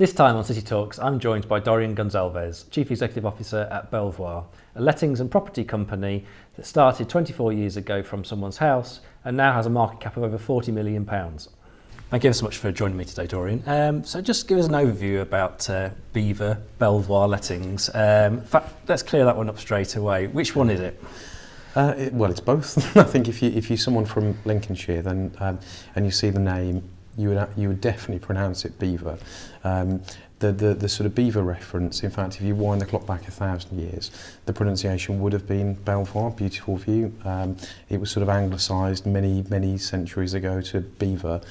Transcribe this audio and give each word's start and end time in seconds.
This 0.00 0.14
time 0.14 0.34
on 0.34 0.44
City 0.44 0.62
Talks, 0.62 0.98
I'm 0.98 1.20
joined 1.20 1.46
by 1.46 1.60
Dorian 1.60 1.94
Gonzalez, 1.94 2.64
Chief 2.70 2.90
Executive 2.90 3.26
Officer 3.26 3.68
at 3.70 3.90
Belvoir, 3.90 4.46
a 4.74 4.80
lettings 4.80 5.20
and 5.20 5.30
property 5.30 5.62
company 5.62 6.24
that 6.56 6.64
started 6.64 7.10
24 7.10 7.52
years 7.52 7.76
ago 7.76 8.02
from 8.02 8.24
someone's 8.24 8.56
house 8.56 9.00
and 9.26 9.36
now 9.36 9.52
has 9.52 9.66
a 9.66 9.68
market 9.68 10.00
cap 10.00 10.16
of 10.16 10.22
over 10.22 10.38
40 10.38 10.72
million 10.72 11.04
pounds. 11.04 11.50
Thank 12.08 12.24
you 12.24 12.32
so 12.32 12.46
much 12.46 12.56
for 12.56 12.72
joining 12.72 12.96
me 12.96 13.04
today, 13.04 13.26
Dorian. 13.26 13.62
Um, 13.66 14.02
so 14.02 14.22
just 14.22 14.48
give 14.48 14.56
us 14.56 14.68
an 14.68 14.72
overview 14.72 15.20
about 15.20 15.68
uh, 15.68 15.90
Beaver, 16.14 16.56
Belvoir 16.78 17.28
Lettings. 17.28 17.90
Um, 17.92 18.38
in 18.38 18.44
fact, 18.44 18.72
let's 18.88 19.02
clear 19.02 19.26
that 19.26 19.36
one 19.36 19.50
up 19.50 19.58
straight 19.58 19.96
away. 19.96 20.28
Which 20.28 20.56
one 20.56 20.70
is 20.70 20.80
it? 20.80 20.98
Uh, 21.76 21.92
it, 21.98 22.14
well, 22.14 22.30
it's 22.30 22.40
both. 22.40 22.96
I 22.96 23.02
think 23.02 23.28
if 23.28 23.42
you 23.42 23.50
if 23.50 23.68
you're 23.68 23.76
someone 23.76 24.06
from 24.06 24.38
Lincolnshire, 24.46 25.02
then 25.02 25.36
um, 25.40 25.58
and 25.94 26.06
you 26.06 26.10
see 26.10 26.30
the 26.30 26.40
name, 26.40 26.88
you 27.16 27.30
would 27.30 27.48
you 27.56 27.68
would 27.68 27.80
definitely 27.80 28.18
pronounce 28.18 28.64
it 28.64 28.78
Beaver. 28.78 29.18
Um, 29.64 30.02
the, 30.40 30.52
the, 30.52 30.74
the 30.74 30.88
sort 30.88 31.06
of 31.06 31.14
beaver 31.14 31.42
reference, 31.42 32.02
in 32.02 32.10
fact, 32.10 32.36
if 32.36 32.42
you 32.42 32.54
wind 32.54 32.80
the 32.80 32.86
clock 32.86 33.06
back 33.06 33.28
a 33.28 33.30
thousand 33.30 33.78
years, 33.78 34.10
the 34.46 34.52
pronunciation 34.54 35.20
would 35.20 35.34
have 35.34 35.46
been 35.46 35.74
Belvoir, 35.74 36.30
beautiful 36.30 36.76
view. 36.76 37.14
Um, 37.24 37.56
it 37.90 38.00
was 38.00 38.10
sort 38.10 38.22
of 38.22 38.30
anglicised 38.30 39.04
many, 39.04 39.44
many 39.50 39.76
centuries 39.76 40.32
ago 40.32 40.62
to 40.62 40.80
beaver. 40.80 41.42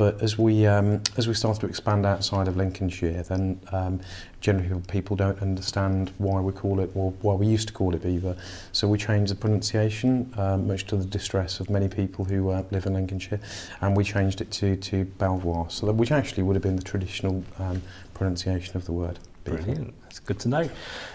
But 0.00 0.22
as 0.22 0.38
we 0.38 0.66
um, 0.66 1.02
as 1.18 1.28
we 1.28 1.34
started 1.34 1.60
to 1.60 1.66
expand 1.66 2.06
outside 2.06 2.48
of 2.48 2.56
Lincolnshire, 2.56 3.22
then 3.24 3.60
um, 3.70 4.00
generally 4.40 4.80
people 4.88 5.14
don't 5.14 5.38
understand 5.42 6.10
why 6.16 6.40
we 6.40 6.54
call 6.54 6.80
it 6.80 6.90
or 6.94 7.10
why 7.20 7.34
we 7.34 7.46
used 7.46 7.68
to 7.68 7.74
call 7.74 7.94
it 7.94 8.02
Beaver. 8.02 8.34
So 8.72 8.88
we 8.88 8.96
changed 8.96 9.30
the 9.30 9.34
pronunciation, 9.34 10.32
um, 10.38 10.66
much 10.66 10.86
to 10.86 10.96
the 10.96 11.04
distress 11.04 11.60
of 11.60 11.68
many 11.68 11.86
people 11.86 12.24
who 12.24 12.48
uh, 12.48 12.62
live 12.70 12.86
in 12.86 12.94
Lincolnshire, 12.94 13.40
and 13.82 13.94
we 13.94 14.02
changed 14.02 14.40
it 14.40 14.50
to 14.52 14.74
to 14.74 15.04
Belvoir, 15.04 15.68
so 15.68 15.84
that 15.84 15.92
which 15.92 16.12
actually 16.12 16.44
would 16.44 16.56
have 16.56 16.62
been 16.62 16.76
the 16.76 16.82
traditional 16.92 17.44
um, 17.58 17.82
pronunciation 18.14 18.78
of 18.78 18.86
the 18.86 18.92
word. 18.92 19.18
Brilliant. 19.56 19.94
That's 20.02 20.18
good 20.18 20.38
to 20.40 20.48
know. 20.48 20.68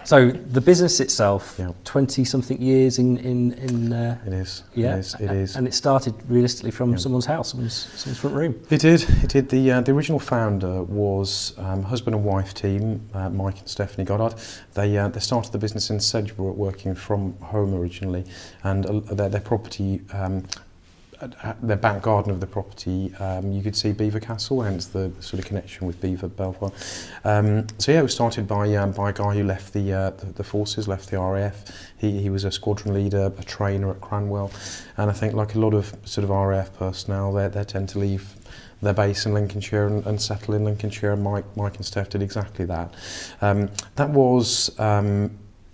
So 0.06 0.32
the 0.32 0.62
business 0.62 1.00
itself, 1.00 1.60
twenty 1.84 2.22
yeah. 2.22 2.28
something 2.28 2.62
years 2.62 3.00
in 3.00 3.18
in 3.18 3.54
in. 3.54 3.94
Uh, 3.94 4.18
it 4.26 4.34
is. 4.34 4.64
Yeah. 4.74 4.96
It 4.96 5.00
is. 5.00 5.16
It 5.16 5.32
is. 5.32 5.56
And 5.56 5.68
it 5.68 5.74
started 5.74 6.14
realistically 6.30 6.72
from 6.72 6.92
yeah. 6.92 6.98
someone's 6.98 7.26
house, 7.26 7.52
someone's, 7.52 7.74
someone's 7.74 8.20
front 8.20 8.36
room. 8.36 8.62
It 8.70 8.80
did. 8.82 9.02
It 9.24 9.30
did. 9.30 9.50
The 9.50 9.72
uh, 9.72 9.82
the 9.82 9.92
original 9.92 10.20
founder 10.20 10.84
was 10.84 11.54
um, 11.58 11.84
husband 11.84 12.16
and 12.16 12.24
wife 12.24 12.54
team, 12.54 13.02
uh, 13.14 13.30
Mike 13.30 13.60
and 13.60 13.68
Stephanie 13.68 14.06
Goddard. 14.06 14.36
They 14.74 14.98
uh, 14.98 15.10
they 15.10 15.20
started 15.20 15.52
the 15.52 15.58
business 15.58 15.90
in 15.90 15.98
Sedgebrook, 15.98 16.56
working 16.56 16.96
from 16.96 17.38
home 17.40 17.74
originally, 17.74 18.26
and 18.64 18.86
uh, 18.86 19.00
their, 19.14 19.30
their 19.30 19.42
property 19.42 20.02
um, 20.14 20.44
the 21.62 21.76
back 21.76 22.02
garden 22.02 22.32
of 22.32 22.40
the 22.40 22.48
property, 22.48 23.14
um, 23.20 23.52
you 23.52 23.62
could 23.62 23.76
see 23.76 23.92
Beaver 23.92 24.20
Castle, 24.20 24.62
hence 24.62 24.88
the 24.88 25.12
sort 25.20 25.40
of 25.40 25.46
connection 25.46 25.88
with 25.88 26.00
Beaver 26.02 26.28
Belvoir. 26.28 26.72
Um, 27.24 27.68
so 27.78 27.92
yeah, 27.92 28.00
it 28.00 28.04
was 28.04 28.14
started 28.14 28.48
by 28.48 28.76
um, 28.76 28.92
by 28.92 29.12
a 29.12 29.14
guy 29.14 29.36
who 29.36 29.44
left 29.44 29.74
the, 29.74 29.94
uh, 29.94 30.10
the 30.12 30.28
the 30.28 30.44
forces, 30.44 30.88
left 30.88 31.10
the 31.10 31.20
RAF. 31.20 31.66
He 31.98 32.20
he 32.22 32.30
was 32.30 32.44
a 32.44 32.52
squadron 32.52 32.94
leader, 32.94 33.32
a 33.38 33.44
trainer 33.44 33.90
at 33.92 34.02
Cranwell, 34.02 34.52
and 34.98 35.10
I 35.10 35.14
think 35.14 35.34
like 35.34 35.56
a 35.56 35.60
lot 35.60 35.74
of 35.74 35.96
sort 36.04 36.24
of 36.24 36.30
RAF 36.30 36.74
personnel, 36.78 37.34
they 37.34 37.48
they 37.48 37.64
tend 37.64 37.90
to 37.90 38.00
leave 38.00 38.36
their 38.82 38.94
base 38.94 39.26
in 39.26 39.34
Lincolnshire 39.34 39.88
and, 39.88 40.06
and 40.06 40.22
settle 40.22 40.54
in 40.54 40.66
Lincolnshire. 40.66 41.14
And 41.14 41.24
Mike 41.24 41.46
Mike 41.56 41.78
and 41.78 41.86
Steph 41.86 42.10
did 42.10 42.22
exactly 42.22 42.66
that. 42.66 42.94
Um, 43.42 43.70
that 43.96 44.10
was. 44.10 44.78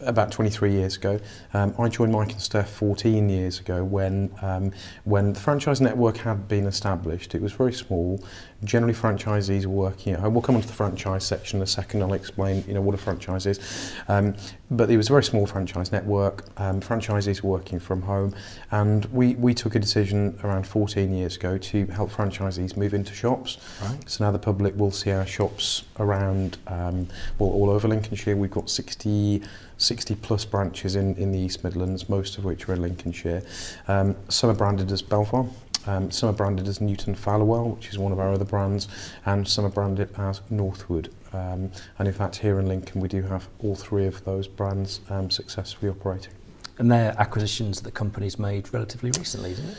About 0.04 0.32
23 0.32 0.72
years 0.72 0.98
ago. 0.98 1.20
Um, 1.54 1.74
I 1.78 1.88
joined 1.88 2.12
Mike 2.12 2.32
and 2.32 2.42
Steph 2.42 2.70
14 2.70 3.30
years 3.30 3.60
ago 3.60 3.84
when 3.84 4.34
um, 4.42 4.72
when 5.04 5.34
the 5.34 5.40
franchise 5.40 5.80
network 5.80 6.18
had 6.18 6.48
been 6.48 6.66
established. 6.66 7.36
It 7.36 7.42
was 7.42 7.54
very 7.54 7.73
small. 7.73 8.23
Generally, 8.64 8.94
franchisees 8.94 9.66
working 9.66 10.14
at 10.14 10.20
home. 10.20 10.33
We'll 10.33 10.42
come 10.42 10.55
on 10.55 10.61
to 10.61 10.67
the 10.67 10.73
franchise 10.73 11.26
section 11.26 11.60
in 11.60 11.64
a 11.64 11.67
second. 11.67 12.02
I'll 12.02 12.14
explain 12.14 12.64
you 12.67 12.73
know 12.73 12.82
what 12.82 12.95
a 12.95 12.98
franchise 12.98 13.45
is. 13.45 13.60
Um, 14.08 14.36
but 14.70 14.89
it 14.89 14.98
was 14.98 15.10
a 15.10 15.14
very 15.14 15.23
small 15.23 15.45
franchise 15.45 15.92
network. 15.92 16.45
Um, 16.58 16.80
franchisees 16.80 17.42
were 17.42 17.49
working 17.49 17.80
from 17.80 18.02
home, 18.04 18.36
and 18.72 19.05
we 19.05 19.36
we 19.36 19.54
took 19.54 19.76
a 19.76 19.80
decision 19.80 20.38
around 20.44 20.67
14 20.67 21.14
years 21.14 21.36
ago 21.36 21.58
to 21.58 21.86
help 21.88 22.11
franchisees 22.11 22.77
move 22.77 22.94
into 22.94 23.14
shops. 23.14 23.58
Right. 23.82 24.10
So 24.10 24.26
now 24.26 24.32
the 24.32 24.39
public 24.39 24.78
will 24.78 24.92
see 24.92 25.11
our 25.11 25.26
shops 25.26 25.83
around 25.99 26.58
um, 26.67 27.08
well 27.39 27.49
all 27.49 27.70
over 27.70 27.88
Lincolnshire. 27.88 28.36
We've 28.36 28.52
got 28.52 28.70
60 28.70 29.42
60 29.82 30.16
plus 30.16 30.45
branches 30.45 30.95
in, 30.95 31.16
in 31.16 31.32
the 31.32 31.39
East 31.39 31.64
Midlands, 31.64 32.08
most 32.08 32.38
of 32.38 32.45
which 32.45 32.70
are 32.70 32.73
in 32.73 32.82
Lincolnshire. 32.83 33.42
Um, 33.88 34.16
some 34.30 34.52
are 34.52 34.54
branded 34.54 34.92
as 34.92 35.02
Belvoir, 35.02 35.48
um, 35.87 36.11
some 36.11 36.30
are 36.30 36.33
branded 36.33 36.67
as 36.67 36.81
Newton 36.81 37.15
Fallowell, 37.15 37.75
which 37.75 37.89
is 37.89 37.97
one 37.97 38.11
of 38.11 38.19
our 38.19 38.31
other 38.31 38.45
brands, 38.45 38.87
and 39.25 39.47
some 39.47 39.65
are 39.65 39.69
branded 39.69 40.09
as 40.17 40.42
Northwood. 40.49 41.14
Um, 41.33 41.71
and 41.97 42.08
in 42.08 42.14
fact, 42.14 42.36
here 42.36 42.59
in 42.59 42.67
Lincoln, 42.67 43.02
we 43.02 43.08
do 43.08 43.21
have 43.23 43.47
all 43.59 43.75
three 43.75 44.05
of 44.05 44.23
those 44.25 44.47
brands 44.47 45.02
um, 45.09 45.30
successfully 45.30 45.89
operating. 45.89 46.33
And 46.77 46.92
they're 46.92 47.15
acquisitions 47.17 47.77
that 47.77 47.83
the 47.83 47.92
company's 47.92 48.39
made 48.39 48.73
relatively 48.73 49.11
recently, 49.17 49.52
isn't 49.52 49.69
it? 49.69 49.77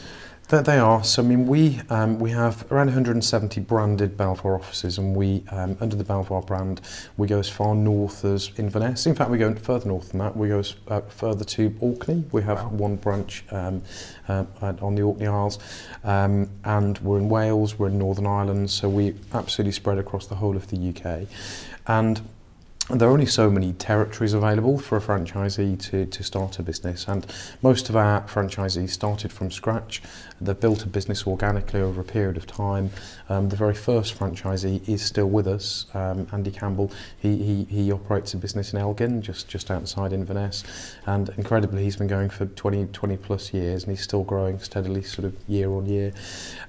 That 0.53 0.67
they 0.67 0.79
are. 0.79 1.03
So 1.03 1.23
I 1.23 1.25
mean, 1.25 1.47
we 1.47 1.81
um, 1.89 2.19
we 2.19 2.29
have 2.33 2.71
around 2.71 2.89
170 2.89 3.59
branded 3.63 4.19
Belvoir 4.19 4.55
offices, 4.57 4.99
and 4.99 5.17
we 5.17 5.45
um, 5.49 5.79
under 5.81 5.97
the 5.97 6.05
Belvoir 6.05 6.43
brand, 6.43 6.83
we 7.17 7.27
go 7.27 7.39
as 7.39 7.49
far 7.49 7.75
north 7.75 8.23
as 8.27 8.51
Inverness. 8.59 9.07
In 9.07 9.15
fact, 9.15 9.31
we 9.31 9.39
go 9.39 9.55
further 9.55 9.89
north 9.89 10.11
than 10.11 10.19
that. 10.19 10.37
We 10.37 10.49
go 10.49 10.59
as, 10.59 10.75
uh, 10.89 11.01
further 11.09 11.43
to 11.43 11.75
Orkney. 11.81 12.25
We 12.33 12.43
have 12.43 12.65
wow. 12.65 12.69
one 12.69 12.97
branch 12.97 13.45
um, 13.51 13.83
uh, 14.29 14.45
on 14.61 14.95
the 14.95 15.01
Orkney 15.01 15.27
Isles, 15.27 15.59
um, 16.05 16.51
and 16.65 16.99
we're 16.99 17.17
in 17.17 17.31
Wales. 17.31 17.79
We're 17.79 17.89
in 17.89 17.99
Northern 17.99 18.27
Ireland. 18.27 18.71
So 18.71 18.91
we 18.91 19.15
absolutely 19.33 19.73
spread 19.73 19.97
across 19.97 20.27
the 20.27 20.35
whole 20.35 20.55
of 20.55 20.69
the 20.69 20.77
UK, 20.91 21.29
and 21.87 22.21
there 22.93 23.09
are 23.09 23.13
only 23.13 23.27
so 23.27 23.51
many 23.51 23.73
territories 23.73 24.35
available 24.35 24.79
for 24.79 24.99
a 24.99 25.01
franchisee 25.01 25.81
to, 25.81 26.05
to 26.05 26.23
start 26.23 26.59
a 26.59 26.63
business 26.63 27.09
and 27.09 27.27
most 27.63 27.89
of 27.89 27.97
our 27.97 28.21
franchisees 28.23 28.91
started 28.91 29.33
from 29.33 29.51
scratch. 29.51 30.03
They've 30.43 30.59
built 30.59 30.83
a 30.83 30.89
business 30.89 31.27
organically 31.27 31.81
over 31.81 32.03
a 32.03 32.05
period 32.05 32.37
of 32.37 32.47
time. 32.47 32.91
Um, 33.31 33.49
the 33.49 33.57
very 33.57 33.75
first 33.75 34.19
franchisee 34.19 34.87
is 34.87 35.03
still 35.03 35.29
with 35.31 35.47
us 35.47 35.87
um, 35.95 36.27
Andy 36.33 36.51
Campbell. 36.51 36.91
He, 37.19 37.37
he, 37.37 37.65
he 37.65 37.93
operates 37.93 38.35
a 38.35 38.37
business 38.37 38.75
in 38.75 38.79
Elgin 38.79 39.23
just 39.23 39.49
just 39.49 39.71
outside 39.71 40.13
Inverness 40.13 40.63
and 41.07 41.31
incredibly 41.39 41.85
he's 41.85 41.97
been 41.97 42.09
going 42.09 42.29
for 42.29 42.45
20 42.45 42.87
20 42.87 43.17
plus 43.17 43.55
years 43.55 43.85
and 43.85 43.93
he's 43.93 44.05
still 44.05 44.25
growing 44.25 44.59
steadily 44.59 45.03
sort 45.03 45.25
of 45.25 45.35
year 45.49 45.71
on 45.71 45.87
year. 45.87 46.13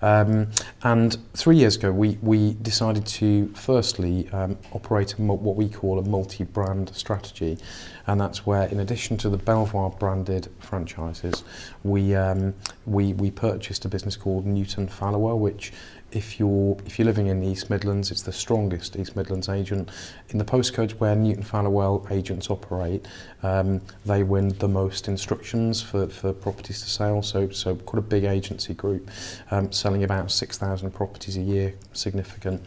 Um, 0.01 0.51
and 0.83 1.17
three 1.33 1.57
years 1.57 1.75
ago 1.75 1.91
we, 1.91 2.17
we 2.21 2.53
decided 2.61 3.05
to 3.07 3.47
firstly 3.55 4.29
um, 4.29 4.57
operate 4.71 5.19
what 5.19 5.55
we 5.57 5.67
call 5.67 5.99
a 5.99 6.12
multi-brand 6.13 6.95
strategy. 6.95 7.57
And 8.05 8.21
that's 8.21 8.45
where 8.45 8.67
in 8.67 8.79
addition 8.79 9.17
to 9.17 9.29
the 9.29 9.37
Belvoir 9.37 9.89
branded 9.89 10.47
franchises 10.59 11.43
we 11.83 12.15
um, 12.15 12.53
we 12.85 13.13
we 13.13 13.31
purchased 13.31 13.85
a 13.85 13.89
business 13.89 14.15
called 14.15 14.45
Newton 14.45 14.87
Fallowell 14.87 15.39
which 15.39 15.73
if 16.13 16.39
you're 16.39 16.77
if 16.85 16.97
you're 16.97 17.05
living 17.05 17.27
in 17.27 17.39
the 17.39 17.47
East 17.47 17.69
Midlands, 17.69 18.11
it's 18.11 18.21
the 18.21 18.31
strongest 18.31 18.95
East 18.95 19.15
Midlands 19.15 19.49
agent. 19.49 19.89
In 20.29 20.37
the 20.37 20.45
postcodes 20.45 20.91
where 20.91 21.15
Newton 21.15 21.43
Fallowell 21.43 22.07
agents 22.11 22.49
operate, 22.49 23.05
um, 23.41 23.81
they 24.05 24.23
win 24.23 24.49
the 24.59 24.67
most 24.67 25.07
instructions 25.07 25.81
for, 25.81 26.07
for 26.07 26.31
properties 26.31 26.81
to 26.81 26.89
sell. 26.89 27.21
So 27.21 27.49
so 27.49 27.75
quite 27.75 27.99
a 27.99 28.03
big 28.03 28.23
agency 28.23 28.73
group, 28.73 29.09
um, 29.51 29.71
selling 29.71 30.03
about 30.03 30.31
6,000 30.31 30.91
properties 30.91 31.37
a 31.37 31.41
year, 31.41 31.73
significant. 31.93 32.63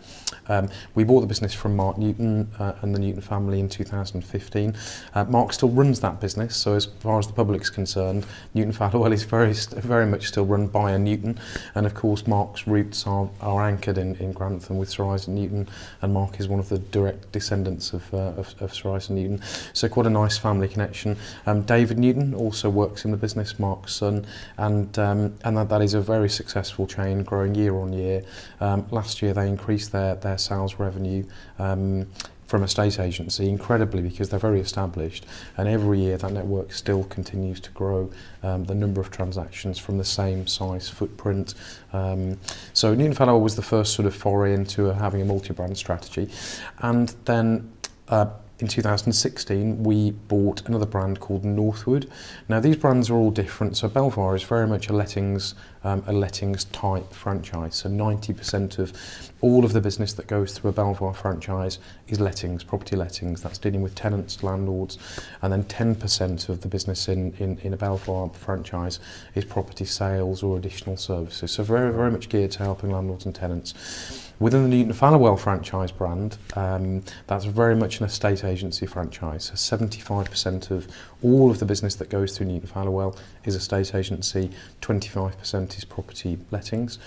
Um, 0.48 0.68
we 0.94 1.04
bought 1.04 1.20
the 1.20 1.26
business 1.26 1.54
from 1.54 1.76
Mark 1.76 1.98
Newton 1.98 2.50
uh, 2.58 2.74
and 2.82 2.94
the 2.94 2.98
Newton 2.98 3.20
family 3.20 3.60
in 3.60 3.68
2015. 3.68 4.76
Uh, 5.14 5.24
Mark 5.24 5.52
still 5.52 5.70
runs 5.70 6.00
that 6.00 6.20
business, 6.20 6.56
so 6.56 6.74
as 6.74 6.86
far 6.86 7.18
as 7.18 7.26
the 7.26 7.32
public's 7.32 7.70
concerned, 7.70 8.26
Newton 8.54 8.72
Fallowell 8.72 9.12
is 9.12 9.24
very 9.24 9.54
very 9.76 10.06
much 10.06 10.28
still 10.28 10.44
run 10.44 10.66
by 10.66 10.92
a 10.92 10.98
Newton, 10.98 11.38
and 11.74 11.86
of 11.86 11.94
course 11.94 12.26
Mark's 12.26 12.66
roots 12.66 13.06
are 13.06 13.28
are 13.40 13.62
anchored 13.62 13.98
in, 13.98 14.16
in 14.16 14.32
Grantham 14.32 14.78
with 14.78 14.88
Sir 14.88 15.04
Isaac 15.06 15.28
Newton, 15.28 15.68
and 16.02 16.12
Mark 16.12 16.40
is 16.40 16.48
one 16.48 16.60
of 16.60 16.68
the 16.68 16.78
direct 16.78 17.32
descendants 17.32 17.92
of, 17.92 18.12
uh, 18.12 18.32
of, 18.36 18.54
of 18.60 18.74
Sir 18.74 18.94
Isaac 18.94 19.10
Newton. 19.10 19.42
So 19.72 19.88
quite 19.88 20.06
a 20.06 20.10
nice 20.10 20.38
family 20.38 20.68
connection. 20.68 21.16
Um, 21.46 21.62
David 21.62 21.98
Newton 21.98 22.34
also 22.34 22.70
works 22.70 23.04
in 23.04 23.10
the 23.10 23.16
business, 23.16 23.58
Mark's 23.58 23.94
son, 23.94 24.26
and, 24.58 24.98
um, 24.98 25.34
and 25.44 25.56
that, 25.56 25.68
that 25.68 25.82
is 25.82 25.94
a 25.94 26.00
very 26.00 26.28
successful 26.28 26.86
chain 26.86 27.22
growing 27.22 27.54
year 27.54 27.74
on 27.76 27.92
year. 27.92 28.24
Um, 28.60 28.86
last 28.90 29.22
year 29.22 29.32
they 29.32 29.48
increased 29.48 29.92
their, 29.92 30.14
their 30.16 30.38
sales 30.38 30.74
revenue 30.74 31.24
um, 31.58 32.06
from 32.46 32.62
a 32.62 32.68
state 32.68 32.98
agency 32.98 33.48
incredibly 33.48 34.02
because 34.02 34.28
they're 34.28 34.38
very 34.38 34.60
established 34.60 35.26
and 35.56 35.68
every 35.68 36.00
year 36.00 36.16
that 36.16 36.32
network 36.32 36.72
still 36.72 37.04
continues 37.04 37.60
to 37.60 37.70
grow 37.70 38.10
um, 38.42 38.64
the 38.64 38.74
number 38.74 39.00
of 39.00 39.10
transactions 39.10 39.78
from 39.78 39.98
the 39.98 40.04
same 40.04 40.46
size 40.46 40.88
footprint. 40.88 41.54
Um, 41.92 42.38
so 42.72 42.94
Newton 42.94 43.14
Fallowell 43.14 43.40
was 43.40 43.56
the 43.56 43.62
first 43.62 43.94
sort 43.94 44.06
of 44.06 44.14
foray 44.14 44.54
into 44.54 44.90
uh, 44.90 44.94
having 44.94 45.22
a 45.22 45.24
multi-brand 45.24 45.76
strategy. 45.76 46.30
And 46.78 47.14
then 47.24 47.72
uh, 48.08 48.26
in 48.58 48.68
2016 48.68 49.82
we 49.82 50.10
bought 50.10 50.66
another 50.66 50.86
brand 50.86 51.20
called 51.20 51.44
Northwood. 51.44 52.10
Now 52.48 52.60
these 52.60 52.76
brands 52.76 53.10
are 53.10 53.14
all 53.14 53.30
different 53.30 53.76
so 53.76 53.88
Belvoir 53.88 54.34
is 54.34 54.42
very 54.42 54.66
much 54.66 54.88
a 54.88 54.92
lettings 54.92 55.54
um, 55.86 56.02
a 56.08 56.12
lettings 56.12 56.64
type 56.64 57.12
franchise. 57.12 57.76
So 57.76 57.88
90% 57.88 58.78
of 58.80 58.92
all 59.40 59.64
of 59.64 59.72
the 59.72 59.80
business 59.80 60.12
that 60.14 60.26
goes 60.26 60.52
through 60.52 60.70
a 60.70 60.72
Belvoir 60.72 61.14
franchise 61.14 61.78
is 62.08 62.18
lettings, 62.18 62.64
property 62.64 62.96
lettings. 62.96 63.40
That's 63.40 63.58
dealing 63.58 63.82
with 63.82 63.94
tenants, 63.94 64.42
landlords, 64.42 64.98
and 65.42 65.52
then 65.52 65.62
10% 65.64 66.48
of 66.48 66.60
the 66.60 66.68
business 66.68 67.08
in, 67.08 67.32
in, 67.34 67.58
in 67.58 67.72
a 67.72 67.76
Belvoir 67.76 68.30
franchise 68.30 68.98
is 69.36 69.44
property 69.44 69.84
sales 69.84 70.42
or 70.42 70.56
additional 70.56 70.96
services. 70.96 71.52
So 71.52 71.62
very, 71.62 71.92
very 71.92 72.10
much 72.10 72.28
geared 72.28 72.50
to 72.52 72.64
helping 72.64 72.90
landlords 72.90 73.24
and 73.24 73.34
tenants. 73.34 74.25
Within 74.38 74.64
the 74.64 74.68
Newton 74.68 74.92
Fallowell 74.92 75.38
franchise 75.38 75.90
brand, 75.90 76.36
um, 76.54 77.02
that's 77.26 77.46
very 77.46 77.74
much 77.74 78.00
an 78.00 78.06
estate 78.06 78.44
agency 78.44 78.84
franchise. 78.84 79.50
So 79.54 79.76
75% 79.76 80.70
of 80.70 80.86
all 81.22 81.50
of 81.50 81.58
the 81.58 81.64
business 81.64 81.94
that 81.96 82.10
goes 82.10 82.36
through 82.36 82.46
Newton 82.46 82.68
Fallowell 82.68 83.16
is 83.44 83.54
estate 83.54 83.94
agency, 83.94 84.50
25% 84.82 85.78
is 85.78 85.84
property 85.84 86.38
lettings. 86.50 86.98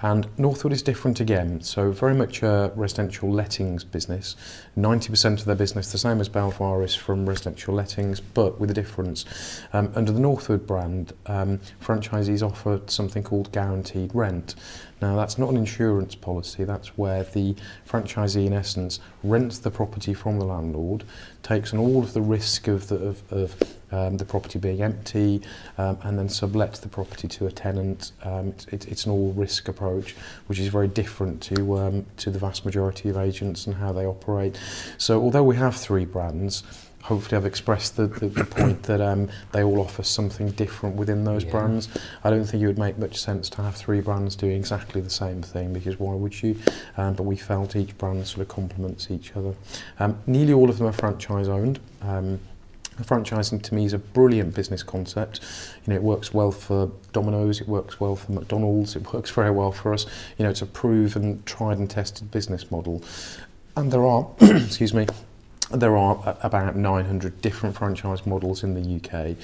And 0.00 0.26
Northwood 0.38 0.72
is 0.72 0.82
different 0.82 1.20
again, 1.20 1.60
so 1.60 1.90
very 1.92 2.14
much 2.14 2.42
a 2.42 2.72
residential 2.74 3.30
lettings 3.30 3.84
business. 3.84 4.36
90% 4.76 5.40
of 5.40 5.44
their 5.44 5.54
business, 5.54 5.92
the 5.92 5.98
same 5.98 6.20
as 6.20 6.28
Belvoir, 6.28 6.82
is 6.82 6.94
from 6.94 7.28
residential 7.28 7.74
lettings, 7.74 8.20
but 8.20 8.58
with 8.58 8.70
a 8.70 8.74
difference. 8.74 9.24
Um, 9.72 9.92
under 9.94 10.12
the 10.12 10.20
Northwood 10.20 10.66
brand, 10.66 11.12
um, 11.26 11.58
franchisees 11.82 12.42
offer 12.42 12.80
something 12.86 13.22
called 13.22 13.52
guaranteed 13.52 14.14
rent. 14.14 14.54
Now, 15.00 15.14
that's 15.14 15.38
not 15.38 15.50
an 15.50 15.56
insurance 15.56 16.14
policy, 16.14 16.64
that's 16.64 16.98
where 16.98 17.22
the 17.22 17.54
franchisee, 17.88 18.46
in 18.46 18.52
essence, 18.52 18.98
rents 19.22 19.58
the 19.58 19.70
property 19.70 20.12
from 20.12 20.38
the 20.38 20.44
landlord, 20.44 21.04
takes 21.48 21.72
on 21.72 21.78
all 21.78 22.02
of 22.02 22.12
the 22.12 22.20
risk 22.20 22.68
of 22.68 22.88
the, 22.88 22.96
of, 22.96 23.32
of 23.32 23.56
um, 23.90 24.18
the 24.18 24.24
property 24.24 24.58
being 24.58 24.82
empty 24.82 25.40
um, 25.78 25.96
and 26.02 26.18
then 26.18 26.28
sublets 26.28 26.80
the 26.80 26.88
property 26.88 27.26
to 27.26 27.46
a 27.46 27.50
tenant. 27.50 28.12
Um, 28.22 28.48
it's, 28.48 28.66
it, 28.66 28.88
it's 28.88 29.06
an 29.06 29.12
all 29.12 29.32
risk 29.32 29.68
approach, 29.68 30.14
which 30.46 30.58
is 30.58 30.68
very 30.68 30.88
different 30.88 31.40
to, 31.44 31.78
um, 31.78 32.06
to 32.18 32.30
the 32.30 32.38
vast 32.38 32.66
majority 32.66 33.08
of 33.08 33.16
agents 33.16 33.66
and 33.66 33.74
how 33.74 33.92
they 33.92 34.04
operate. 34.04 34.60
So, 34.98 35.22
although 35.22 35.42
we 35.42 35.56
have 35.56 35.74
three 35.74 36.04
brands, 36.04 36.64
hopefully 37.08 37.38
I've 37.38 37.46
expressed 37.46 37.96
the, 37.96 38.06
the, 38.06 38.28
the 38.28 38.44
point 38.44 38.82
that 38.82 39.00
um, 39.00 39.30
they 39.52 39.62
all 39.62 39.80
offer 39.80 40.02
something 40.02 40.50
different 40.50 40.94
within 40.94 41.24
those 41.24 41.42
yeah. 41.42 41.50
brands. 41.50 41.88
I 42.22 42.28
don't 42.28 42.44
think 42.44 42.62
it 42.62 42.66
would 42.66 42.78
make 42.78 42.98
much 42.98 43.18
sense 43.18 43.48
to 43.50 43.62
have 43.62 43.76
three 43.76 44.00
brands 44.00 44.36
doing 44.36 44.56
exactly 44.56 45.00
the 45.00 45.08
same 45.08 45.40
thing 45.40 45.72
because 45.72 45.98
why 45.98 46.12
would 46.14 46.42
you? 46.42 46.56
Um, 46.98 47.14
but 47.14 47.22
we 47.22 47.36
felt 47.36 47.76
each 47.76 47.96
brand 47.96 48.26
sort 48.26 48.42
of 48.42 48.48
complements 48.48 49.10
each 49.10 49.34
other. 49.34 49.54
Um, 49.98 50.18
nearly 50.26 50.52
all 50.52 50.68
of 50.68 50.76
them 50.76 50.86
are 50.86 50.92
franchise 50.92 51.48
owned. 51.48 51.80
Um, 52.02 52.40
franchising 53.02 53.62
to 53.62 53.74
me 53.74 53.86
is 53.86 53.94
a 53.94 53.98
brilliant 53.98 54.54
business 54.54 54.82
concept. 54.82 55.40
You 55.86 55.92
know, 55.92 55.96
it 55.96 56.02
works 56.02 56.34
well 56.34 56.52
for 56.52 56.92
Domino's, 57.14 57.62
it 57.62 57.68
works 57.68 57.98
well 57.98 58.16
for 58.16 58.32
McDonald's, 58.32 58.96
it 58.96 59.14
works 59.14 59.30
very 59.30 59.50
well 59.50 59.72
for 59.72 59.94
us. 59.94 60.04
You 60.36 60.44
know, 60.44 60.50
it's 60.50 60.60
a 60.60 60.66
proven, 60.66 61.42
tried 61.44 61.78
and 61.78 61.88
tested 61.88 62.30
business 62.30 62.70
model. 62.70 63.02
And 63.78 63.90
there 63.90 64.04
are, 64.04 64.28
excuse 64.40 64.92
me, 64.92 65.06
there 65.70 65.96
are 65.96 66.36
about 66.42 66.76
900 66.76 67.40
different 67.40 67.76
franchise 67.76 68.26
models 68.26 68.62
in 68.62 68.74
the 68.74 68.96
UK. 68.96 69.36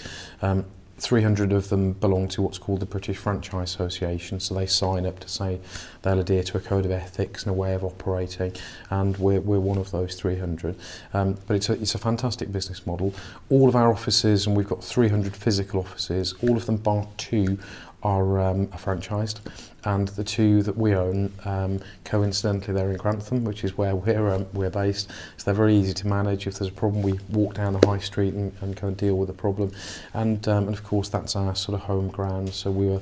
Um, 0.43 0.65
300 0.99 1.53
of 1.53 1.69
them 1.69 1.93
belong 1.93 2.29
to 2.29 2.41
what's 2.41 2.59
called 2.59 2.81
the 2.81 2.87
British 2.87 3.17
Franchise 3.17 3.75
Association, 3.75 4.39
so 4.39 4.55
they 4.55 4.67
sign 4.67 5.05
up 5.05 5.19
to 5.21 5.29
say 5.29 5.61
they'll 6.03 6.21
adhere 6.21 6.45
to 6.45 6.57
a 6.57 6.61
code 6.61 6.85
of 6.85 6.93
ethics 6.93 7.43
and 7.43 7.51
a 7.51 7.53
way 7.53 7.75
of 7.75 7.83
operating, 7.83 8.53
and 8.91 9.17
we're, 9.17 9.41
we're 9.41 9.59
one 9.59 9.77
of 9.77 9.91
those 9.91 10.15
300. 10.15 10.77
Um, 11.13 11.37
but 11.47 11.57
it's 11.57 11.69
a, 11.69 11.73
it's 11.75 11.95
a 11.95 11.99
fantastic 11.99 12.53
business 12.53 12.87
model. 12.87 13.13
All 13.51 13.69
of 13.69 13.75
our 13.75 13.91
offices, 13.91 14.47
and 14.47 14.57
we've 14.57 14.69
got 14.69 14.85
300 14.85 15.35
physical 15.35 15.81
offices, 15.81 16.35
all 16.43 16.57
of 16.57 16.67
them 16.67 16.77
bar 16.77 17.07
two 17.17 17.59
are, 18.05 18.39
um, 18.39 18.69
are 18.73 18.79
franchised, 18.79 19.41
and 19.85 20.09
the 20.09 20.25
two 20.25 20.63
that 20.63 20.77
we 20.77 20.95
own, 20.95 21.33
um, 21.45 21.81
coincidentally, 22.05 22.75
they're 22.75 22.91
in 22.91 22.97
Grantham, 22.97 23.45
which 23.45 23.65
is 23.65 23.77
where 23.77 23.97
we're 23.97 24.31
um, 24.31 24.47
we're 24.53 24.71
based. 24.71 25.11
So 25.37 25.45
they're 25.45 25.55
very 25.55 25.75
easy 25.75 25.95
to 25.95 26.07
manage. 26.07 26.47
If 26.47 26.59
there's 26.59 26.71
a 26.71 26.75
problem, 26.75 27.03
we 27.03 27.19
walk 27.31 27.55
down 27.55 27.73
the 27.73 27.87
high 27.87 27.99
street 27.99 28.35
and, 28.35 28.53
and 28.61 28.77
kind 28.77 28.93
of 28.93 28.97
deal 28.97 29.17
with 29.17 29.29
the 29.29 29.35
problem. 29.35 29.73
And 30.13 30.47
um, 30.49 30.69
and 30.69 30.77
of 30.77 30.85
course, 30.85 31.09
that's 31.09 31.35
our 31.35 31.55
sort 31.55 31.75
of 31.75 31.87
home 31.87 32.09
ground. 32.09 32.53
So 32.53 32.71
we 32.71 32.87
were 32.87 33.01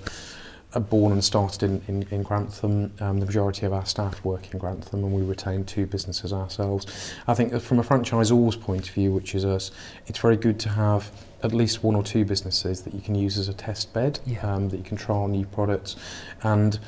uh, 0.74 0.80
born 0.80 1.12
and 1.12 1.22
started 1.22 1.62
in, 1.62 1.82
in, 1.88 2.08
in 2.10 2.22
Grantham. 2.22 2.92
Um, 3.00 3.20
the 3.20 3.26
majority 3.26 3.66
of 3.66 3.72
our 3.72 3.84
staff 3.84 4.24
work 4.24 4.52
in 4.52 4.58
Grantham 4.58 5.04
and 5.04 5.12
we 5.12 5.22
retain 5.22 5.64
two 5.64 5.86
businesses 5.86 6.32
ourselves. 6.32 7.14
I 7.28 7.34
think 7.34 7.60
from 7.60 7.78
a 7.78 7.82
franchisor's 7.82 8.56
point 8.56 8.88
of 8.88 8.94
view, 8.94 9.12
which 9.12 9.34
is 9.34 9.44
us, 9.44 9.70
it's 10.06 10.18
very 10.18 10.36
good 10.36 10.58
to 10.60 10.70
have 10.70 11.10
at 11.42 11.52
least 11.52 11.82
one 11.82 11.94
or 11.94 12.02
two 12.02 12.24
businesses 12.24 12.82
that 12.82 12.94
you 12.94 13.00
can 13.00 13.14
use 13.14 13.38
as 13.38 13.48
a 13.48 13.54
test 13.54 13.92
bed, 13.92 14.20
yeah. 14.26 14.40
um, 14.40 14.68
that 14.68 14.76
you 14.76 14.84
can 14.84 14.96
trial 14.96 15.28
new 15.28 15.46
products. 15.46 15.96
And 16.42 16.78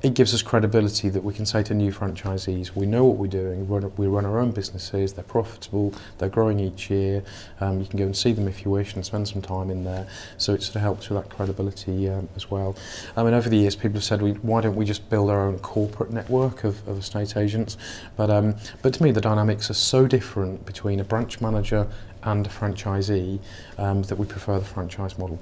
it 0.00 0.14
gives 0.14 0.32
us 0.32 0.42
credibility 0.42 1.08
that 1.08 1.24
we 1.24 1.34
can 1.34 1.44
say 1.44 1.62
to 1.64 1.74
new 1.74 1.90
franchisees, 1.92 2.74
we 2.74 2.86
know 2.86 3.04
what 3.04 3.16
we're 3.16 3.26
doing, 3.26 3.66
we 3.96 4.06
run 4.06 4.24
our 4.24 4.38
own 4.38 4.52
businesses, 4.52 5.12
they're 5.12 5.24
profitable, 5.24 5.92
they're 6.18 6.28
growing 6.28 6.60
each 6.60 6.88
year, 6.88 7.24
um, 7.60 7.80
you 7.80 7.86
can 7.86 7.98
go 7.98 8.04
and 8.04 8.16
see 8.16 8.32
them 8.32 8.46
if 8.46 8.64
you 8.64 8.70
wish 8.70 8.94
and 8.94 9.04
spend 9.04 9.26
some 9.26 9.42
time 9.42 9.70
in 9.70 9.82
there. 9.82 10.06
So 10.36 10.54
it 10.54 10.62
sort 10.62 10.76
of 10.76 10.82
helps 10.82 11.08
with 11.08 11.20
that 11.20 11.34
credibility 11.34 12.08
um, 12.08 12.28
as 12.36 12.48
well. 12.48 12.76
I 13.16 13.24
mean, 13.24 13.34
over 13.34 13.48
the 13.48 13.56
years, 13.56 13.74
people 13.74 13.94
have 13.94 14.04
said, 14.04 14.22
we, 14.22 14.32
why 14.32 14.60
don't 14.60 14.76
we 14.76 14.84
just 14.84 15.10
build 15.10 15.30
our 15.30 15.48
own 15.48 15.58
corporate 15.58 16.12
network 16.12 16.62
of, 16.62 16.86
of 16.86 16.98
estate 16.98 17.36
agents? 17.36 17.76
But, 18.16 18.30
um, 18.30 18.54
but 18.82 18.94
to 18.94 19.02
me, 19.02 19.10
the 19.10 19.20
dynamics 19.20 19.68
are 19.68 19.74
so 19.74 20.06
different 20.06 20.64
between 20.64 21.00
a 21.00 21.04
branch 21.04 21.40
manager 21.40 21.88
and 22.32 22.46
a 22.46 22.50
franchisee 22.50 23.38
um, 23.78 24.02
that 24.02 24.16
we 24.16 24.26
prefer 24.26 24.58
the 24.58 24.64
franchise 24.64 25.18
model. 25.18 25.38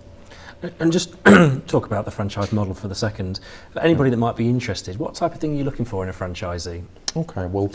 And 0.80 0.90
just 0.90 1.12
talk 1.66 1.86
about 1.86 2.04
the 2.04 2.10
franchise 2.10 2.52
model 2.52 2.74
for 2.74 2.88
the 2.88 2.94
second. 2.94 3.40
For 3.72 3.80
anybody 3.80 4.10
that 4.10 4.16
might 4.16 4.36
be 4.36 4.48
interested, 4.48 4.98
what 4.98 5.14
type 5.14 5.34
of 5.34 5.40
thing 5.40 5.52
are 5.54 5.56
you 5.56 5.64
looking 5.64 5.84
for 5.84 6.02
in 6.02 6.08
a 6.08 6.12
franchisee? 6.12 6.82
Okay, 7.14 7.46
well, 7.46 7.70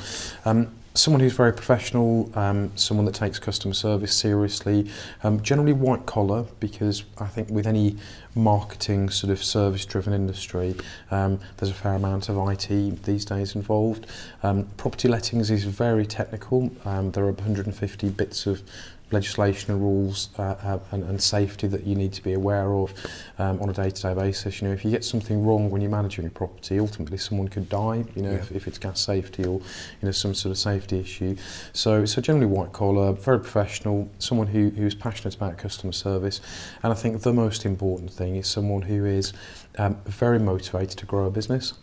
um, 0.46 0.72
someone 0.94 1.22
who's 1.22 1.34
very 1.34 1.54
professional, 1.54 2.30
um, 2.38 2.72
someone 2.76 3.06
that 3.06 3.16
takes 3.16 3.40
customer 3.40 3.74
service 3.74 4.14
seriously, 4.14 4.90
um, 5.24 5.42
generally 5.42 5.74
white 5.74 6.06
collar, 6.06 6.46
because 6.60 7.04
I 7.18 7.28
think 7.28 7.50
with 7.50 7.66
any 7.66 7.98
marketing 8.36 9.10
sort 9.10 9.32
of 9.32 9.44
service 9.44 9.86
driven 9.86 10.14
industry, 10.14 10.76
um, 11.10 11.40
there's 11.58 11.72
a 11.72 11.76
fair 11.76 11.94
amount 11.94 12.30
of 12.30 12.38
IT 12.50 13.04
these 13.04 13.26
days 13.26 13.56
involved. 13.56 14.08
Um, 14.44 14.66
property 14.78 15.08
lettings 15.08 15.50
is 15.50 15.64
very 15.64 16.06
technical. 16.06 16.72
Um, 16.84 17.12
there 17.12 17.24
are 17.26 17.32
150 17.32 18.10
bits 18.10 18.46
of 18.46 18.62
legislation 19.12 19.72
and 19.72 19.82
rules 19.82 20.30
uh, 20.38 20.42
uh, 20.42 20.80
and, 20.92 21.04
and 21.04 21.22
safety 21.22 21.68
that 21.68 21.86
you 21.86 21.96
need 21.96 22.14
to 22.14 22.24
be 22.24 22.34
aware 22.34 22.74
of 22.74 22.94
um, 23.40 23.62
on 23.62 23.70
a 23.70 23.74
day-to-day 23.74 24.14
basis. 24.14 24.62
You 24.62 24.68
know, 24.68 24.74
if 24.74 24.86
you 24.86 24.92
get 24.92 25.04
something 25.04 25.46
wrong 25.46 25.70
when 25.70 25.82
you're 25.82 25.92
managing 25.92 26.26
a 26.26 26.30
property, 26.30 26.80
ultimately 26.80 27.18
someone 27.18 27.48
could 27.48 27.70
die. 27.70 28.04
You 28.16 28.22
know, 28.22 28.32
yeah. 28.32 28.38
if, 28.38 28.52
if 28.52 28.68
it's 28.68 28.78
gas 28.78 29.00
safety 29.00 29.44
or 29.44 29.60
you 29.60 30.04
know 30.04 30.12
some 30.12 30.34
sort 30.34 30.52
of 30.52 30.58
safety 30.58 31.00
issue. 31.00 31.36
So, 31.74 32.06
so 32.06 32.22
generally 32.22 32.48
white 32.48 32.74
collar, 32.74 33.14
very 33.14 33.40
professional, 33.40 34.10
someone 34.20 34.48
who 34.48 34.70
who's 34.70 34.96
passionate 34.96 35.36
about 35.36 35.58
customer 35.58 35.94
service, 35.94 36.42
and 36.84 36.92
I 36.92 36.96
think 36.96 37.22
the 37.22 37.34
most 37.34 37.66
important 37.66 38.12
thing 38.12 38.36
is 38.36 38.48
someone 38.48 38.82
who 38.82 39.06
is 39.06 39.34
um, 39.78 39.98
very 40.06 40.40
motivated 40.40 40.98
to 40.98 41.06
grow 41.06 41.26
a 41.26 41.32
business. 41.32 41.74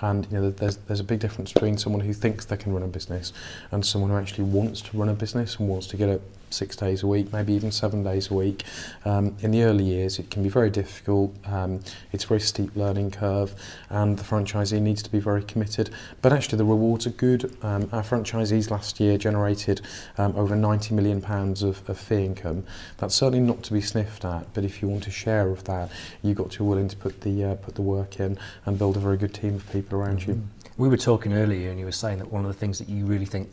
And 0.00 0.26
you 0.30 0.40
know, 0.40 0.50
there's 0.50 0.76
there's 0.76 1.00
a 1.00 1.04
big 1.04 1.20
difference 1.20 1.52
between 1.52 1.78
someone 1.78 2.00
who 2.00 2.12
thinks 2.12 2.44
they 2.44 2.56
can 2.56 2.72
run 2.72 2.82
a 2.82 2.88
business 2.88 3.32
and 3.70 3.84
someone 3.86 4.10
who 4.10 4.16
actually 4.16 4.44
wants 4.44 4.80
to 4.82 4.98
run 4.98 5.08
a 5.08 5.14
business 5.14 5.56
and 5.56 5.68
wants 5.68 5.86
to 5.88 5.96
get 5.96 6.08
it 6.08 6.22
six 6.54 6.76
days 6.76 7.02
a 7.02 7.06
week, 7.06 7.32
maybe 7.32 7.52
even 7.52 7.70
seven 7.72 8.02
days 8.02 8.30
a 8.30 8.34
week. 8.34 8.64
Um, 9.04 9.36
in 9.40 9.50
the 9.50 9.62
early 9.62 9.84
years, 9.84 10.18
it 10.18 10.30
can 10.30 10.42
be 10.42 10.48
very 10.48 10.70
difficult. 10.70 11.34
Um, 11.46 11.80
it's 12.12 12.24
a 12.24 12.28
very 12.28 12.40
steep 12.40 12.74
learning 12.76 13.10
curve, 13.10 13.54
and 13.90 14.18
the 14.18 14.24
franchisee 14.24 14.80
needs 14.80 15.02
to 15.02 15.10
be 15.10 15.20
very 15.20 15.42
committed. 15.42 15.90
But 16.22 16.32
actually, 16.32 16.58
the 16.58 16.64
rewards 16.64 17.06
are 17.06 17.10
good. 17.10 17.56
Um, 17.62 17.88
our 17.92 18.02
franchisees 18.02 18.70
last 18.70 19.00
year 19.00 19.18
generated 19.18 19.80
um, 20.16 20.34
over 20.36 20.56
90 20.56 20.94
million 20.94 21.20
pounds 21.20 21.62
of, 21.62 21.88
of 21.88 21.98
fee 21.98 22.24
income. 22.24 22.64
That's 22.98 23.14
certainly 23.14 23.40
not 23.40 23.62
to 23.64 23.72
be 23.72 23.80
sniffed 23.80 24.24
at. 24.24 24.52
But 24.54 24.64
if 24.64 24.80
you 24.80 24.88
want 24.88 25.06
a 25.06 25.10
share 25.10 25.50
of 25.50 25.64
that, 25.64 25.90
you've 26.22 26.36
got 26.36 26.50
to 26.52 26.58
be 26.58 26.64
willing 26.64 26.88
to 26.88 26.96
put 26.96 27.20
the 27.22 27.44
uh, 27.44 27.54
put 27.56 27.74
the 27.74 27.82
work 27.82 28.20
in 28.20 28.38
and 28.66 28.78
build 28.78 28.96
a 28.96 29.00
very 29.00 29.16
good 29.16 29.34
team 29.34 29.56
of 29.56 29.70
people 29.72 29.98
around 29.98 30.20
mm-hmm. 30.20 30.32
you. 30.32 30.42
We 30.76 30.88
were 30.88 30.96
talking 30.96 31.32
earlier, 31.32 31.70
and 31.70 31.78
you 31.78 31.84
were 31.84 31.92
saying 31.92 32.18
that 32.18 32.32
one 32.32 32.44
of 32.44 32.48
the 32.48 32.58
things 32.58 32.78
that 32.80 32.88
you 32.88 33.06
really 33.06 33.26
think 33.26 33.50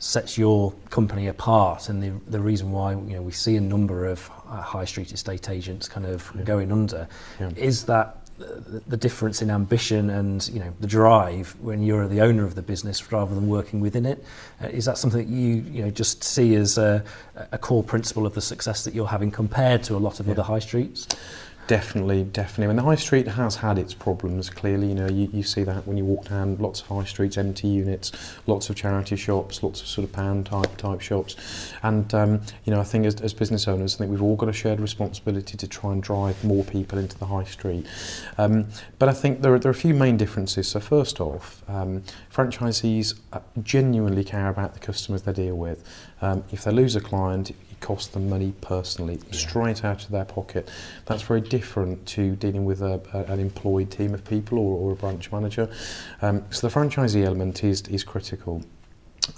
sets 0.00 0.38
your 0.38 0.72
company 0.88 1.28
apart 1.28 1.90
and 1.90 2.02
the, 2.02 2.10
the 2.30 2.40
reason 2.40 2.72
why 2.72 2.92
you 2.92 3.14
know 3.14 3.22
we 3.22 3.30
see 3.30 3.56
a 3.56 3.60
number 3.60 4.06
of 4.06 4.30
uh, 4.48 4.60
high 4.60 4.84
street 4.84 5.12
estate 5.12 5.50
agents 5.50 5.88
kind 5.88 6.06
of 6.06 6.32
yeah. 6.34 6.42
going 6.42 6.72
under 6.72 7.06
yeah. 7.38 7.50
is 7.54 7.84
that 7.84 8.16
the, 8.38 8.82
the 8.86 8.96
difference 8.96 9.42
in 9.42 9.50
ambition 9.50 10.08
and 10.08 10.48
you 10.48 10.58
know 10.58 10.72
the 10.80 10.86
drive 10.86 11.54
when 11.60 11.82
you're 11.82 12.08
the 12.08 12.22
owner 12.22 12.44
of 12.44 12.54
the 12.54 12.62
business 12.62 13.12
rather 13.12 13.34
than 13.34 13.46
working 13.46 13.78
within 13.78 14.06
it 14.06 14.24
uh, 14.64 14.68
is 14.68 14.86
that 14.86 14.96
something 14.96 15.20
that 15.20 15.28
you 15.28 15.56
you 15.70 15.82
know 15.82 15.90
just 15.90 16.24
see 16.24 16.54
as 16.54 16.78
a, 16.78 17.04
a 17.52 17.58
core 17.58 17.84
principle 17.84 18.24
of 18.24 18.34
the 18.34 18.40
success 18.40 18.84
that 18.84 18.94
you're 18.94 19.06
having 19.06 19.30
compared 19.30 19.82
to 19.82 19.94
a 19.96 19.98
lot 19.98 20.18
of 20.18 20.26
yeah. 20.26 20.32
other 20.32 20.42
high 20.42 20.58
streets 20.58 21.06
Definitely, 21.66 22.24
definitely. 22.24 22.70
And 22.70 22.78
the 22.80 22.82
high 22.82 22.96
street 22.96 23.28
has 23.28 23.54
had 23.54 23.78
its 23.78 23.94
problems. 23.94 24.50
Clearly, 24.50 24.88
you 24.88 24.94
know, 24.96 25.08
you, 25.08 25.30
you 25.32 25.44
see 25.44 25.62
that 25.62 25.86
when 25.86 25.96
you 25.96 26.04
walk 26.04 26.28
down 26.28 26.56
lots 26.58 26.80
of 26.80 26.88
high 26.88 27.04
streets, 27.04 27.38
empty 27.38 27.68
units, 27.68 28.10
lots 28.48 28.70
of 28.70 28.74
charity 28.74 29.14
shops, 29.14 29.62
lots 29.62 29.80
of 29.80 29.86
sort 29.86 30.04
of 30.04 30.12
pound 30.12 30.46
type 30.46 30.76
type 30.78 31.00
shops, 31.00 31.72
and 31.84 32.12
um, 32.12 32.40
you 32.64 32.72
know, 32.72 32.80
I 32.80 32.82
think 32.82 33.06
as, 33.06 33.20
as 33.20 33.32
business 33.32 33.68
owners, 33.68 33.94
I 33.94 33.98
think 33.98 34.10
we've 34.10 34.22
all 34.22 34.34
got 34.34 34.48
a 34.48 34.52
shared 34.52 34.80
responsibility 34.80 35.56
to 35.56 35.68
try 35.68 35.92
and 35.92 36.02
drive 36.02 36.42
more 36.42 36.64
people 36.64 36.98
into 36.98 37.16
the 37.16 37.26
high 37.26 37.44
street. 37.44 37.86
Um, 38.36 38.66
but 38.98 39.08
I 39.08 39.12
think 39.12 39.42
there 39.42 39.54
are, 39.54 39.58
there 39.60 39.70
are 39.70 39.72
a 39.72 39.74
few 39.78 39.94
main 39.94 40.16
differences. 40.16 40.66
So 40.66 40.80
first 40.80 41.20
off, 41.20 41.62
um, 41.68 42.02
franchisees 42.34 43.20
uh, 43.32 43.38
genuinely 43.62 44.24
care 44.24 44.48
about 44.48 44.74
the 44.74 44.80
customers 44.80 45.22
they 45.22 45.32
deal 45.32 45.54
with. 45.54 45.84
Um, 46.20 46.42
if 46.50 46.64
they 46.64 46.72
lose 46.72 46.96
a 46.96 47.00
client, 47.00 47.52
cost 47.80 48.12
them 48.12 48.28
money 48.28 48.52
personally, 48.60 49.18
yeah. 49.26 49.32
straight 49.32 49.84
out 49.84 50.04
of 50.04 50.10
their 50.10 50.24
pocket. 50.24 50.70
That's 51.06 51.22
very 51.22 51.40
different 51.40 52.06
to 52.08 52.36
dealing 52.36 52.64
with 52.64 52.82
a, 52.82 53.00
a, 53.12 53.32
an 53.32 53.40
employed 53.40 53.90
team 53.90 54.14
of 54.14 54.24
people 54.24 54.58
or, 54.58 54.76
or 54.78 54.92
a 54.92 54.96
branch 54.96 55.32
manager. 55.32 55.68
Um, 56.22 56.44
so 56.50 56.68
the 56.68 56.74
franchisee 56.74 57.24
element 57.24 57.64
is, 57.64 57.82
is 57.88 58.04
critical. 58.04 58.62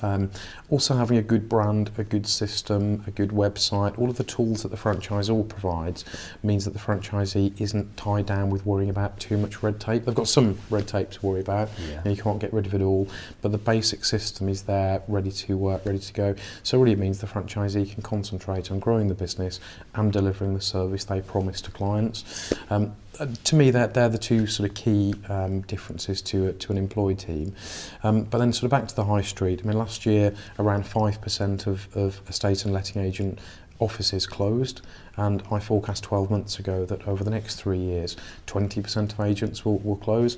Um, 0.03 0.31
also 0.71 0.97
having 0.97 1.19
a 1.19 1.23
good 1.23 1.49
brand, 1.49 1.91
a 1.99 2.05
good 2.05 2.27
system, 2.27 3.05
a 3.07 3.11
good 3.11 3.31
website, 3.31 3.99
all 3.99 4.11
of 4.11 4.17
the 4.17 4.25
tools 4.25 4.63
that 4.63 4.71
the 4.71 4.77
franchisor 4.77 5.49
provides 5.49 6.05
means 6.43 6.65
that 6.65 6.73
the 6.73 6.79
franchisee 6.79 7.61
isn't 7.61 7.97
tied 7.97 8.27
down 8.27 8.51
with 8.51 8.65
worrying 8.65 8.91
about 8.91 9.19
too 9.19 9.37
much 9.37 9.63
red 9.63 9.81
tape. 9.81 10.05
They've 10.05 10.15
got 10.15 10.29
some 10.29 10.59
red 10.71 10.89
tape 10.89 11.11
to 11.11 11.27
worry 11.27 11.41
about. 11.41 11.69
Yeah. 11.89 12.09
You, 12.09 12.23
can't 12.23 12.39
get 12.39 12.53
rid 12.53 12.67
of 12.67 12.75
it 12.75 12.83
all, 12.83 13.09
but 13.41 13.53
the 13.53 13.59
basic 13.59 14.05
system 14.05 14.49
is 14.49 14.63
there, 14.63 15.03
ready 15.09 15.31
to 15.31 15.57
work, 15.57 15.85
ready 15.85 15.99
to 15.99 16.13
go. 16.13 16.35
So 16.63 16.79
really, 16.79 16.93
it 16.93 16.99
means 16.99 17.21
the 17.21 17.27
franchisee 17.27 17.93
can 17.93 18.03
concentrate 18.03 18.71
on 18.71 18.79
growing 18.79 19.09
the 19.09 19.15
business 19.15 19.61
and 19.95 20.13
delivering 20.13 20.55
the 20.55 20.61
service 20.61 21.05
they 21.05 21.21
promise 21.21 21.61
to 21.63 21.71
clients. 21.71 22.53
Um, 22.71 22.95
uh, 23.19 23.27
to 23.45 23.57
me, 23.57 23.71
they're, 23.71 23.87
they're 23.89 24.09
the 24.09 24.19
two 24.19 24.47
sort 24.47 24.69
of 24.69 24.75
key 24.75 25.15
um, 25.29 25.61
differences 25.63 26.23
to 26.23 26.49
a, 26.49 26.53
to 26.55 26.73
an 26.73 26.79
employed 26.79 27.19
team. 27.19 27.55
Um, 28.03 28.25
but 28.25 28.39
then 28.39 28.53
sort 28.53 28.65
of 28.65 28.71
back 28.71 28.89
to 28.89 28.97
the 28.97 29.05
high 29.05 29.23
street. 29.23 29.61
I 29.63 29.67
mean, 29.67 29.79
last 29.79 30.07
year 30.07 30.35
around 30.59 30.85
5% 30.85 31.67
of, 31.67 31.95
of 31.97 32.21
estate 32.29 32.65
and 32.65 32.73
letting 32.73 33.03
agent 33.03 33.39
offices 33.79 34.27
closed. 34.27 34.81
And 35.17 35.43
I 35.51 35.61
forecast 35.61 36.05
12 36.05 36.31
months 36.31 36.59
ago 36.59 36.85
that 36.87 37.07
over 37.07 37.23
the 37.23 37.31
next 37.31 37.57
three 37.57 37.79
years, 37.79 38.17
20% 38.47 39.13
of 39.13 39.21
agents 39.21 39.65
will, 39.65 39.79
will 39.79 39.97
close. 39.97 40.37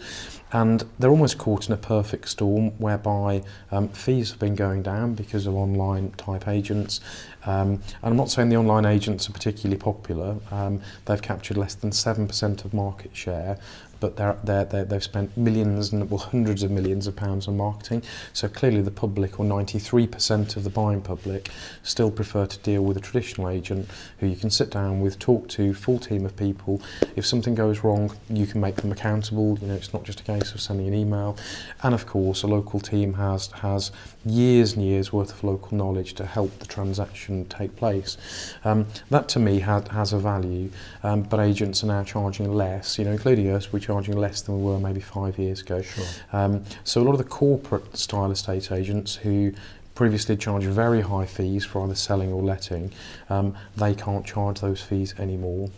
And 0.52 0.84
they're 0.98 1.10
almost 1.10 1.38
caught 1.38 1.68
in 1.68 1.74
a 1.74 1.76
perfect 1.76 2.28
storm 2.28 2.70
whereby 2.78 3.42
um, 3.70 3.88
fees 3.88 4.30
have 4.30 4.38
been 4.40 4.54
going 4.54 4.82
down 4.82 5.14
because 5.14 5.46
of 5.46 5.54
online 5.54 6.10
type 6.12 6.48
agents. 6.48 7.00
Um, 7.46 7.70
and 7.70 7.82
I'm 8.02 8.16
not 8.16 8.30
saying 8.30 8.48
the 8.48 8.56
online 8.56 8.86
agents 8.86 9.28
are 9.28 9.32
particularly 9.32 9.78
popular, 9.78 10.36
um, 10.50 10.80
they've 11.04 11.20
captured 11.20 11.56
less 11.56 11.74
than 11.74 11.90
7% 11.90 12.64
of 12.64 12.72
market 12.72 13.14
share, 13.14 13.58
but 14.00 14.16
they're, 14.16 14.36
they're, 14.44 14.64
they're, 14.66 14.84
they've 14.84 15.02
spent 15.02 15.34
millions 15.36 15.92
and 15.92 16.10
well 16.10 16.18
hundreds 16.18 16.62
of 16.62 16.70
millions 16.70 17.06
of 17.06 17.16
pounds 17.16 17.48
on 17.48 17.56
marketing. 17.56 18.02
So 18.32 18.48
clearly 18.48 18.82
the 18.82 18.90
public, 18.90 19.40
or 19.40 19.46
93% 19.46 20.56
of 20.56 20.64
the 20.64 20.70
buying 20.70 21.00
public, 21.00 21.50
still 21.82 22.10
prefer 22.10 22.44
to 22.46 22.58
deal 22.58 22.82
with 22.82 22.96
a 22.96 23.00
traditional 23.00 23.48
agent 23.48 23.88
who 24.18 24.26
you 24.26 24.36
can 24.36 24.50
sit 24.50 24.63
down 24.70 25.00
with, 25.00 25.18
talk 25.18 25.48
to, 25.48 25.74
full 25.74 25.98
team 25.98 26.24
of 26.24 26.36
people. 26.36 26.80
If 27.16 27.26
something 27.26 27.54
goes 27.54 27.84
wrong, 27.84 28.14
you 28.28 28.46
can 28.46 28.60
make 28.60 28.76
them 28.76 28.92
accountable. 28.92 29.58
You 29.60 29.68
know, 29.68 29.74
it's 29.74 29.92
not 29.92 30.04
just 30.04 30.20
a 30.20 30.24
case 30.24 30.52
of 30.54 30.60
sending 30.60 30.88
an 30.88 30.94
email. 30.94 31.36
And 31.82 31.94
of 31.94 32.06
course, 32.06 32.42
a 32.42 32.46
local 32.46 32.80
team 32.80 33.14
has 33.14 33.48
has 33.48 33.92
years 34.24 34.74
and 34.74 34.84
years 34.84 35.12
worth 35.12 35.32
of 35.32 35.44
local 35.44 35.76
knowledge 35.76 36.14
to 36.14 36.24
help 36.24 36.58
the 36.58 36.66
transaction 36.66 37.44
take 37.46 37.76
place. 37.76 38.16
Um, 38.64 38.86
that 39.10 39.28
to 39.30 39.38
me 39.38 39.60
has, 39.60 39.86
has 39.88 40.12
a 40.12 40.18
value, 40.18 40.70
um, 41.02 41.22
but 41.22 41.40
agents 41.40 41.84
are 41.84 41.86
now 41.86 42.04
charging 42.04 42.52
less, 42.52 42.98
you 42.98 43.04
know, 43.04 43.12
including 43.12 43.50
us, 43.50 43.72
we're 43.72 43.80
charging 43.80 44.16
less 44.16 44.42
than 44.42 44.58
we 44.58 44.64
were 44.64 44.78
maybe 44.78 45.00
five 45.00 45.38
years 45.38 45.60
ago. 45.60 45.82
Sure. 45.82 46.04
Um, 46.32 46.64
so 46.84 47.02
a 47.02 47.04
lot 47.04 47.12
of 47.12 47.18
the 47.18 47.24
corporate 47.24 47.96
style 47.96 48.30
estate 48.30 48.72
agents 48.72 49.14
who 49.14 49.52
previously 49.94 50.36
charged 50.36 50.66
very 50.66 51.00
high 51.00 51.26
fees 51.26 51.64
for 51.64 51.84
either 51.84 51.94
selling 51.94 52.32
or 52.32 52.42
letting, 52.42 52.90
um, 53.30 53.54
they 53.76 53.94
can't 53.94 54.26
charge 54.26 54.60
those 54.60 54.80
fees 54.80 55.14
anymore. 55.18 55.70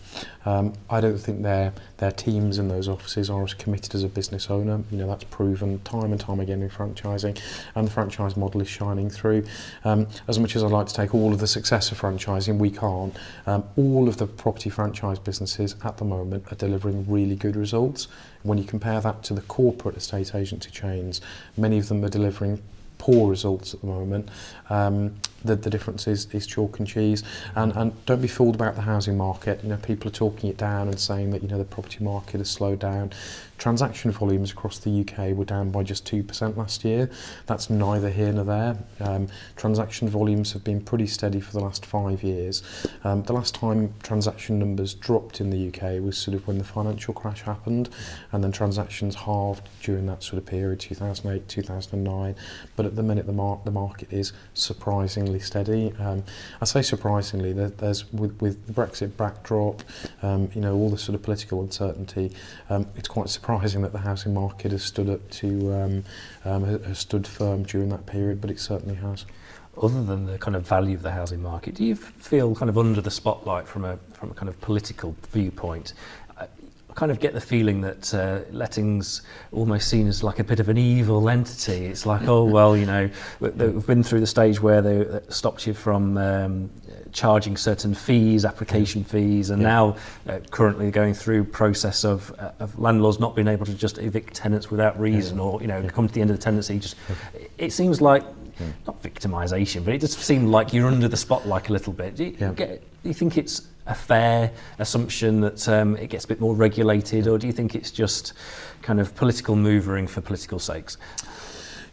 Um, 0.47 0.73
I 0.89 1.01
don't 1.01 1.19
think 1.19 1.43
their 1.43 1.73
their 1.99 2.13
teams 2.13 2.59
in 2.59 2.69
those 2.69 2.89
offices 2.89 3.31
are 3.31 3.43
as 3.43 3.55
committed 3.55 3.95
as 3.95 4.05
a 4.05 4.09
business 4.09 4.51
owner. 4.51 4.83
You 4.91 4.99
know 4.99 5.07
that's 5.07 5.25
proven 5.25 5.81
time 5.81 6.13
and 6.13 6.21
time 6.21 6.41
again 6.41 6.63
in 6.63 6.71
franchising, 6.71 7.39
and 7.75 7.87
the 7.87 7.91
franchise 7.91 8.37
model 8.37 8.61
is 8.61 8.69
shining 8.69 9.11
through. 9.11 9.45
Um, 9.85 10.07
as 10.29 10.39
much 10.39 10.57
as 10.57 10.65
I'd 10.65 10.71
like 10.71 10.87
to 10.87 10.95
take 10.95 11.15
all 11.15 11.33
of 11.33 11.41
the 11.41 11.47
success 11.47 11.93
of 11.93 12.01
franchising, 12.01 12.59
we 12.59 12.71
can't. 12.71 13.15
Um, 13.47 13.65
all 13.77 14.09
of 14.09 14.17
the 14.17 14.27
property 14.27 14.71
franchise 14.71 15.19
businesses 15.19 15.77
at 15.85 15.99
the 15.99 16.05
moment 16.05 16.51
are 16.51 16.57
delivering 16.57 17.11
really 17.11 17.37
good 17.37 17.57
results. 17.57 18.09
When 18.43 18.59
you 18.59 18.65
compare 18.65 19.01
that 19.01 19.23
to 19.25 19.35
the 19.35 19.43
corporate 19.43 19.97
estate 19.97 20.35
agency 20.35 20.71
chains, 20.71 21.21
many 21.57 21.79
of 21.79 21.89
them 21.89 22.05
are 22.05 22.09
delivering 22.09 22.63
poor 22.99 23.29
results 23.31 23.75
at 23.75 23.81
the 23.81 23.87
moment. 23.87 24.29
Um, 24.71 25.15
the, 25.47 25.57
the 25.57 25.71
difference 25.71 26.07
is, 26.07 26.27
is 26.33 26.47
chalk 26.47 26.79
and 26.79 26.89
cheese. 26.89 27.23
And, 27.55 27.73
and 27.77 28.07
don't 28.07 28.21
be 28.21 28.29
fooled 28.29 28.55
about 28.55 28.75
the 28.75 28.83
housing 28.83 29.17
market. 29.17 29.63
You 29.63 29.71
know, 29.71 29.77
people 29.77 30.09
are 30.09 30.15
talking 30.15 30.51
it 30.51 30.57
down 30.57 30.89
and 30.89 30.99
saying 30.99 31.31
that, 31.31 31.43
you 31.43 31.49
know, 31.49 31.59
the 31.59 31.65
property 31.65 32.03
market 32.03 32.39
has 32.39 32.51
slowed 32.51 32.81
down. 32.81 33.13
Transaction 33.59 34.11
volumes 34.11 34.51
across 34.51 34.79
the 34.79 35.01
UK 35.01 35.35
were 35.35 35.45
down 35.45 35.71
by 35.71 35.83
just 35.83 36.05
2% 36.05 36.57
last 36.57 36.85
year. 36.85 37.11
That's 37.47 37.71
neither 37.71 38.11
here 38.11 38.33
nor 38.33 38.45
there. 38.45 38.77
Um, 39.01 39.29
transaction 39.57 40.09
volumes 40.09 40.53
have 40.53 40.63
been 40.63 40.81
pretty 40.83 41.07
steady 41.07 41.41
for 41.41 41.53
the 41.53 41.61
last 41.61 41.87
five 41.87 42.23
years. 42.23 42.63
Um, 43.05 43.23
the 43.23 43.33
last 43.33 43.55
time 43.55 43.95
transaction 44.03 44.59
numbers 44.59 44.93
dropped 44.93 45.41
in 45.41 45.49
the 45.51 45.69
UK 45.69 46.03
was 46.03 46.19
sort 46.19 46.35
of 46.35 46.47
when 46.47 46.59
the 46.59 46.65
financial 46.65 47.15
crash 47.15 47.43
happened, 47.43 47.89
and 48.33 48.45
then 48.45 48.53
transactions 48.53 49.15
halved 49.15 49.69
during 49.83 50.07
that 50.07 50.23
sort 50.23 50.39
of 50.39 50.45
period, 50.45 50.81
2008, 50.81 51.49
2009. 51.49 52.37
But 52.77 52.86
at 52.87 52.97
the 52.97 53.03
minute, 53.03 53.27
the, 53.27 53.33
mar- 53.33 53.61
the 53.65 53.71
market 53.71 54.13
is 54.13 54.33
surprisingly 54.55 55.41
steady. 55.41 55.93
Um, 55.99 56.25
I 56.61 56.65
say 56.65 56.83
surprisingly, 56.83 57.53
there, 57.53 57.69
there's 57.69 58.11
with, 58.13 58.41
with 58.41 58.67
the 58.67 58.73
Brexit 58.73 59.17
backdrop, 59.17 59.83
um, 60.23 60.51
you 60.55 60.61
know, 60.61 60.75
all 60.75 60.91
the 60.91 60.99
sort 60.99 61.15
of 61.15 61.23
political 61.23 61.61
uncertainty, 61.61 62.33
um, 62.71 62.87
it's 62.97 63.09
quite 63.09 63.29
surprising 63.29 63.83
that 63.83 63.93
the 63.93 63.99
housing 63.99 64.33
market 64.33 64.73
has 64.73 64.83
stood 64.83 65.09
up 65.11 65.29
to 65.31 65.73
um, 65.75 66.05
um, 66.45 66.65
has 66.85 66.99
stood 66.99 67.27
firm 67.27 67.65
during 67.65 67.89
that 67.91 68.07
period, 68.07 68.41
but 68.41 68.51
it 68.51 68.61
certainly 68.61 68.95
has. 68.95 69.27
Other 69.83 70.03
than 70.03 70.25
the 70.25 70.39
kind 70.39 70.57
of 70.57 70.67
value 70.67 70.97
of 70.97 71.03
the 71.03 71.11
housing 71.11 71.43
market, 71.43 71.75
do 71.75 71.85
you 71.85 71.97
feel 71.97 72.55
kind 72.55 72.71
of 72.71 72.79
under 72.79 73.03
the 73.03 73.11
spotlight 73.11 73.69
from 73.69 73.85
a 73.85 73.99
from 74.15 74.31
a 74.31 74.35
kind 74.35 74.49
of 74.49 74.59
political 74.63 75.15
viewpoint? 75.33 75.93
Kind 76.97 77.13
of 77.13 77.21
get 77.21 77.33
the 77.33 77.41
feeling 77.41 77.83
that 77.83 78.13
uh, 78.13 78.41
lettings 78.51 79.23
almost 79.53 79.89
seen 79.89 80.09
as 80.09 80.25
like 80.25 80.41
a 80.41 80.45
bit 80.45 80.59
of 80.59 80.69
an 80.69 80.77
evil 80.77 81.29
entity. 81.29 81.87
It's 81.87 82.07
like, 82.07 82.27
oh 82.27 82.45
well, 82.57 82.77
you 82.77 82.87
know, 82.87 83.09
we've 83.39 83.87
been 83.87 84.03
through 84.03 84.21
the 84.21 84.27
stage 84.27 84.61
where 84.61 84.83
they 84.83 85.21
stopped 85.29 85.67
you 85.67 85.75
from 85.75 86.19
um, 86.19 86.71
charging 87.13 87.57
certain 87.57 87.95
fees, 87.95 88.45
application 88.45 89.05
fees, 89.05 89.51
and 89.51 89.63
yeah. 89.63 89.69
now 89.69 89.97
uh, 90.27 90.39
currently 90.51 90.91
going 90.91 91.15
through 91.15 91.45
process 91.45 92.05
of, 92.05 92.35
uh, 92.39 92.51
of 92.61 92.79
landlords 92.79 93.21
not 93.21 93.37
being 93.37 93.49
able 93.49 93.67
to 93.67 93.75
just 93.75 93.99
evict 93.99 94.35
tenants 94.35 94.71
without 94.71 94.99
reason, 94.99 95.37
yeah. 95.39 95.45
or 95.45 95.61
you 95.61 95.67
know, 95.67 95.81
yeah. 95.81 95.89
come 95.89 96.09
to 96.09 96.15
the 96.15 96.21
end 96.21 96.31
of 96.31 96.37
the 96.37 96.43
tenancy. 96.43 96.79
Just 96.79 96.97
it 97.59 97.73
seems 97.73 98.01
like 98.01 98.25
not 98.87 99.03
victimization, 99.03 99.85
but 99.85 99.95
it 99.95 100.01
just 100.01 100.19
seemed 100.19 100.49
like 100.49 100.73
you're 100.73 100.87
under 100.87 101.09
the 101.09 101.17
spotlight 101.17 101.69
a 101.69 101.73
little 101.73 101.93
bit. 101.93 102.17
Do 102.17 102.25
you, 102.25 102.31
get, 102.31 102.81
do 103.03 103.09
you 103.09 103.15
think 103.15 103.39
it's 103.39 103.69
a 103.87 103.95
fair 103.95 104.53
assumption 104.79 105.41
that 105.41 105.69
um, 105.69 105.97
it 105.97 106.09
gets 106.09 106.25
a 106.25 106.29
bit 106.29 106.41
more 106.41 106.55
regulated, 106.55 107.29
or 107.29 107.39
do 107.39 107.47
you 107.47 107.53
think 107.53 107.75
it's 107.75 107.91
just 107.91 108.33
kind 108.83 109.01
of 109.01 109.15
political 109.15 109.57
movering 109.57 110.07
for 110.07 110.21
political 110.21 110.59
sakes? 110.59 110.97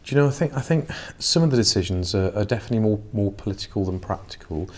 Do 0.03 0.15
you 0.15 0.22
know? 0.22 0.27
I 0.27 0.32
think 0.32 0.53
I 0.53 0.62
think 0.62 0.89
some 1.20 1.43
of 1.43 1.51
the 1.51 1.58
decisions 1.58 2.13
are, 2.13 2.36
are 2.36 2.46
definitely 2.46 2.79
more 2.79 3.00
more 3.13 3.32
political 3.32 3.86
than 3.86 4.00
practical. 4.00 4.70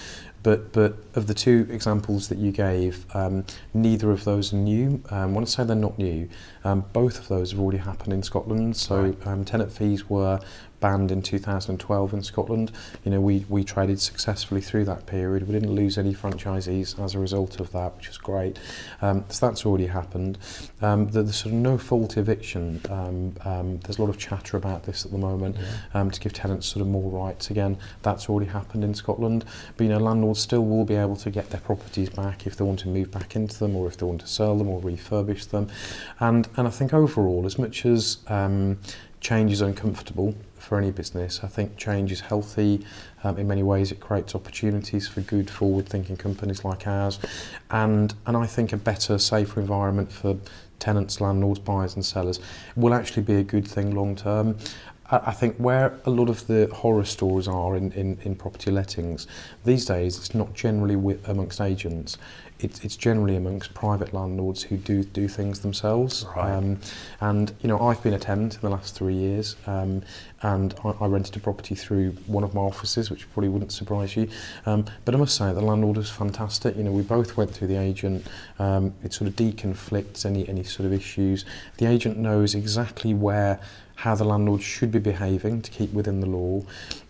But, 0.43 0.73
but 0.73 0.97
of 1.15 1.25
the 1.25 1.33
two 1.33 1.67
examples 1.71 2.27
that 2.27 2.37
you 2.37 2.51
gave, 2.51 3.03
um, 3.15 3.45
neither 3.73 4.11
of 4.11 4.25
those 4.25 4.53
are 4.53 4.57
new. 4.57 5.01
Um, 5.09 5.33
when 5.33 5.43
I 5.43 5.47
say 5.47 5.63
they're 5.63 5.75
not 5.75 5.97
new, 5.97 6.29
um, 6.63 6.85
both 6.93 7.17
of 7.17 7.27
those 7.27 7.49
have 7.49 7.59
already 7.59 7.79
happened 7.79 8.13
in 8.13 8.21
Scotland. 8.21 8.77
So 8.77 9.15
um, 9.25 9.43
tenant 9.43 9.71
fees 9.71 10.07
were 10.07 10.39
banned 10.85 11.11
in 11.11 11.21
2012 11.21 12.13
in 12.13 12.21
Scotland. 12.21 12.71
You 13.03 13.11
know, 13.11 13.21
we, 13.21 13.43
we 13.49 13.63
traded 13.63 13.99
successfully 13.99 14.61
through 14.61 14.85
that 14.85 15.07
period. 15.07 15.47
We 15.47 15.53
didn't 15.53 15.73
lose 15.73 15.97
any 15.97 16.13
franchisees 16.13 17.03
as 17.03 17.15
a 17.15 17.19
result 17.19 17.59
of 17.59 17.71
that, 17.71 17.95
which 17.97 18.09
is 18.09 18.19
great. 18.19 18.59
Um, 19.01 19.25
so 19.29 19.47
that's 19.47 19.65
already 19.65 19.87
happened. 19.87 20.37
Um, 20.83 21.09
the, 21.09 21.23
the 21.23 21.33
sort 21.33 21.53
of 21.53 21.59
no 21.59 21.79
fault 21.79 22.17
eviction, 22.17 22.81
um, 22.91 23.33
um, 23.45 23.79
there's 23.79 23.97
a 23.97 24.01
lot 24.01 24.09
of 24.09 24.19
chatter 24.19 24.57
about 24.57 24.83
this 24.83 25.05
at 25.05 25.11
the 25.11 25.17
moment 25.17 25.55
yeah. 25.57 26.01
um, 26.01 26.11
to 26.11 26.19
give 26.19 26.33
tenants 26.33 26.67
sort 26.67 26.81
of 26.81 26.87
more 26.87 27.09
rights. 27.09 27.49
Again, 27.49 27.79
that's 28.03 28.29
already 28.29 28.51
happened 28.51 28.83
in 28.83 28.93
Scotland. 28.93 29.45
But, 29.77 29.85
you 29.85 29.89
know, 29.89 29.97
landlords 29.97 30.25
landlords 30.25 30.41
still 30.41 30.65
will 30.65 30.85
be 30.85 30.95
able 30.95 31.15
to 31.15 31.29
get 31.29 31.49
their 31.51 31.61
properties 31.61 32.09
back 32.09 32.47
if 32.47 32.55
they 32.57 32.65
want 32.65 32.79
to 32.79 32.87
move 32.87 33.11
back 33.11 33.35
into 33.35 33.57
them 33.59 33.75
or 33.75 33.87
if 33.87 33.97
they 33.97 34.05
want 34.05 34.21
to 34.21 34.27
sell 34.27 34.57
them 34.57 34.67
or 34.67 34.81
refurbish 34.81 35.49
them. 35.49 35.67
And, 36.19 36.47
and 36.57 36.67
I 36.67 36.71
think 36.71 36.93
overall, 36.93 37.45
as 37.45 37.59
much 37.59 37.85
as 37.85 38.17
um, 38.27 38.79
change 39.25 39.51
is 39.51 39.61
uncomfortable 39.61 40.35
for 40.59 40.77
any 40.77 40.91
business, 40.91 41.39
I 41.43 41.47
think 41.47 41.77
change 41.77 42.11
is 42.11 42.19
healthy. 42.21 42.85
Um, 43.23 43.39
in 43.39 43.47
many 43.47 43.63
ways, 43.63 43.91
it 43.91 43.99
creates 43.99 44.35
opportunities 44.35 45.07
for 45.07 45.21
good, 45.21 45.49
forward-thinking 45.49 46.17
companies 46.17 46.63
like 46.63 46.85
ours, 46.85 47.17
and 47.71 48.13
and 48.27 48.37
I 48.37 48.45
think 48.45 48.71
a 48.71 48.77
better, 48.77 49.17
safer 49.17 49.59
environment 49.59 50.11
for 50.11 50.37
tenants, 50.77 51.19
landlords, 51.21 51.59
buyers, 51.59 51.95
and 51.95 52.05
sellers 52.05 52.39
will 52.75 52.93
actually 52.93 53.23
be 53.23 53.37
a 53.37 53.43
good 53.43 53.67
thing 53.67 53.95
long 53.95 54.15
term. 54.15 54.57
I 55.09 55.33
think 55.33 55.57
where 55.57 55.99
a 56.05 56.09
lot 56.09 56.29
of 56.29 56.47
the 56.47 56.67
horror 56.73 57.05
stories 57.05 57.47
are 57.47 57.75
in, 57.75 57.91
in, 57.91 58.17
in 58.23 58.35
property 58.35 58.71
lettings 58.71 59.27
these 59.63 59.85
days, 59.85 60.17
it's 60.17 60.33
not 60.33 60.55
generally 60.55 60.95
with, 60.95 61.27
amongst 61.29 61.61
agents. 61.61 62.17
It's, 62.59 62.83
it's 62.85 62.95
generally 62.95 63.35
amongst 63.35 63.73
private 63.73 64.13
landlords 64.13 64.63
who 64.63 64.77
do 64.77 65.03
do 65.03 65.27
things 65.27 65.59
themselves. 65.59 66.25
Right. 66.35 66.51
Um, 66.51 66.79
and 67.19 67.53
you 67.61 67.67
know, 67.67 67.79
I've 67.79 68.01
been 68.01 68.13
a 68.13 68.19
tenant 68.19 68.55
in 68.55 68.61
the 68.61 68.69
last 68.69 68.95
three 68.95 69.13
years, 69.13 69.55
um, 69.67 70.03
and 70.41 70.73
I, 70.83 70.89
I 71.01 71.07
rented 71.07 71.35
a 71.35 71.39
property 71.39 71.75
through 71.75 72.11
one 72.27 72.43
of 72.43 72.53
my 72.53 72.61
offices, 72.61 73.11
which 73.11 73.29
probably 73.33 73.49
wouldn't 73.49 73.73
surprise 73.73 74.15
you. 74.15 74.29
Um, 74.65 74.85
but 75.03 75.13
I 75.13 75.17
must 75.17 75.35
say, 75.35 75.53
the 75.53 75.61
landlord 75.61 75.97
was 75.97 76.09
fantastic. 76.09 76.77
You 76.77 76.83
know, 76.83 76.91
we 76.91 77.03
both 77.03 77.35
went 77.35 77.51
through 77.51 77.67
the 77.67 77.77
agent. 77.77 78.25
Um, 78.57 78.93
it 79.03 79.13
sort 79.13 79.27
of 79.27 79.35
deconflicts 79.35 80.25
any 80.25 80.47
any 80.47 80.63
sort 80.63 80.85
of 80.85 80.93
issues. 80.93 81.45
The 81.77 81.87
agent 81.87 82.17
knows 82.17 82.55
exactly 82.55 83.13
where 83.13 83.59
how 83.95 84.15
the 84.15 84.25
landlord 84.25 84.61
should 84.61 84.91
be 84.91 84.99
behaving 84.99 85.61
to 85.61 85.71
keep 85.71 85.91
within 85.93 86.19
the 86.19 86.27
law. 86.27 86.61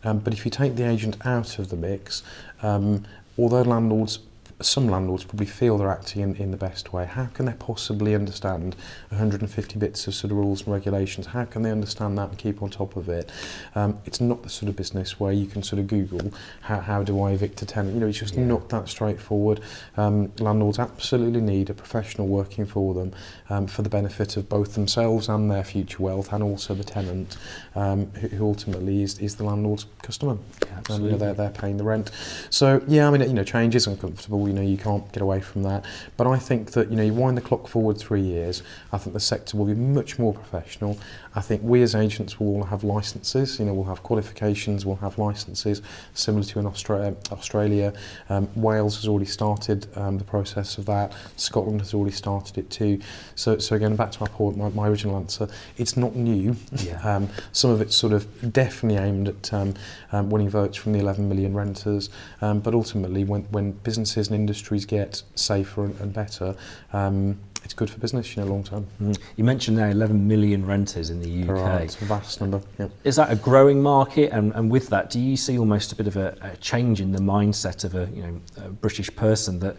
Um, 0.03 0.19
but 0.19 0.33
if 0.33 0.45
you 0.45 0.51
take 0.51 0.75
the 0.75 0.87
agent 0.87 1.17
out 1.25 1.57
of 1.59 1.69
the 1.69 1.75
mix, 1.75 2.23
um, 2.61 3.05
although 3.37 3.63
landlords 3.63 4.19
some 4.61 4.87
landlords 4.87 5.25
probably 5.25 5.45
feel 5.45 5.77
they're 5.77 5.89
acting 5.89 6.21
in, 6.21 6.35
in 6.37 6.51
the 6.51 6.57
best 6.57 6.93
way. 6.93 7.05
How 7.05 7.25
can 7.25 7.45
they 7.45 7.53
possibly 7.53 8.15
understand 8.15 8.75
150 9.09 9.79
bits 9.79 10.07
of 10.07 10.15
sort 10.15 10.31
of 10.31 10.37
rules 10.37 10.63
and 10.63 10.73
regulations? 10.73 11.27
How 11.27 11.45
can 11.45 11.61
they 11.61 11.71
understand 11.71 12.17
that 12.17 12.29
and 12.29 12.37
keep 12.37 12.61
on 12.61 12.69
top 12.69 12.95
of 12.95 13.09
it? 13.09 13.29
Um, 13.75 13.99
it's 14.05 14.21
not 14.21 14.43
the 14.43 14.49
sort 14.49 14.69
of 14.69 14.75
business 14.75 15.19
where 15.19 15.33
you 15.33 15.45
can 15.45 15.61
sort 15.61 15.79
of 15.79 15.87
Google 15.87 16.31
how, 16.61 16.79
how 16.79 17.03
do 17.03 17.21
I 17.21 17.31
evict 17.31 17.61
a 17.61 17.65
tenant. 17.65 17.95
You 17.95 17.99
know, 17.99 18.07
it's 18.07 18.19
just 18.19 18.35
yeah. 18.35 18.45
not 18.45 18.69
that 18.69 18.87
straightforward. 18.87 19.59
Um, 19.97 20.31
landlords 20.39 20.79
absolutely 20.79 21.41
need 21.41 21.69
a 21.69 21.73
professional 21.73 22.27
working 22.27 22.65
for 22.65 22.93
them 22.93 23.13
um, 23.49 23.67
for 23.67 23.81
the 23.81 23.89
benefit 23.89 24.37
of 24.37 24.47
both 24.47 24.73
themselves 24.73 25.27
and 25.27 25.51
their 25.51 25.63
future 25.63 26.01
wealth, 26.01 26.31
and 26.31 26.41
also 26.41 26.73
the 26.73 26.83
tenant, 26.83 27.37
um, 27.75 28.07
who, 28.11 28.27
who 28.29 28.45
ultimately 28.45 29.03
is, 29.03 29.19
is 29.19 29.35
the 29.35 29.43
landlord's 29.43 29.85
customer. 30.01 30.37
Absolutely. 30.61 30.95
And 30.95 31.05
you 31.05 31.11
know, 31.11 31.17
they're, 31.17 31.33
they're 31.33 31.61
paying 31.61 31.77
the 31.77 31.83
rent. 31.83 32.11
So 32.49 32.81
yeah, 32.87 33.07
I 33.07 33.11
mean, 33.11 33.21
you 33.21 33.33
know, 33.33 33.43
change 33.43 33.75
is 33.75 33.87
uncomfortable 33.87 34.44
You 34.47 34.53
know, 34.53 34.61
you 34.61 34.77
can't 34.77 35.11
get 35.11 35.21
away 35.21 35.41
from 35.41 35.63
that. 35.63 35.85
But 36.17 36.27
I 36.27 36.37
think 36.37 36.71
that 36.71 36.89
you 36.89 36.95
know, 36.95 37.03
you 37.03 37.13
wind 37.13 37.37
the 37.37 37.41
clock 37.41 37.67
forward 37.67 37.97
three 37.97 38.21
years. 38.21 38.63
I 38.91 38.97
think 38.97 39.13
the 39.13 39.19
sector 39.19 39.57
will 39.57 39.65
be 39.65 39.75
much 39.75 40.19
more 40.19 40.33
professional. 40.33 40.97
I 41.35 41.41
think 41.41 41.61
we 41.63 41.81
as 41.81 41.95
agents 41.95 42.39
will 42.39 42.47
all 42.47 42.63
have 42.63 42.83
licenses, 42.83 43.59
you 43.59 43.65
know, 43.65 43.73
we'll 43.73 43.85
have 43.85 44.03
qualifications, 44.03 44.85
we'll 44.85 44.95
have 44.97 45.17
licenses 45.17 45.81
similar 46.13 46.43
to 46.45 46.59
in 46.59 46.65
Australia. 46.65 47.15
Australia. 47.31 47.93
Um, 48.29 48.47
Wales 48.55 48.95
has 48.95 49.07
already 49.07 49.25
started 49.25 49.87
um, 49.97 50.17
the 50.17 50.23
process 50.23 50.77
of 50.77 50.85
that. 50.85 51.13
Scotland 51.35 51.81
has 51.81 51.93
already 51.93 52.15
started 52.15 52.57
it 52.57 52.69
too. 52.69 52.99
So, 53.35 53.57
so 53.57 53.75
again, 53.75 53.95
back 53.95 54.11
to 54.11 54.21
my, 54.21 54.27
point, 54.27 54.57
my, 54.57 54.69
my 54.69 54.87
original 54.87 55.17
answer, 55.17 55.47
it's 55.77 55.97
not 55.97 56.15
new. 56.15 56.55
Yeah. 56.85 57.01
Um, 57.03 57.29
some 57.51 57.71
of 57.71 57.81
it's 57.81 57.95
sort 57.95 58.13
of 58.13 58.53
definitely 58.53 58.97
aimed 59.03 59.29
at 59.29 59.53
um, 59.53 59.73
um, 60.11 60.29
winning 60.29 60.49
votes 60.49 60.77
from 60.77 60.93
the 60.93 60.99
11 60.99 61.27
million 61.27 61.53
renters, 61.53 62.09
um, 62.41 62.59
but 62.59 62.73
ultimately 62.73 63.23
when, 63.23 63.43
when 63.43 63.71
businesses 63.71 64.27
and 64.27 64.35
industries 64.35 64.85
get 64.85 65.23
safer 65.35 65.85
and, 65.85 65.99
and 65.99 66.13
better, 66.13 66.55
um, 66.93 67.39
it's 67.65 67.73
good 67.73 67.89
for 67.89 67.99
business, 67.99 68.35
you 68.35 68.43
know, 68.43 68.49
long 68.49 68.63
term. 68.63 68.87
Mm. 69.01 69.17
You 69.35 69.43
mentioned 69.43 69.77
now 69.77 69.89
11 69.89 70.27
million 70.27 70.65
renters 70.65 71.09
in 71.09 71.19
the 71.19 71.43
UK. 71.43 71.49
Right, 71.49 71.81
it's 71.81 72.01
a 72.01 72.05
vast 72.05 72.39
number. 72.39 72.61
Yep. 72.79 72.91
Is 73.03 73.15
that 73.15 73.31
a 73.31 73.35
growing 73.35 73.81
market? 73.81 74.31
And, 74.31 74.53
and 74.53 74.69
with 74.69 74.87
that, 74.89 75.09
do 75.09 75.19
you 75.19 75.35
see 75.35 75.57
almost 75.57 75.91
a 75.91 75.95
bit 75.95 76.07
of 76.07 76.15
a, 76.15 76.37
a 76.41 76.55
change 76.57 77.01
in 77.01 77.11
the 77.11 77.19
mindset 77.19 77.83
of 77.83 77.95
a, 77.95 78.07
you 78.13 78.21
know, 78.21 78.41
a 78.57 78.69
British 78.69 79.13
person 79.15 79.59
that 79.59 79.75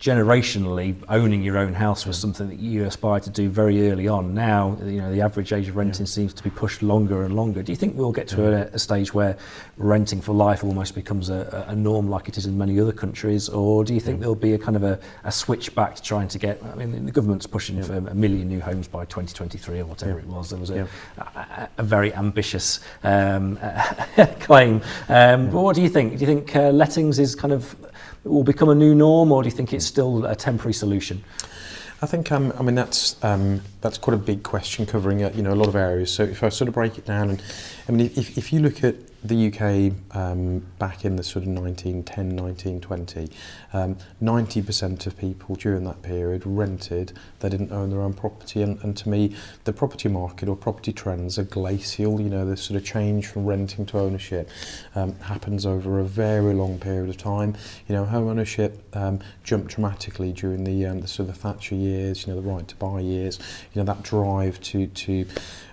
generationally 0.00 0.94
owning 1.08 1.42
your 1.42 1.56
own 1.56 1.72
house 1.72 2.06
was 2.06 2.18
something 2.18 2.48
that 2.48 2.58
you 2.58 2.84
aspired 2.84 3.22
to 3.22 3.30
do 3.30 3.48
very 3.48 3.90
early 3.90 4.08
on. 4.08 4.34
Now, 4.34 4.76
you 4.82 5.00
know, 5.00 5.10
the 5.10 5.22
average 5.22 5.52
age 5.52 5.68
of 5.68 5.76
renting 5.76 6.04
yeah. 6.04 6.10
seems 6.10 6.34
to 6.34 6.42
be 6.42 6.50
pushed 6.50 6.82
longer 6.82 7.24
and 7.24 7.34
longer. 7.34 7.62
Do 7.62 7.72
you 7.72 7.76
think 7.76 7.96
we'll 7.96 8.12
get 8.12 8.28
to 8.28 8.42
yeah. 8.42 8.48
a, 8.48 8.60
a 8.74 8.78
stage 8.78 9.14
where 9.14 9.38
renting 9.78 10.20
for 10.20 10.34
life 10.34 10.64
almost 10.64 10.94
becomes 10.94 11.30
a, 11.30 11.64
a 11.68 11.74
norm 11.74 12.10
like 12.10 12.28
it 12.28 12.36
is 12.36 12.46
in 12.46 12.58
many 12.58 12.78
other 12.78 12.92
countries, 12.92 13.48
or 13.48 13.84
do 13.84 13.94
you 13.94 14.00
think 14.00 14.16
yeah. 14.16 14.20
there'll 14.20 14.34
be 14.34 14.52
a 14.52 14.58
kind 14.58 14.76
of 14.76 14.82
a, 14.82 14.98
a 15.24 15.32
switch 15.32 15.74
back 15.74 15.96
to 15.96 16.02
trying 16.02 16.28
to 16.28 16.38
get? 16.38 16.62
I 16.62 16.74
mean, 16.74 17.06
the 17.06 17.12
government's 17.12 17.46
pushing 17.46 17.82
for 17.82 17.96
a 17.96 18.14
million 18.14 18.48
new 18.48 18.60
homes 18.60 18.88
by 18.88 19.04
2023 19.06 19.80
or 19.80 19.86
whatever 19.86 20.18
it 20.18 20.26
was. 20.26 20.50
There 20.50 20.58
was 20.58 20.70
a, 20.70 20.88
a, 21.78 21.82
very 21.82 22.12
ambitious 22.14 22.80
um, 23.02 23.58
claim. 24.40 24.82
Um, 25.08 25.50
but 25.50 25.62
what 25.62 25.74
do 25.74 25.82
you 25.82 25.88
think? 25.88 26.14
Do 26.14 26.18
you 26.18 26.26
think 26.26 26.54
uh, 26.54 26.70
lettings 26.70 27.18
is 27.18 27.34
kind 27.34 27.52
of 27.52 27.74
will 28.28 28.44
become 28.44 28.68
a 28.68 28.74
new 28.74 28.94
norm, 28.94 29.32
or 29.32 29.42
do 29.42 29.48
you 29.48 29.54
think 29.54 29.72
it's 29.72 29.86
still 29.86 30.24
a 30.26 30.34
temporary 30.34 30.74
solution? 30.74 31.24
I 32.02 32.06
think 32.06 32.30
um, 32.30 32.52
I 32.58 32.62
mean 32.62 32.74
that's 32.74 33.22
um, 33.24 33.62
that's 33.80 33.96
quite 33.96 34.14
a 34.14 34.18
big 34.18 34.42
question 34.42 34.84
covering 34.84 35.22
uh, 35.24 35.32
you 35.34 35.42
know 35.42 35.52
a 35.52 35.56
lot 35.56 35.68
of 35.68 35.76
areas. 35.76 36.12
So 36.12 36.24
if 36.24 36.42
I 36.42 36.50
sort 36.50 36.68
of 36.68 36.74
break 36.74 36.98
it 36.98 37.06
down, 37.06 37.30
and 37.30 37.42
I 37.88 37.92
mean 37.92 38.10
if, 38.16 38.36
if 38.36 38.52
you 38.52 38.60
look 38.60 38.84
at 38.84 38.96
the 39.24 39.48
UK 39.48 39.92
um, 40.16 40.60
back 40.78 41.04
in 41.04 41.16
the 41.16 41.22
sort 41.22 41.44
of 41.44 41.48
1910, 41.48 42.36
1920, 42.36 43.28
um, 43.72 43.96
90% 44.22 45.06
of 45.06 45.16
people 45.16 45.56
during 45.56 45.84
that 45.84 46.02
period 46.02 46.42
rented, 46.44 47.12
they 47.40 47.48
didn't 47.48 47.72
own 47.72 47.90
their 47.90 48.02
own 48.02 48.14
property. 48.14 48.62
And, 48.62 48.82
and 48.82 48.96
to 48.98 49.08
me, 49.08 49.34
the 49.64 49.72
property 49.72 50.08
market 50.08 50.48
or 50.48 50.56
property 50.56 50.92
trends 50.92 51.38
are 51.38 51.44
glacial. 51.44 52.20
You 52.20 52.28
know, 52.28 52.46
the 52.46 52.56
sort 52.56 52.76
of 52.76 52.84
change 52.84 53.26
from 53.26 53.46
renting 53.46 53.86
to 53.86 53.98
ownership 53.98 54.48
um, 54.94 55.18
happens 55.20 55.66
over 55.66 55.98
a 56.00 56.04
very 56.04 56.54
long 56.54 56.78
period 56.78 57.10
of 57.10 57.16
time. 57.16 57.56
You 57.88 57.94
know, 57.94 58.04
home 58.04 58.28
ownership 58.28 58.82
um, 58.94 59.20
jumped 59.42 59.74
dramatically 59.74 60.32
during 60.32 60.64
the, 60.64 60.86
um, 60.86 61.00
the 61.00 61.08
sort 61.08 61.28
of 61.28 61.34
the 61.34 61.40
Thatcher 61.40 61.74
years, 61.74 62.26
you 62.26 62.32
know, 62.32 62.40
the 62.40 62.48
right 62.48 62.66
to 62.68 62.76
buy 62.76 63.00
years, 63.00 63.38
you 63.72 63.80
know, 63.80 63.92
that 63.92 64.02
drive 64.02 64.60
to, 64.60 64.86
to 64.86 65.26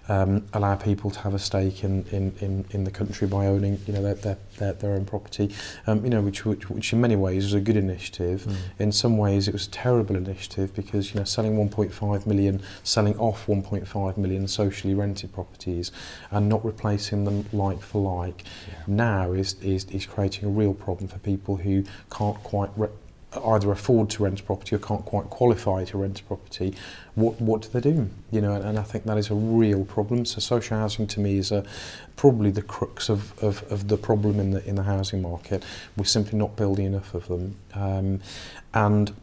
um, 0.09 0.45
allow 0.53 0.75
people 0.75 1.09
to 1.11 1.19
have 1.19 1.33
a 1.33 1.39
stake 1.39 1.83
in, 1.83 2.05
in, 2.11 2.33
in, 2.41 2.65
in 2.71 2.83
the 2.83 2.91
country 2.91 3.27
by 3.27 3.47
owning 3.47 3.79
you 3.87 3.93
know, 3.93 4.01
their, 4.01 4.15
their, 4.15 4.37
their, 4.57 4.73
their 4.73 4.91
own 4.93 5.05
property, 5.05 5.53
um, 5.87 6.03
you 6.03 6.09
know, 6.09 6.21
which, 6.21 6.45
which, 6.45 6.69
which 6.69 6.93
in 6.93 7.01
many 7.01 7.15
ways 7.15 7.45
was 7.45 7.53
a 7.53 7.61
good 7.61 7.77
initiative. 7.77 8.43
Mm. 8.43 8.55
In 8.79 8.91
some 8.91 9.17
ways 9.17 9.47
it 9.47 9.53
was 9.53 9.67
a 9.67 9.71
terrible 9.71 10.15
initiative 10.15 10.73
because 10.73 11.13
you 11.13 11.19
know, 11.19 11.25
selling 11.25 11.55
1.5 11.57 12.25
million, 12.25 12.61
selling 12.83 13.17
off 13.17 13.45
1.5 13.47 14.17
million 14.17 14.47
socially 14.47 14.93
rented 14.93 15.31
properties 15.31 15.91
and 16.31 16.49
not 16.49 16.63
replacing 16.65 17.23
them 17.23 17.45
like 17.53 17.81
for 17.81 18.01
like 18.01 18.43
yeah. 18.67 18.75
now 18.87 19.31
is, 19.31 19.55
is, 19.61 19.85
is 19.85 20.05
creating 20.05 20.45
a 20.45 20.51
real 20.51 20.73
problem 20.73 21.07
for 21.07 21.19
people 21.19 21.55
who 21.57 21.83
can't 22.11 22.37
quite 22.43 22.69
re 22.75 22.89
either 23.45 23.71
afford 23.71 24.09
to 24.11 24.23
rent 24.23 24.39
a 24.39 24.43
property 24.43 24.75
or 24.75 24.79
can't 24.79 25.05
quite 25.05 25.29
qualify 25.29 25.83
to 25.85 25.97
rent 25.97 26.19
a 26.19 26.23
property, 26.23 26.75
what 27.15 27.39
what 27.39 27.61
do 27.61 27.69
they 27.69 27.81
do? 27.81 28.09
You 28.31 28.41
know, 28.41 28.53
and, 28.53 28.63
and 28.63 28.79
I 28.79 28.83
think 28.83 29.05
that 29.05 29.17
is 29.17 29.29
a 29.29 29.35
real 29.35 29.85
problem. 29.85 30.25
So 30.25 30.39
social 30.39 30.77
housing 30.77 31.07
to 31.07 31.19
me 31.19 31.37
is 31.37 31.51
a, 31.51 31.63
probably 32.15 32.51
the 32.51 32.61
crux 32.61 33.09
of, 33.09 33.37
of, 33.43 33.63
of 33.71 33.87
the 33.87 33.97
problem 33.97 34.39
in 34.39 34.51
the 34.51 34.67
in 34.67 34.75
the 34.75 34.83
housing 34.83 35.21
market. 35.21 35.63
We're 35.97 36.05
simply 36.05 36.37
not 36.37 36.55
building 36.55 36.85
enough 36.85 37.13
of 37.13 37.27
them, 37.27 37.55
um, 37.73 38.21
and 38.73 39.13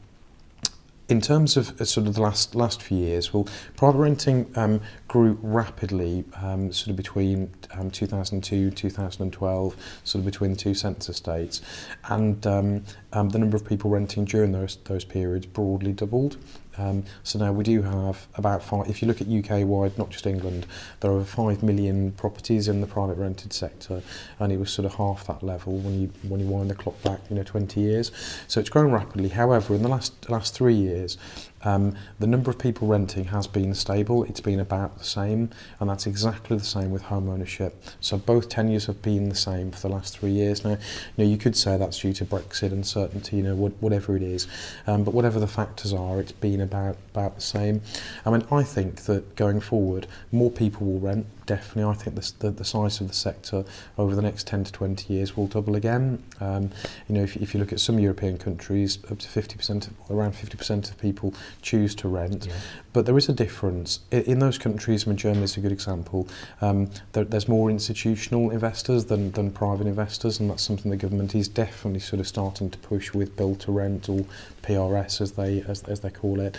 in 1.10 1.20
terms 1.20 1.56
of 1.56 1.80
uh, 1.80 1.84
sort 1.84 2.06
of 2.06 2.14
the 2.14 2.22
last 2.22 2.54
last 2.54 2.80
few 2.80 2.96
years, 2.96 3.34
well, 3.34 3.46
private 3.76 3.98
renting 3.98 4.50
um, 4.54 4.80
grew 5.08 5.36
rapidly, 5.42 6.24
um, 6.40 6.72
sort 6.72 6.90
of 6.90 6.96
between 6.96 7.50
um, 7.72 7.90
2002 7.90 8.70
2012, 8.70 9.76
sort 10.04 10.20
of 10.20 10.24
between 10.24 10.52
the 10.52 10.56
two 10.56 10.72
census 10.72 11.18
dates, 11.18 11.60
and 12.08 12.46
um, 12.46 12.84
um, 13.12 13.28
the 13.30 13.38
number 13.38 13.56
of 13.56 13.66
people 13.66 13.90
renting 13.90 14.24
during 14.24 14.52
those 14.52 14.76
those 14.84 15.04
periods 15.04 15.46
broadly 15.46 15.92
doubled. 15.92 16.36
Um, 16.78 17.04
so 17.22 17.38
now 17.38 17.52
we 17.52 17.64
do 17.64 17.82
have 17.82 18.26
about 18.36 18.62
five, 18.62 18.88
if 18.88 19.02
you 19.02 19.08
look 19.08 19.20
at 19.20 19.28
UK 19.28 19.66
wide, 19.66 19.96
not 19.98 20.10
just 20.10 20.26
England, 20.26 20.66
there 21.00 21.10
are 21.10 21.24
five 21.24 21.62
million 21.62 22.12
properties 22.12 22.68
in 22.68 22.80
the 22.80 22.86
private 22.86 23.16
rented 23.16 23.52
sector, 23.52 24.02
and 24.38 24.52
it 24.52 24.58
was 24.58 24.70
sort 24.70 24.86
of 24.86 24.94
half 24.94 25.26
that 25.26 25.42
level 25.42 25.76
when 25.78 26.00
you 26.00 26.10
when 26.28 26.40
you 26.40 26.46
wind 26.46 26.70
the 26.70 26.74
clock 26.74 27.00
back, 27.02 27.20
you 27.28 27.36
know, 27.36 27.42
20 27.42 27.80
years. 27.80 28.12
So 28.48 28.60
it's 28.60 28.70
grown 28.70 28.92
rapidly. 28.92 29.28
However, 29.28 29.74
in 29.74 29.82
the 29.82 29.88
last 29.88 30.28
last 30.30 30.54
three 30.54 30.74
years, 30.74 31.18
Um, 31.62 31.94
the 32.18 32.26
number 32.26 32.50
of 32.50 32.58
people 32.58 32.88
renting 32.88 33.26
has 33.26 33.46
been 33.46 33.74
stable. 33.74 34.24
It's 34.24 34.40
been 34.40 34.60
about 34.60 34.98
the 34.98 35.04
same, 35.04 35.50
and 35.78 35.90
that's 35.90 36.06
exactly 36.06 36.56
the 36.56 36.64
same 36.64 36.90
with 36.90 37.02
home 37.02 37.28
ownership. 37.28 37.82
So 38.00 38.16
both 38.16 38.48
tenures 38.48 38.86
have 38.86 39.02
been 39.02 39.28
the 39.28 39.34
same 39.34 39.70
for 39.70 39.80
the 39.80 39.88
last 39.88 40.18
three 40.18 40.30
years. 40.30 40.64
Now, 40.64 40.70
you 40.70 40.78
know, 41.18 41.24
you 41.24 41.36
could 41.36 41.56
say 41.56 41.76
that's 41.76 42.00
due 42.00 42.12
to 42.14 42.24
Brexit 42.24 42.72
uncertainty, 42.72 43.36
you 43.36 43.42
know, 43.42 43.54
what, 43.54 43.72
whatever 43.80 44.16
it 44.16 44.22
is. 44.22 44.46
Um, 44.86 45.04
but 45.04 45.14
whatever 45.14 45.38
the 45.38 45.46
factors 45.46 45.92
are, 45.92 46.20
it's 46.20 46.32
been 46.32 46.60
about 46.60 46.96
about 47.12 47.34
the 47.36 47.42
same. 47.42 47.82
I 48.24 48.30
mean, 48.30 48.46
I 48.50 48.62
think 48.62 49.02
that 49.02 49.36
going 49.36 49.60
forward, 49.60 50.06
more 50.32 50.50
people 50.50 50.86
will 50.86 51.00
rent 51.00 51.26
definitely. 51.50 51.90
I 51.90 51.94
think 51.94 52.14
the, 52.14 52.32
the, 52.38 52.50
the 52.52 52.64
size 52.64 53.00
of 53.00 53.08
the 53.08 53.14
sector 53.14 53.64
over 53.98 54.14
the 54.14 54.22
next 54.22 54.46
10 54.46 54.62
to 54.64 54.72
20 54.72 55.12
years 55.12 55.36
will 55.36 55.48
double 55.48 55.74
again. 55.74 56.22
Um, 56.38 56.70
you 57.08 57.16
know, 57.16 57.24
if, 57.24 57.36
if 57.36 57.52
you 57.52 57.58
look 57.58 57.72
at 57.72 57.80
some 57.80 57.98
European 57.98 58.38
countries, 58.38 58.98
up 59.10 59.18
to 59.18 59.26
50%, 59.26 59.90
around 60.10 60.34
50% 60.34 60.90
of 60.90 60.98
people 60.98 61.34
choose 61.60 61.96
to 61.96 62.06
rent. 62.06 62.46
Yeah. 62.46 62.52
But 62.92 63.06
there 63.06 63.18
is 63.18 63.28
a 63.28 63.32
difference. 63.32 63.98
In, 64.12 64.22
in 64.22 64.38
those 64.38 64.58
countries, 64.58 65.06
I 65.06 65.10
mean, 65.10 65.16
Germany 65.16 65.42
is 65.42 65.56
a 65.56 65.60
good 65.60 65.72
example, 65.72 66.28
um, 66.60 66.88
there, 67.14 67.24
there's 67.24 67.48
more 67.48 67.68
institutional 67.68 68.50
investors 68.50 69.06
than, 69.06 69.32
than 69.32 69.50
private 69.50 69.88
investors, 69.88 70.38
and 70.38 70.50
that's 70.50 70.62
something 70.62 70.88
the 70.92 70.96
government 70.96 71.34
is 71.34 71.48
definitely 71.48 71.98
sort 71.98 72.20
of 72.20 72.28
starting 72.28 72.70
to 72.70 72.78
push 72.78 73.12
with 73.12 73.36
build 73.36 73.58
to 73.60 73.72
rent 73.72 74.08
or 74.08 74.24
PRS 74.62 75.20
as 75.20 75.32
they 75.32 75.62
as, 75.62 75.82
as 75.84 76.00
they 76.00 76.10
call 76.10 76.38
it. 76.38 76.56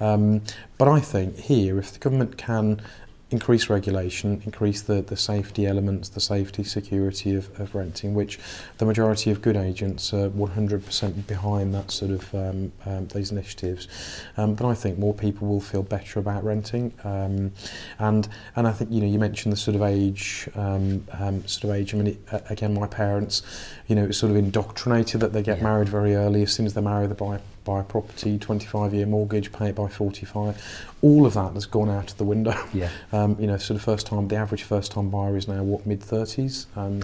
Um, 0.00 0.42
but 0.76 0.88
I 0.88 1.00
think 1.00 1.38
here, 1.38 1.78
if 1.78 1.92
the 1.92 1.98
government 1.98 2.36
can 2.36 2.82
increase 3.34 3.68
regulation, 3.68 4.40
increase 4.44 4.80
the, 4.82 5.02
the 5.02 5.16
safety 5.16 5.66
elements, 5.66 6.08
the 6.08 6.20
safety 6.20 6.62
security 6.62 7.34
of, 7.34 7.44
of 7.58 7.74
renting, 7.74 8.14
which 8.14 8.38
the 8.78 8.86
majority 8.86 9.28
of 9.32 9.42
good 9.42 9.56
agents 9.56 10.14
are 10.14 10.28
100% 10.30 11.26
behind 11.26 11.74
that 11.74 11.90
sort 11.90 12.12
of 12.12 12.32
um, 12.34 12.72
um, 12.86 13.08
these 13.08 13.32
initiatives. 13.32 13.88
Um, 14.36 14.54
but 14.54 14.66
I 14.68 14.74
think 14.74 14.98
more 14.98 15.14
people 15.14 15.48
will 15.48 15.60
feel 15.60 15.82
better 15.82 16.20
about 16.20 16.44
renting. 16.44 16.94
Um, 17.02 17.52
and 17.98 18.28
and 18.54 18.68
I 18.68 18.72
think 18.72 18.92
you 18.92 19.00
know 19.00 19.08
you 19.08 19.18
mentioned 19.18 19.52
the 19.52 19.56
sort 19.56 19.74
of 19.74 19.82
age 19.82 20.48
um, 20.54 21.04
um, 21.18 21.44
sort 21.48 21.64
of 21.64 21.70
age. 21.70 21.92
I 21.92 21.96
mean, 21.98 22.06
it, 22.06 22.18
uh, 22.30 22.38
again, 22.50 22.72
my 22.72 22.86
parents, 22.86 23.42
you 23.88 23.96
know, 23.96 24.04
it's 24.04 24.18
sort 24.18 24.30
of 24.30 24.36
indoctrinated 24.36 25.20
that 25.22 25.32
they 25.32 25.42
get 25.42 25.58
yeah. 25.58 25.64
married 25.64 25.88
very 25.88 26.14
early. 26.14 26.42
As 26.42 26.52
soon 26.52 26.66
as 26.66 26.74
they're 26.74 26.82
married, 26.84 27.10
they 27.10 27.14
buy 27.14 27.40
buy 27.64 27.80
a 27.80 27.84
property, 27.84 28.38
25 28.38 28.94
year 28.94 29.06
mortgage, 29.06 29.50
pay 29.50 29.70
it 29.70 29.74
by 29.74 29.88
45. 29.88 30.93
All 31.04 31.26
of 31.26 31.34
that 31.34 31.52
has 31.52 31.66
gone 31.66 31.90
out 31.90 32.10
of 32.10 32.18
the 32.18 32.24
window. 32.24 32.54
Yeah. 32.74 32.88
Um, 33.12 33.36
you 33.38 33.46
know, 33.46 33.56
sort 33.56 33.76
of 33.76 33.82
first 33.82 34.06
time, 34.06 34.26
the 34.26 34.36
average 34.36 34.64
first 34.64 34.90
time 34.90 35.08
buyer 35.08 35.36
is 35.36 35.46
now 35.46 35.62
what 35.62 35.86
mid 35.86 36.00
30s. 36.00 36.66
Um, 36.76 37.02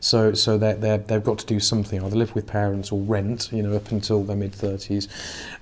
so 0.00 0.32
so 0.32 0.56
they 0.56 0.74
they 0.74 0.98
they've 0.98 1.24
got 1.24 1.38
to 1.38 1.46
do 1.46 1.58
something, 1.58 2.04
either 2.04 2.14
live 2.14 2.34
with 2.34 2.46
parents 2.46 2.92
or 2.92 3.00
rent. 3.00 3.50
You 3.52 3.62
know, 3.62 3.74
up 3.74 3.90
until 3.90 4.22
their 4.22 4.36
mid 4.36 4.52
30s, 4.52 5.08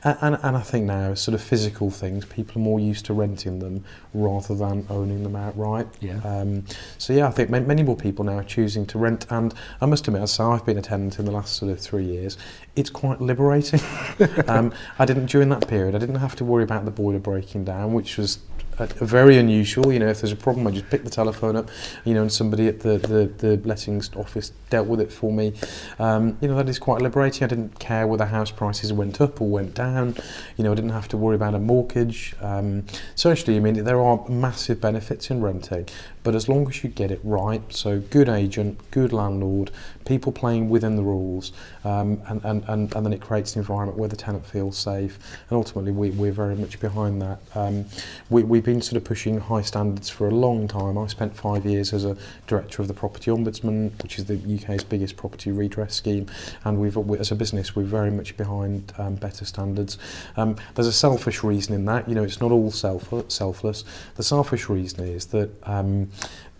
and, 0.04 0.18
and 0.20 0.38
and 0.42 0.56
I 0.56 0.60
think 0.60 0.84
now 0.84 1.14
sort 1.14 1.34
of 1.34 1.40
physical 1.40 1.90
things, 1.90 2.24
people 2.26 2.60
are 2.60 2.64
more 2.64 2.80
used 2.80 3.06
to 3.06 3.14
renting 3.14 3.60
them 3.60 3.84
rather 4.12 4.54
than 4.54 4.86
owning 4.90 5.22
them 5.22 5.36
outright. 5.36 5.86
Yeah. 6.00 6.20
Um, 6.24 6.64
so 6.98 7.12
yeah, 7.12 7.28
I 7.28 7.30
think 7.30 7.50
many 7.50 7.82
more 7.82 7.96
people 7.96 8.24
now 8.24 8.38
are 8.38 8.44
choosing 8.44 8.86
to 8.86 8.98
rent, 8.98 9.26
and 9.30 9.54
I 9.80 9.86
must 9.86 10.06
admit, 10.08 10.28
so 10.28 10.50
I've 10.50 10.66
been 10.66 10.78
a 10.78 10.82
tenant 10.82 11.18
in 11.18 11.24
the 11.24 11.32
last 11.32 11.56
sort 11.56 11.70
of 11.72 11.80
three 11.80 12.04
years. 12.04 12.36
It's 12.74 12.90
quite 12.90 13.20
liberating. 13.20 13.80
um, 14.48 14.72
I 14.98 15.04
didn't 15.04 15.26
during 15.26 15.48
that 15.50 15.66
period. 15.68 15.94
I 15.94 15.98
didn't 15.98 16.16
have 16.16 16.36
to 16.36 16.44
worry 16.44 16.64
about 16.64 16.84
the 16.84 16.90
boiler 16.90 17.18
breaking 17.18 17.64
down, 17.64 17.75
which 17.84 18.16
was 18.16 18.38
uh, 18.78 18.86
very 19.00 19.36
unusual. 19.38 19.92
You 19.92 19.98
know, 19.98 20.08
if 20.08 20.20
there's 20.20 20.32
a 20.32 20.36
problem, 20.36 20.66
I 20.66 20.70
just 20.70 20.90
pick 20.90 21.04
the 21.04 21.10
telephone 21.10 21.56
up, 21.56 21.70
you 22.04 22.14
know, 22.14 22.22
and 22.22 22.32
somebody 22.32 22.68
at 22.68 22.80
the, 22.80 22.98
the, 22.98 23.26
the 23.38 23.68
lettings 23.68 24.10
office 24.14 24.52
dealt 24.70 24.86
with 24.86 25.00
it 25.00 25.12
for 25.12 25.32
me. 25.32 25.54
Um, 25.98 26.36
you 26.40 26.48
know, 26.48 26.56
that 26.56 26.68
is 26.68 26.78
quite 26.78 27.00
liberating. 27.00 27.44
I 27.44 27.46
didn't 27.48 27.78
care 27.78 28.06
whether 28.06 28.26
house 28.26 28.50
prices 28.50 28.92
went 28.92 29.20
up 29.20 29.40
or 29.40 29.48
went 29.48 29.74
down. 29.74 30.16
You 30.56 30.64
know, 30.64 30.72
I 30.72 30.74
didn't 30.74 30.90
have 30.90 31.08
to 31.08 31.16
worry 31.16 31.36
about 31.36 31.54
a 31.54 31.58
mortgage. 31.58 32.34
Um, 32.40 32.84
so 33.14 33.30
actually, 33.30 33.56
I 33.56 33.60
mean, 33.60 33.82
there 33.84 34.00
are 34.00 34.28
massive 34.28 34.80
benefits 34.80 35.30
in 35.30 35.40
renting, 35.40 35.88
but 36.26 36.34
as 36.34 36.48
long 36.48 36.68
as 36.68 36.82
you 36.82 36.90
get 36.90 37.12
it 37.12 37.20
right, 37.22 37.62
so 37.72 38.00
good 38.00 38.28
agent, 38.28 38.80
good 38.90 39.12
landlord, 39.12 39.70
people 40.04 40.32
playing 40.32 40.68
within 40.68 40.96
the 40.96 41.02
rules, 41.04 41.52
um, 41.84 42.20
and, 42.26 42.44
and, 42.44 42.64
and, 42.66 42.92
and 42.96 43.06
then 43.06 43.12
it 43.12 43.20
creates 43.20 43.54
an 43.54 43.60
environment 43.60 43.96
where 43.96 44.08
the 44.08 44.16
tenant 44.16 44.44
feels 44.44 44.76
safe. 44.76 45.20
And 45.48 45.56
ultimately, 45.56 45.92
we, 45.92 46.10
we're 46.10 46.32
very 46.32 46.56
much 46.56 46.80
behind 46.80 47.22
that. 47.22 47.38
Um, 47.54 47.84
we, 48.28 48.42
we've 48.42 48.64
been 48.64 48.82
sort 48.82 48.96
of 48.96 49.04
pushing 49.04 49.38
high 49.38 49.62
standards 49.62 50.10
for 50.10 50.26
a 50.26 50.32
long 50.32 50.66
time. 50.66 50.98
I 50.98 51.06
spent 51.06 51.36
five 51.36 51.64
years 51.64 51.92
as 51.92 52.04
a 52.04 52.16
director 52.48 52.82
of 52.82 52.88
the 52.88 52.94
Property 52.94 53.30
Ombudsman, 53.30 54.02
which 54.02 54.18
is 54.18 54.24
the 54.24 54.34
UK's 54.34 54.82
biggest 54.82 55.16
property 55.16 55.52
redress 55.52 55.94
scheme, 55.94 56.26
and 56.64 56.80
we've, 56.80 56.98
as 57.20 57.30
a 57.30 57.36
business, 57.36 57.76
we're 57.76 57.84
very 57.84 58.10
much 58.10 58.36
behind 58.36 58.92
um, 58.98 59.14
better 59.14 59.44
standards. 59.44 59.96
Um, 60.36 60.56
there's 60.74 60.88
a 60.88 60.92
selfish 60.92 61.44
reason 61.44 61.72
in 61.72 61.84
that. 61.84 62.08
You 62.08 62.16
know, 62.16 62.24
it's 62.24 62.40
not 62.40 62.50
all 62.50 62.72
self 62.72 63.14
selfless. 63.28 63.84
The 64.16 64.24
selfish 64.24 64.68
reason 64.68 65.04
is 65.04 65.26
that 65.26 65.50
um, 65.68 66.10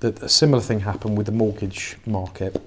that 0.00 0.22
a 0.22 0.28
similar 0.28 0.62
thing 0.62 0.80
happened 0.80 1.16
with 1.16 1.26
the 1.26 1.32
mortgage 1.32 1.96
market 2.06 2.62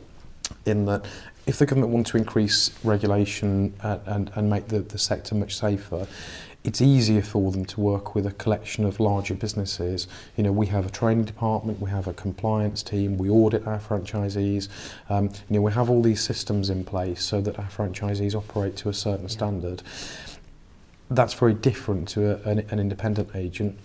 in 0.66 0.86
that 0.86 1.06
if 1.46 1.58
the 1.58 1.66
government 1.66 1.92
want 1.92 2.08
to 2.08 2.18
increase 2.18 2.72
regulation 2.84 3.74
and, 3.82 4.02
and, 4.06 4.32
and 4.36 4.50
make 4.50 4.68
the, 4.68 4.80
the 4.80 4.98
sector 4.98 5.34
much 5.36 5.58
safer, 5.58 6.08
it's 6.64 6.82
easier 6.82 7.22
for 7.22 7.52
them 7.52 7.66
to 7.66 7.80
work 7.80 8.14
with 8.16 8.26
a 8.26 8.32
collection 8.34 8.86
of 8.86 9.00
larger 9.00 9.34
businesses. 9.34 10.08
You 10.36 10.44
know, 10.44 10.52
we 10.52 10.68
have 10.68 10.86
a 10.86 10.90
training 10.90 11.24
department, 11.24 11.80
we 11.80 11.90
have 11.90 12.08
a 12.08 12.14
compliance 12.14 12.84
team, 12.84 13.18
we 13.18 13.30
audit 13.30 13.66
our 13.66 13.80
franchisees. 13.80 14.68
Um, 15.10 15.26
you 15.50 15.56
know, 15.56 15.62
we 15.62 15.72
have 15.72 15.90
all 15.90 16.02
these 16.02 16.22
systems 16.22 16.70
in 16.70 16.84
place 16.84 17.24
so 17.24 17.40
that 17.42 17.58
our 17.58 17.70
franchisees 17.70 18.36
operate 18.36 18.76
to 18.78 18.90
a 18.90 18.94
certain 18.94 19.26
yeah. 19.26 19.30
standard. 19.30 19.84
That's 21.10 21.34
very 21.34 21.54
different 21.54 22.10
to 22.10 22.34
a, 22.34 22.50
an, 22.50 22.60
an 22.70 22.80
independent 22.80 23.30
agent 23.36 23.80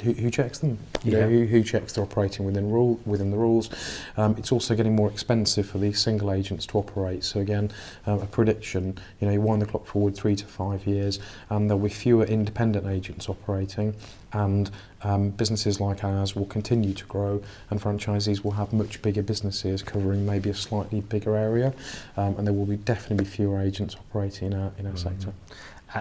who, 0.00 0.12
who 0.12 0.30
checks 0.30 0.58
them? 0.58 0.78
You 1.04 1.12
yeah. 1.12 1.20
know, 1.20 1.28
who, 1.28 1.44
who 1.46 1.62
checks 1.62 1.92
they're 1.92 2.04
operating 2.04 2.46
within 2.46 2.70
rule 2.70 2.98
within 3.04 3.30
the 3.30 3.36
rules? 3.36 3.70
Um, 4.16 4.34
it's 4.38 4.52
also 4.52 4.74
getting 4.74 4.96
more 4.96 5.10
expensive 5.10 5.66
for 5.66 5.78
these 5.78 6.00
single 6.00 6.32
agents 6.32 6.66
to 6.66 6.78
operate. 6.78 7.24
So 7.24 7.40
again, 7.40 7.70
um, 8.06 8.20
a 8.20 8.26
prediction. 8.26 8.98
You 9.20 9.26
know, 9.26 9.32
you 9.32 9.40
wind 9.40 9.62
the 9.62 9.66
clock 9.66 9.86
forward 9.86 10.16
three 10.16 10.36
to 10.36 10.46
five 10.46 10.86
years, 10.86 11.20
and 11.50 11.68
there'll 11.68 11.82
be 11.82 11.90
fewer 11.90 12.24
independent 12.24 12.86
agents 12.86 13.28
operating. 13.28 13.94
And 14.32 14.70
um, 15.02 15.30
businesses 15.30 15.80
like 15.80 16.04
ours 16.04 16.34
will 16.34 16.46
continue 16.46 16.94
to 16.94 17.04
grow, 17.06 17.42
and 17.70 17.80
franchisees 17.80 18.44
will 18.44 18.52
have 18.52 18.72
much 18.72 19.02
bigger 19.02 19.22
businesses 19.22 19.82
covering 19.82 20.24
maybe 20.24 20.50
a 20.50 20.54
slightly 20.54 21.00
bigger 21.00 21.36
area, 21.36 21.74
um, 22.16 22.36
and 22.36 22.46
there 22.46 22.54
will 22.54 22.66
be 22.66 22.76
definitely 22.76 23.26
fewer 23.26 23.60
agents 23.60 23.96
operating 23.96 24.52
in 24.52 24.58
our 24.58 24.72
in 24.78 24.86
our 24.86 24.92
mm-hmm. 24.92 25.20
sector 25.20 25.32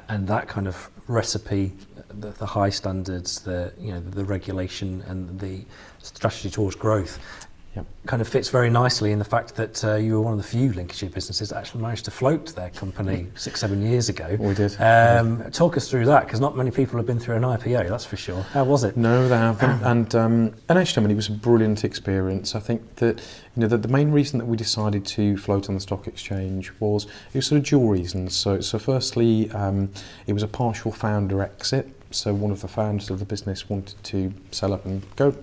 and 0.08 0.28
that 0.28 0.48
kind 0.48 0.68
of 0.68 0.90
recipe, 1.08 1.74
the, 2.20 2.30
the 2.30 2.46
high 2.46 2.70
standards, 2.70 3.42
the 3.42 3.74
you 3.80 3.92
know 3.92 4.00
the 4.00 4.24
regulation 4.24 5.04
and 5.08 5.40
the 5.40 5.64
strategy 6.00 6.50
towards 6.50 6.76
growth, 6.76 7.20
yep. 7.76 7.86
kind 8.06 8.22
of 8.22 8.28
fits 8.28 8.50
very 8.50 8.70
nicely 8.70 9.12
in 9.12 9.20
the 9.20 9.26
fact 9.26 9.56
that 9.56 9.84
uh, 9.84 9.96
you 9.96 10.14
were 10.14 10.22
one 10.22 10.34
of 10.34 10.38
the 10.38 10.44
few 10.44 10.74
Lincolnshire 10.74 11.10
businesses 11.10 11.50
that 11.50 11.58
actually 11.58 11.82
managed 11.82 12.06
to 12.06 12.12
float 12.12 12.56
their 12.56 12.70
company 12.70 13.28
six, 13.36 13.60
seven 13.60 13.82
years 13.82 14.10
ago. 14.10 14.38
We 14.40 14.54
did. 14.54 14.80
Um, 14.80 15.50
talk 15.52 15.78
us 15.78 15.90
through 15.90 16.06
that, 16.06 16.26
because 16.26 16.40
not 16.40 16.58
many 16.58 16.72
people 16.72 16.98
have 16.98 17.06
been 17.06 17.20
through 17.20 17.36
an 17.36 17.44
IPO, 17.44 17.90
that's 17.90 18.06
for 18.06 18.18
sure. 18.18 18.42
How 18.54 18.64
was 18.64 18.84
it? 18.84 18.98
No, 18.98 19.28
they 19.28 19.38
haven't. 19.38 19.84
and 19.84 20.16
um, 20.16 20.54
and 20.70 20.78
actually, 20.78 21.04
I 21.04 21.08
mean, 21.08 21.12
it 21.12 21.16
was 21.16 21.30
a 21.30 21.34
brilliant 21.34 21.84
experience. 21.84 22.56
I 22.56 22.60
think 22.60 22.96
that 22.98 23.20
you 23.56 23.62
know 23.62 23.68
the, 23.68 23.78
the 23.78 23.88
main 23.88 24.12
reason 24.12 24.40
that 24.40 24.46
we 24.46 24.58
decided 24.58 25.06
to 25.06 25.38
float 25.38 25.70
on 25.70 25.76
the 25.76 25.82
stock 25.82 26.08
exchange 26.08 26.72
was 26.80 27.06
it 27.34 27.38
was 27.38 27.48
sort 27.48 27.60
of 27.60 27.66
dual 27.66 27.88
reasons. 27.88 28.36
So 28.36 28.62
so 28.62 28.80
firstly, 28.80 29.50
um, 29.52 29.92
it 30.28 30.34
was 30.34 30.44
a 30.44 30.48
partial 30.48 30.92
founder 30.92 31.42
exit. 31.42 31.90
So 32.12 32.34
one 32.34 32.52
of 32.52 32.62
the 32.62 32.68
founders 32.68 33.10
of 33.10 33.20
the 33.20 33.26
business 33.26 33.70
wanted 33.70 34.02
to 34.04 34.34
sell 34.52 34.74
up 34.74 34.86
and 34.86 35.04
go. 35.16 35.36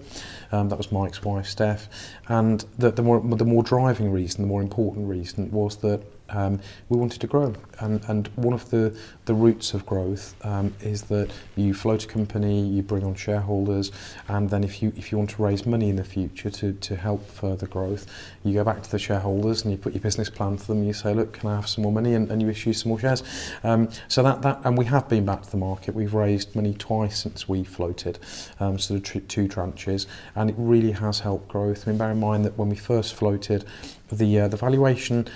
Um, 0.52 0.68
that 0.68 0.76
was 0.76 0.92
Mike's 0.92 1.22
wife, 1.22 1.46
Steph. 1.46 1.88
And 2.28 2.64
the, 2.78 2.90
the, 2.90 3.02
more, 3.02 3.20
the 3.20 3.44
more 3.44 3.62
driving 3.62 4.10
reason, 4.10 4.42
the 4.42 4.48
more 4.48 4.62
important 4.62 5.08
reason 5.08 5.50
was 5.50 5.76
that 5.78 6.02
um, 6.30 6.60
we 6.88 6.98
wanted 6.98 7.20
to 7.20 7.26
grow. 7.26 7.54
And, 7.80 8.02
and 8.08 8.28
one 8.36 8.54
of 8.54 8.68
the, 8.70 8.96
the 9.26 9.34
roots 9.34 9.72
of 9.72 9.86
growth 9.86 10.34
um, 10.44 10.74
is 10.80 11.02
that 11.02 11.30
you 11.56 11.74
float 11.74 12.04
a 12.04 12.08
company, 12.08 12.66
you 12.66 12.82
bring 12.82 13.04
on 13.04 13.14
shareholders, 13.14 13.92
and 14.28 14.50
then 14.50 14.64
if 14.64 14.82
you, 14.82 14.92
if 14.96 15.12
you 15.12 15.18
want 15.18 15.30
to 15.30 15.42
raise 15.42 15.64
money 15.64 15.88
in 15.88 15.96
the 15.96 16.04
future 16.04 16.50
to, 16.50 16.72
to 16.72 16.96
help 16.96 17.28
further 17.30 17.66
growth, 17.66 18.06
you 18.44 18.54
go 18.54 18.64
back 18.64 18.82
to 18.82 18.90
the 18.90 18.98
shareholders 18.98 19.62
and 19.62 19.72
you 19.72 19.78
put 19.78 19.92
your 19.92 20.02
business 20.02 20.28
plan 20.28 20.56
to 20.56 20.66
them, 20.66 20.82
you 20.82 20.92
say, 20.92 21.14
look, 21.14 21.32
can 21.32 21.48
I 21.50 21.56
have 21.56 21.68
some 21.68 21.84
more 21.84 21.92
money? 21.92 22.14
And, 22.14 22.30
and 22.30 22.42
you 22.42 22.48
issue 22.48 22.72
some 22.72 22.90
more 22.90 22.98
shares. 22.98 23.22
Um, 23.62 23.88
so 24.08 24.22
that, 24.22 24.42
that, 24.42 24.60
and 24.64 24.76
we 24.76 24.84
have 24.86 25.08
been 25.08 25.24
back 25.24 25.42
to 25.42 25.50
the 25.50 25.56
market. 25.56 25.94
We've 25.94 26.14
raised 26.14 26.54
money 26.56 26.74
twice 26.74 27.20
since 27.20 27.48
we 27.48 27.64
floated, 27.64 28.18
um, 28.60 28.78
so 28.78 28.98
tr- 28.98 29.18
two 29.20 29.46
tranches, 29.48 30.06
and 30.34 30.50
it 30.50 30.56
really 30.58 30.92
has 30.92 31.20
helped 31.20 31.48
growth. 31.48 31.86
I 31.86 31.90
mean, 31.90 31.98
bear 31.98 32.10
in 32.10 32.20
mind 32.20 32.44
that 32.44 32.58
when 32.58 32.68
we 32.68 32.76
first 32.76 33.14
floated, 33.14 33.64
the, 34.10 34.40
uh, 34.40 34.48
the 34.48 34.56
valuation 34.56 35.28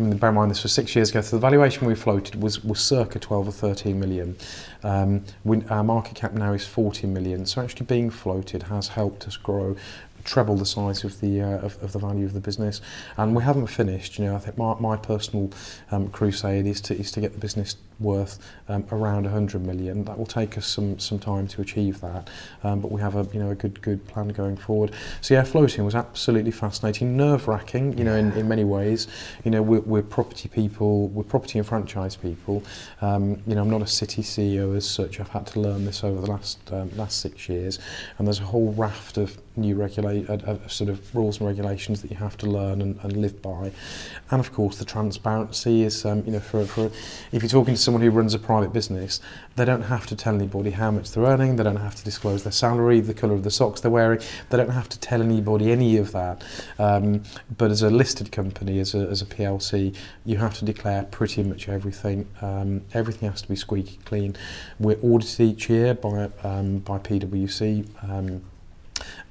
bear 0.00 0.30
in 0.30 0.36
mind 0.36 0.50
this 0.50 0.62
was 0.62 0.72
six 0.72 0.94
years 0.94 1.10
ago, 1.10 1.20
so 1.20 1.36
the 1.36 1.40
valuation 1.40 1.86
we 1.86 1.94
floated 1.94 2.42
was, 2.42 2.64
was 2.64 2.80
circa 2.80 3.18
12 3.18 3.48
or 3.48 3.52
13 3.52 3.98
million. 3.98 4.36
Um, 4.82 5.24
we, 5.44 5.62
our 5.66 5.84
market 5.84 6.14
cap 6.14 6.32
now 6.32 6.52
is 6.52 6.66
40 6.66 7.06
million, 7.06 7.46
so 7.46 7.62
actually 7.62 7.86
being 7.86 8.10
floated 8.10 8.64
has 8.64 8.88
helped 8.88 9.26
us 9.26 9.36
grow 9.36 9.76
treble 10.24 10.56
the 10.56 10.66
size 10.66 11.02
of 11.02 11.18
the 11.20 11.40
uh, 11.40 11.58
of, 11.58 11.82
of 11.82 11.92
the 11.92 11.98
value 11.98 12.26
of 12.26 12.34
the 12.34 12.40
business 12.40 12.82
and 13.16 13.34
we 13.34 13.42
haven't 13.42 13.68
finished 13.68 14.18
you 14.18 14.26
know 14.26 14.36
I 14.36 14.38
think 14.38 14.58
my, 14.58 14.74
my 14.78 14.96
personal 14.96 15.50
um, 15.90 16.08
crusade 16.10 16.66
is 16.66 16.80
to 16.82 16.94
is 16.94 17.10
to 17.12 17.22
get 17.22 17.32
the 17.32 17.38
business 17.38 17.76
worth 18.00 18.38
um, 18.68 18.84
around 18.92 19.24
100 19.24 19.64
million. 19.64 20.04
That 20.04 20.18
will 20.18 20.26
take 20.26 20.56
us 20.58 20.66
some 20.66 20.98
some 20.98 21.18
time 21.18 21.46
to 21.48 21.60
achieve 21.60 22.00
that. 22.00 22.28
Um, 22.62 22.80
but 22.80 22.90
we 22.90 23.00
have 23.00 23.16
a 23.16 23.26
you 23.32 23.40
know 23.40 23.50
a 23.50 23.54
good 23.54 23.80
good 23.82 24.06
plan 24.06 24.28
going 24.28 24.56
forward. 24.56 24.92
So 25.20 25.34
yeah 25.34 25.44
floating 25.44 25.84
was 25.84 25.94
absolutely 25.94 26.50
fascinating 26.50 27.16
nerve-wracking 27.16 27.98
you 27.98 28.04
know 28.04 28.16
in, 28.16 28.32
in 28.32 28.48
many 28.48 28.64
ways. 28.64 29.08
You 29.44 29.50
know 29.50 29.62
we're, 29.62 29.80
we're 29.80 30.02
property 30.02 30.48
people 30.48 31.08
we're 31.08 31.24
property 31.24 31.58
and 31.58 31.66
franchise 31.66 32.16
people. 32.16 32.62
Um, 33.00 33.42
you 33.46 33.54
know 33.54 33.62
I'm 33.62 33.70
not 33.70 33.82
a 33.82 33.86
city 33.86 34.22
CEO 34.22 34.76
as 34.76 34.88
such. 34.88 35.20
I've 35.20 35.28
had 35.28 35.46
to 35.48 35.60
learn 35.60 35.84
this 35.84 36.04
over 36.04 36.20
the 36.20 36.30
last 36.30 36.58
um, 36.72 36.90
last 36.96 37.20
six 37.20 37.48
years. 37.48 37.78
And 38.18 38.26
there's 38.26 38.40
a 38.40 38.44
whole 38.44 38.72
raft 38.72 39.16
of 39.16 39.36
new 39.56 39.74
regulate 39.74 40.28
uh, 40.30 40.34
uh, 40.46 40.68
sort 40.68 40.90
of 40.90 41.14
rules 41.14 41.38
and 41.38 41.46
regulations 41.46 42.00
that 42.02 42.10
you 42.10 42.16
have 42.16 42.36
to 42.38 42.46
learn 42.46 42.80
and, 42.80 42.98
and 43.02 43.16
live 43.16 43.40
by, 43.42 43.72
and 44.30 44.40
of 44.40 44.52
course 44.52 44.78
the 44.78 44.84
transparency 44.84 45.82
is 45.82 46.04
um, 46.04 46.22
you 46.24 46.32
know 46.32 46.40
for, 46.40 46.64
for 46.64 46.86
if 47.32 47.42
you're 47.42 47.48
talking 47.48 47.74
to 47.74 47.80
someone 47.90 48.02
who 48.02 48.10
runs 48.16 48.34
a 48.34 48.38
private 48.38 48.72
business, 48.72 49.20
they 49.56 49.64
don't 49.64 49.82
have 49.82 50.06
to 50.06 50.14
tell 50.14 50.32
anybody 50.32 50.70
how 50.70 50.92
much 50.92 51.10
they're 51.10 51.24
earning, 51.24 51.56
they 51.56 51.64
don't 51.64 51.74
have 51.74 51.96
to 51.96 52.04
disclose 52.04 52.44
their 52.44 52.52
salary, 52.52 53.00
the 53.00 53.12
colour 53.12 53.34
of 53.34 53.42
the 53.42 53.50
socks 53.50 53.80
they're 53.80 53.90
wearing, 53.90 54.20
they 54.48 54.56
don't 54.56 54.70
have 54.70 54.88
to 54.88 54.96
tell 55.00 55.20
anybody 55.20 55.72
any 55.72 55.96
of 55.96 56.12
that. 56.12 56.40
Um, 56.78 57.24
but 57.58 57.72
as 57.72 57.82
a 57.82 57.90
listed 57.90 58.30
company, 58.30 58.78
as 58.78 58.94
a, 58.94 58.98
as 59.08 59.22
a 59.22 59.26
PLC, 59.26 59.92
you 60.24 60.36
have 60.36 60.56
to 60.60 60.64
declare 60.64 61.02
pretty 61.02 61.42
much 61.42 61.68
everything. 61.68 62.28
Um, 62.40 62.82
everything 62.94 63.28
has 63.28 63.42
to 63.42 63.48
be 63.48 63.56
squeaky 63.56 63.98
clean. 64.04 64.36
We're 64.78 65.00
audited 65.02 65.40
each 65.40 65.68
year 65.68 65.94
by, 65.94 66.30
um, 66.44 66.78
by 66.78 66.98
PwC. 66.98 67.88
Um, 68.08 68.42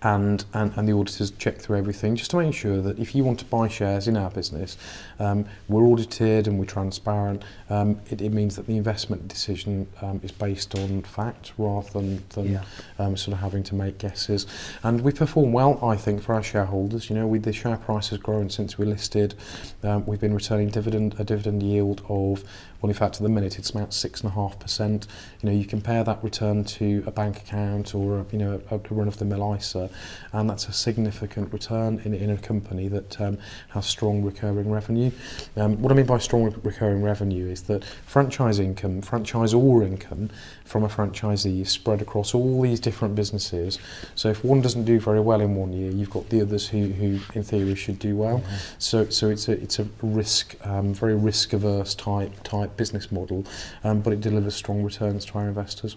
and, 0.01 0.45
and, 0.53 0.71
and 0.75 0.87
the 0.87 0.93
auditors 0.93 1.31
check 1.31 1.57
through 1.57 1.77
everything 1.77 2.15
just 2.15 2.31
to 2.31 2.37
make 2.37 2.53
sure 2.53 2.81
that 2.81 2.99
if 2.99 3.13
you 3.13 3.23
want 3.23 3.39
to 3.39 3.45
buy 3.45 3.67
shares 3.67 4.07
in 4.07 4.15
our 4.17 4.29
business, 4.29 4.77
um, 5.19 5.45
we're 5.67 5.83
audited 5.83 6.47
and 6.47 6.57
we're 6.57 6.65
transparent. 6.65 7.43
Um, 7.69 7.99
it, 8.09 8.21
it 8.21 8.31
means 8.31 8.55
that 8.55 8.67
the 8.67 8.77
investment 8.77 9.27
decision 9.27 9.87
um, 10.01 10.19
is 10.23 10.31
based 10.31 10.77
on 10.77 11.01
fact 11.03 11.53
rather 11.57 11.89
than, 11.91 12.23
than 12.29 12.53
yeah. 12.53 12.63
um, 12.97 13.17
sort 13.17 13.33
of 13.33 13.39
having 13.39 13.63
to 13.63 13.75
make 13.75 13.97
guesses. 13.97 14.47
And 14.83 15.01
we 15.01 15.11
perform 15.11 15.51
well, 15.51 15.83
I 15.83 15.95
think, 15.95 16.21
for 16.21 16.33
our 16.33 16.43
shareholders. 16.43 17.09
You 17.09 17.15
know, 17.15 17.27
with 17.27 17.43
the 17.43 17.53
share 17.53 17.77
price 17.77 18.09
has 18.09 18.19
grown 18.19 18.49
since 18.49 18.77
we 18.77 18.85
listed. 18.85 19.35
Um, 19.83 20.05
we've 20.05 20.19
been 20.19 20.33
returning 20.33 20.69
dividend 20.69 21.15
a 21.19 21.23
dividend 21.23 21.63
yield 21.63 22.01
of 22.09 22.43
Well, 22.81 22.89
in 22.89 22.95
fact, 22.95 23.17
at 23.17 23.23
the 23.23 23.29
minute, 23.29 23.59
it's 23.59 23.71
about 23.71 23.91
6.5%. 23.91 25.07
You 25.41 25.49
know, 25.49 25.55
you 25.55 25.65
compare 25.65 26.01
that 26.05 26.23
return 26.23 26.63
to 26.63 27.03
a 27.05 27.11
bank 27.11 27.37
account 27.37 27.93
or, 27.93 28.19
a, 28.19 28.25
you 28.31 28.37
know, 28.37 28.61
a, 28.71 28.75
a 28.75 28.79
run-of-the-mill 28.89 29.55
ISA, 29.55 29.89
and 30.31 30.49
that's 30.49 30.67
a 30.69 30.71
significant 30.73 31.51
return 31.51 32.01
in, 32.05 32.13
in 32.13 32.29
a 32.29 32.37
company 32.37 32.87
that 32.87 33.19
um, 33.19 33.37
has 33.69 33.85
strong 33.85 34.23
recurring 34.23 34.71
revenue. 34.71 35.11
Um, 35.57 35.81
what 35.81 35.91
I 35.91 35.95
mean 35.95 36.05
by 36.05 36.19
strong 36.19 36.55
recurring 36.63 37.01
revenue 37.01 37.47
is 37.47 37.63
that 37.63 37.83
franchise 37.83 38.59
income, 38.59 39.01
franchisor 39.01 39.85
income, 39.85 40.29
from 40.69 40.83
a 40.83 40.87
franchisee 40.87 41.67
spread 41.67 41.99
across 41.99 42.35
all 42.35 42.61
these 42.61 42.79
different 42.79 43.15
businesses. 43.15 43.79
So 44.13 44.29
if 44.29 44.43
one 44.43 44.61
doesn't 44.61 44.85
do 44.85 44.99
very 44.99 45.19
well 45.19 45.41
in 45.41 45.55
one 45.55 45.73
year, 45.73 45.89
you've 45.89 46.11
got 46.11 46.29
the 46.29 46.41
others 46.41 46.67
who, 46.67 46.89
who 46.89 47.19
in 47.33 47.43
theory 47.43 47.73
should 47.73 47.97
do 47.97 48.15
well. 48.15 48.39
Mm-hmm. 48.39 48.55
So 48.77 49.09
so 49.09 49.29
it's 49.29 49.47
a 49.47 49.53
it's 49.53 49.79
a 49.79 49.87
risk 50.03 50.55
um, 50.65 50.93
very 50.93 51.15
risk 51.15 51.53
averse 51.53 51.95
type 51.95 52.31
type 52.43 52.77
business 52.77 53.11
model, 53.11 53.45
um, 53.83 54.01
but 54.01 54.13
it 54.13 54.21
delivers 54.21 54.53
strong 54.53 54.83
returns 54.83 55.25
to 55.25 55.39
our 55.39 55.47
investors. 55.47 55.95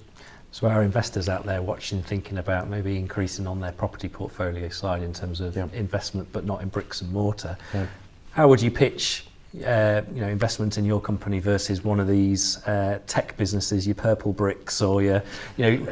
So 0.52 0.68
our 0.68 0.82
investors 0.82 1.28
out 1.28 1.44
there 1.44 1.62
watching, 1.62 2.02
thinking 2.02 2.38
about 2.38 2.68
maybe 2.68 2.98
increasing 2.98 3.46
on 3.46 3.60
their 3.60 3.72
property 3.72 4.08
portfolio 4.08 4.68
side 4.68 5.02
in 5.02 5.12
terms 5.12 5.40
of 5.40 5.56
yeah. 5.56 5.66
investment, 5.72 6.28
but 6.32 6.44
not 6.44 6.62
in 6.62 6.68
bricks 6.68 7.00
and 7.02 7.10
mortar. 7.10 7.56
Yeah. 7.72 7.86
How 8.32 8.48
would 8.48 8.60
you 8.62 8.70
pitch 8.70 9.26
uh, 9.66 10.00
you 10.14 10.20
know, 10.22 10.28
investment 10.28 10.78
in 10.78 10.84
your 10.84 11.00
company 11.00 11.38
versus 11.38 11.84
one 11.84 12.00
of 12.00 12.08
these 12.08 12.56
uh, 12.66 12.98
tech 13.06 13.36
businesses, 13.36 13.86
your 13.86 13.94
Purplebricks 13.94 14.86
or 14.86 15.02
your, 15.02 15.22
you 15.58 15.76
know, 15.76 15.90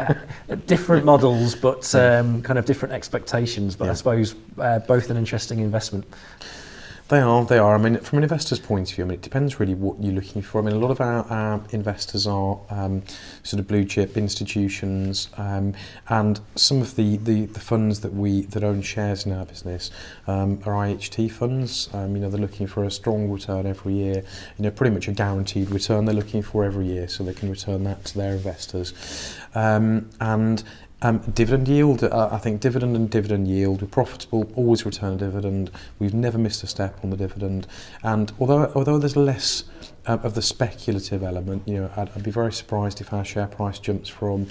uh, 0.48 0.54
different 0.66 1.04
models, 1.04 1.54
but 1.54 1.94
um, 1.94 2.40
kind 2.42 2.58
of 2.58 2.64
different 2.64 2.94
expectations. 2.94 3.76
But 3.76 3.86
yeah. 3.86 3.90
I 3.90 3.94
suppose 3.94 4.34
uh, 4.58 4.78
both 4.80 5.10
an 5.10 5.18
interesting 5.18 5.58
investment. 5.58 6.06
They 7.10 7.18
are, 7.18 7.44
they 7.44 7.58
are. 7.58 7.74
I 7.74 7.78
mean, 7.78 7.98
from 7.98 8.18
an 8.18 8.22
investor's 8.22 8.60
point 8.60 8.88
of 8.88 8.94
view, 8.94 9.04
I 9.04 9.08
mean, 9.08 9.14
it 9.16 9.22
depends 9.22 9.58
really 9.58 9.74
what 9.74 10.00
you're 10.00 10.14
looking 10.14 10.42
for. 10.42 10.60
I 10.60 10.64
mean, 10.64 10.76
a 10.76 10.78
lot 10.78 10.92
of 10.92 11.00
our, 11.00 11.24
our 11.24 11.60
investors 11.70 12.24
are 12.24 12.60
um, 12.70 13.02
sort 13.42 13.58
of 13.58 13.66
blue 13.66 13.84
chip 13.84 14.16
institutions, 14.16 15.28
um, 15.36 15.74
and 16.08 16.40
some 16.54 16.80
of 16.80 16.94
the, 16.94 17.16
the, 17.16 17.46
the 17.46 17.58
funds 17.58 18.02
that 18.02 18.14
we 18.14 18.42
that 18.42 18.62
own 18.62 18.80
shares 18.80 19.26
in 19.26 19.32
our 19.32 19.44
business 19.44 19.90
um, 20.28 20.60
are 20.64 20.72
IHT 20.72 21.32
funds. 21.32 21.88
Um, 21.92 22.14
you 22.14 22.22
know, 22.22 22.30
they're 22.30 22.40
looking 22.40 22.68
for 22.68 22.84
a 22.84 22.92
strong 22.92 23.28
return 23.28 23.66
every 23.66 23.94
year. 23.94 24.22
You 24.56 24.62
know, 24.62 24.70
pretty 24.70 24.94
much 24.94 25.08
a 25.08 25.12
guaranteed 25.12 25.68
return 25.70 26.04
they're 26.04 26.14
looking 26.14 26.42
for 26.42 26.64
every 26.64 26.86
year, 26.86 27.08
so 27.08 27.24
they 27.24 27.34
can 27.34 27.50
return 27.50 27.82
that 27.84 28.04
to 28.04 28.18
their 28.18 28.34
investors. 28.34 29.36
Um, 29.56 30.10
and 30.20 30.62
um, 31.02 31.18
dividend 31.18 31.68
yield, 31.68 32.04
uh, 32.04 32.28
I 32.30 32.38
think 32.38 32.60
dividend 32.60 32.94
and 32.94 33.08
dividend 33.08 33.48
yield, 33.48 33.80
we're 33.80 33.88
profitable, 33.88 34.50
always 34.54 34.84
return 34.84 35.14
a 35.14 35.16
dividend. 35.16 35.70
We've 35.98 36.14
never 36.14 36.36
missed 36.36 36.62
a 36.62 36.66
step 36.66 37.02
on 37.02 37.10
the 37.10 37.16
dividend. 37.16 37.66
And 38.02 38.32
although 38.38 38.70
although 38.74 38.98
there's 38.98 39.16
less 39.16 39.64
uh, 40.06 40.18
of 40.22 40.34
the 40.34 40.42
speculative 40.42 41.22
element, 41.22 41.62
you 41.66 41.74
know, 41.74 41.90
I'd, 41.96 42.10
I'd 42.10 42.22
be 42.22 42.30
very 42.30 42.52
surprised 42.52 43.00
if 43.00 43.12
our 43.12 43.24
share 43.24 43.46
price 43.46 43.78
jumps 43.78 44.08
from 44.08 44.48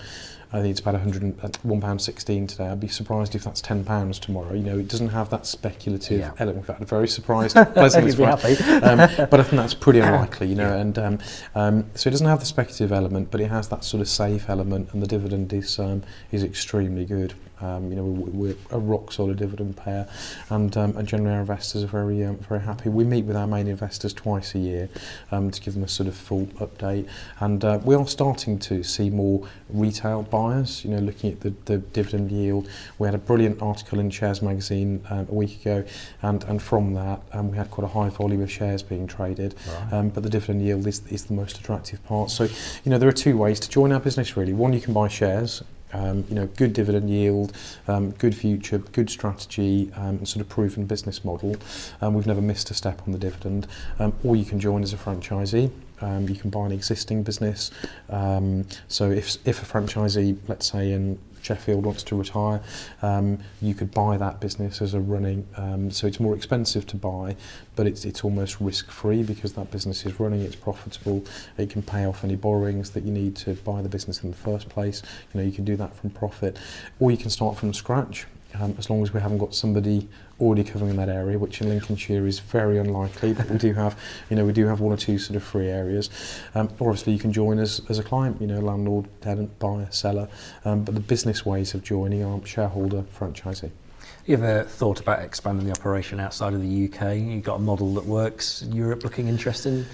I 0.52 0.62
think 0.62 0.72
it's 0.72 0.80
about 0.80 0.96
100, 0.96 1.44
uh, 1.44 1.50
one 1.62 1.80
pound 1.80 2.02
sixteen 2.02 2.48
today. 2.48 2.68
I'd 2.68 2.80
be 2.80 2.88
surprised 2.88 3.36
if 3.36 3.44
that's 3.44 3.62
ten 3.62 3.86
pounds 3.86 4.18
tomorrow. 4.18 4.54
You 4.54 4.64
know, 4.64 4.80
it 4.80 4.88
doesn't 4.88 5.10
have 5.10 5.30
that 5.30 5.46
speculative 5.46 6.20
yeah. 6.20 6.32
element. 6.40 6.58
In 6.58 6.64
fact, 6.64 6.82
I'm 6.82 6.88
very 6.88 7.08
surprised, 7.08 7.56
pleasantly 7.74 8.12
surprised. 8.12 8.62
Um, 8.62 8.98
but 9.30 9.40
I 9.40 9.44
think 9.44 9.58
that's 9.58 9.76
pretty 9.76 10.00
unlikely. 10.00 10.48
You 10.48 10.56
know, 10.56 10.74
yeah. 10.74 10.82
and 10.82 11.00
um, 11.00 11.20
um, 11.54 11.86
so 11.94 12.08
it 12.08 12.12
doesn't 12.12 12.28
have 12.28 12.40
the 12.40 12.48
speculative 12.48 12.92
element, 12.92 13.30
but 13.30 13.42
it 13.42 13.50
has 13.50 13.70
that 13.70 13.84
sort 13.84 14.02
of 14.02 14.08
safe 14.08 14.50
element, 14.50 14.92
and 14.92 15.04
the 15.04 15.08
dividend 15.08 15.54
is 15.54 15.78
um, 15.78 16.02
is 16.32 16.44
extremely 16.44 17.06
good. 17.06 17.36
Um, 17.62 17.90
you 17.90 17.96
know, 17.96 18.04
we, 18.04 18.30
we're 18.32 18.56
a 18.72 18.80
rock 18.80 19.12
solid 19.12 19.38
dividend 19.38 19.78
payer, 19.78 20.08
and, 20.50 20.76
um, 20.78 20.96
and 20.98 21.08
generally 21.08 21.34
our 21.34 21.42
investors 21.42 21.84
are 21.84 21.88
very 21.88 22.24
um, 22.24 22.38
very 22.38 22.62
happy. 22.62 22.90
We 22.90 23.04
meet 23.04 23.26
with 23.26 23.36
our 23.36 23.48
main 23.48 23.68
investors 23.68 24.14
twice 24.14 24.56
a 24.56 24.60
year 24.60 24.90
um, 25.32 25.52
to 25.52 25.62
give 25.62 25.74
them 25.74 25.84
a 25.84 25.88
sort 25.88 26.08
of 26.08 26.16
full 26.16 26.46
update, 26.58 27.08
and 27.40 27.64
uh, 27.64 27.80
we 27.84 27.96
are 27.96 28.08
starting 28.08 28.60
to 28.60 28.84
see 28.84 29.10
more 29.10 29.48
retail 29.70 30.24
buyers. 30.24 30.84
You 30.84 30.92
know, 30.92 31.00
looking 31.00 31.32
at 31.32 31.42
the, 31.42 31.54
the 31.66 31.78
dividend 31.78 32.32
yield, 32.32 32.70
we 32.98 33.08
had 33.08 33.16
a 33.16 33.20
brilliant 33.20 33.62
article 33.62 34.00
in 34.00 34.10
Shares 34.10 34.42
Magazine 34.42 35.04
um, 35.10 35.28
a 35.30 35.34
week 35.34 35.62
ago, 35.62 35.86
and 36.22 36.44
and 36.46 36.62
from 36.62 36.94
that 36.94 37.22
um, 37.34 37.52
we 37.52 37.58
had 37.58 37.70
quite 37.72 37.86
a 37.86 37.88
high 37.88 38.10
volume 38.10 38.42
of 38.42 38.52
shares 38.52 38.84
being 38.84 39.08
traded, 39.08 39.56
right. 39.68 39.94
um, 39.94 40.10
but 40.10 40.24
the 40.24 40.30
dividend 40.30 40.62
yield 40.62 40.86
is, 40.88 41.02
is 41.10 41.26
the 41.26 41.34
most 41.34 41.58
attractive 41.58 42.04
part. 42.06 42.32
So, 42.32 42.44
you 42.44 42.92
know, 42.92 42.98
there 42.98 43.10
are 43.10 43.14
two 43.14 43.38
ways 43.38 43.60
to 43.62 43.70
join 43.70 43.92
our 43.92 44.00
business 44.00 44.36
really. 44.38 44.54
One, 44.54 44.74
you 44.74 44.82
can 44.82 44.94
buy 44.94 45.08
shares 45.08 45.64
um, 45.94 46.26
you 46.30 46.36
know, 46.36 46.48
good 46.48 46.74
dividend 46.74 47.10
yield, 47.10 47.54
um, 47.88 48.12
good 48.12 48.36
future, 48.36 48.78
good 48.80 49.10
strategy, 49.10 49.92
um, 49.96 50.18
and 50.18 50.28
sort 50.28 50.42
of 50.42 50.50
proven 50.50 50.86
business 50.86 51.26
model. 51.26 51.56
Um, 52.02 52.14
we've 52.14 52.28
never 52.28 52.42
missed 52.42 52.70
a 52.72 52.74
step 52.74 53.02
on 53.06 53.12
the 53.12 53.20
dividend. 53.20 53.68
Um, 53.98 54.14
or 54.24 54.36
you 54.36 54.46
can 54.46 54.60
join 54.60 54.84
as 54.84 54.94
a 54.94 54.98
franchisee. 54.98 55.72
Um, 56.02 56.30
you 56.30 56.36
can 56.36 56.50
buy 56.50 56.66
an 56.66 56.72
existing 56.72 57.24
business. 57.24 57.72
Um, 58.10 58.66
so 58.88 59.12
if, 59.12 59.38
if 59.46 59.62
a 59.62 59.66
franchisee, 59.66 60.38
let's 60.48 60.72
say 60.72 60.92
in 60.94 61.20
Sheffield 61.50 61.84
wants 61.84 62.04
to 62.04 62.16
retire, 62.16 62.62
um, 63.02 63.40
you 63.60 63.74
could 63.74 63.92
buy 63.92 64.18
that 64.18 64.40
business 64.40 64.84
as 64.84 64.94
a 64.94 65.00
running. 65.00 65.48
Um, 65.58 65.90
so 65.90 66.06
it's 66.06 66.20
more 66.20 66.36
expensive 66.36 66.86
to 66.88 66.96
buy, 66.96 67.36
but 67.76 67.88
it's 67.88 68.06
it's 68.06 68.24
almost 68.24 68.62
risk 68.62 68.92
free 68.92 69.24
because 69.24 69.54
that 69.54 69.72
business 69.72 70.06
is 70.06 70.20
running, 70.20 70.42
it's 70.42 70.56
profitable, 70.56 71.26
it 71.58 71.72
can 71.72 71.82
pay 71.82 72.06
off 72.06 72.24
any 72.24 72.36
borrowings 72.36 72.92
that 72.92 73.04
you 73.04 73.12
need 73.12 73.36
to 73.38 73.56
buy 73.56 73.82
the 73.82 73.90
business 73.90 74.22
in 74.24 74.30
the 74.30 74.38
first 74.38 74.70
place. 74.70 75.02
You 75.34 75.40
know, 75.40 75.46
you 75.46 75.52
can 75.52 75.66
do 75.66 75.76
that 75.78 75.96
from 75.96 76.12
profit, 76.12 76.60
or 77.00 77.10
you 77.10 77.18
can 77.18 77.32
start 77.32 77.58
from 77.58 77.74
scratch 77.74 78.28
um, 78.56 78.76
as 78.78 78.90
long 78.90 79.02
as 79.04 79.14
we 79.14 79.20
haven't 79.20 79.38
got 79.38 79.54
somebody 79.54 80.08
already 80.40 80.64
covering 80.64 80.96
that 80.96 81.10
area, 81.10 81.38
which 81.38 81.62
in 81.62 81.70
Lincolnshire 81.70 82.26
is 82.26 82.40
very 82.40 82.78
unlikely, 82.78 83.34
but 83.34 83.50
we 83.50 83.58
do 83.58 83.74
have, 83.74 84.00
you 84.30 84.36
know, 84.36 84.46
we 84.46 84.54
do 84.54 84.66
have 84.66 84.80
one 84.80 84.94
or 84.94 84.98
two 84.98 85.18
sort 85.20 85.36
of 85.36 85.44
free 85.44 85.68
areas. 85.68 86.10
Um, 86.56 86.70
obviously, 86.80 87.14
you 87.14 87.20
can 87.20 87.34
join 87.34 87.60
as, 87.60 87.82
as 87.90 88.00
a 88.00 88.04
client, 88.04 88.42
you 88.42 88.48
know, 88.48 88.60
landlord, 88.60 89.08
tenant, 89.22 89.58
buyer, 89.60 89.88
seller, 89.92 90.28
um, 90.66 90.84
but 90.84 90.96
the 90.96 91.02
business 91.02 91.46
ways 91.46 91.74
of 91.74 91.84
joining 91.84 92.24
are 92.24 92.46
shareholder, 92.46 93.04
franchisee. 93.18 93.72
You 94.26 94.36
ever 94.36 94.64
thought 94.64 95.00
about 95.00 95.24
expanding 95.24 95.66
the 95.66 95.72
operation 95.72 96.20
outside 96.20 96.54
of 96.54 96.62
the 96.62 96.86
UK? 96.86 97.18
You've 97.18 97.44
got 97.44 97.56
a 97.56 97.60
model 97.60 97.94
that 97.96 98.06
works. 98.06 98.64
Europe 98.70 99.04
looking 99.04 99.28
interesting? 99.28 99.86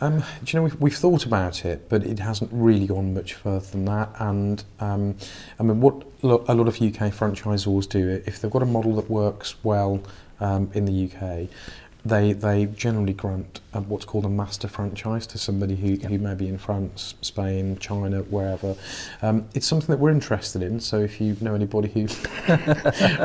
Um, 0.00 0.18
do 0.18 0.24
you 0.46 0.58
know, 0.58 0.62
we've, 0.64 0.80
we've 0.80 0.96
thought 0.96 1.24
about 1.24 1.64
it, 1.64 1.88
but 1.88 2.04
it 2.04 2.18
hasn't 2.18 2.50
really 2.52 2.86
gone 2.86 3.14
much 3.14 3.34
further 3.34 3.66
than 3.66 3.84
that. 3.86 4.10
And 4.18 4.62
um, 4.80 5.16
I 5.58 5.62
mean, 5.62 5.80
what 5.80 6.02
lo- 6.22 6.44
a 6.48 6.54
lot 6.54 6.68
of 6.68 6.74
UK 6.76 7.12
franchisors 7.12 7.88
do, 7.88 8.22
if 8.26 8.40
they've 8.40 8.50
got 8.50 8.62
a 8.62 8.66
model 8.66 8.96
that 8.96 9.08
works 9.08 9.54
well 9.62 10.00
um, 10.40 10.70
in 10.74 10.84
the 10.84 11.04
UK, 11.04 11.48
they 12.04 12.32
they 12.32 12.66
generally 12.66 13.14
grant 13.14 13.60
um, 13.72 13.88
what's 13.88 14.04
called 14.04 14.24
a 14.24 14.28
master 14.28 14.68
franchise 14.68 15.26
to 15.28 15.38
somebody 15.38 15.74
who, 15.74 15.92
yep. 15.92 16.10
who 16.10 16.18
may 16.18 16.34
be 16.34 16.48
in 16.48 16.58
France, 16.58 17.14
Spain, 17.22 17.78
China, 17.78 18.20
wherever. 18.22 18.76
Um, 19.22 19.48
it's 19.54 19.66
something 19.66 19.88
that 19.88 19.98
we're 19.98 20.10
interested 20.10 20.62
in. 20.62 20.80
So 20.80 21.00
if 21.00 21.20
you 21.20 21.36
know 21.40 21.54
anybody 21.54 21.88
who 21.88 22.06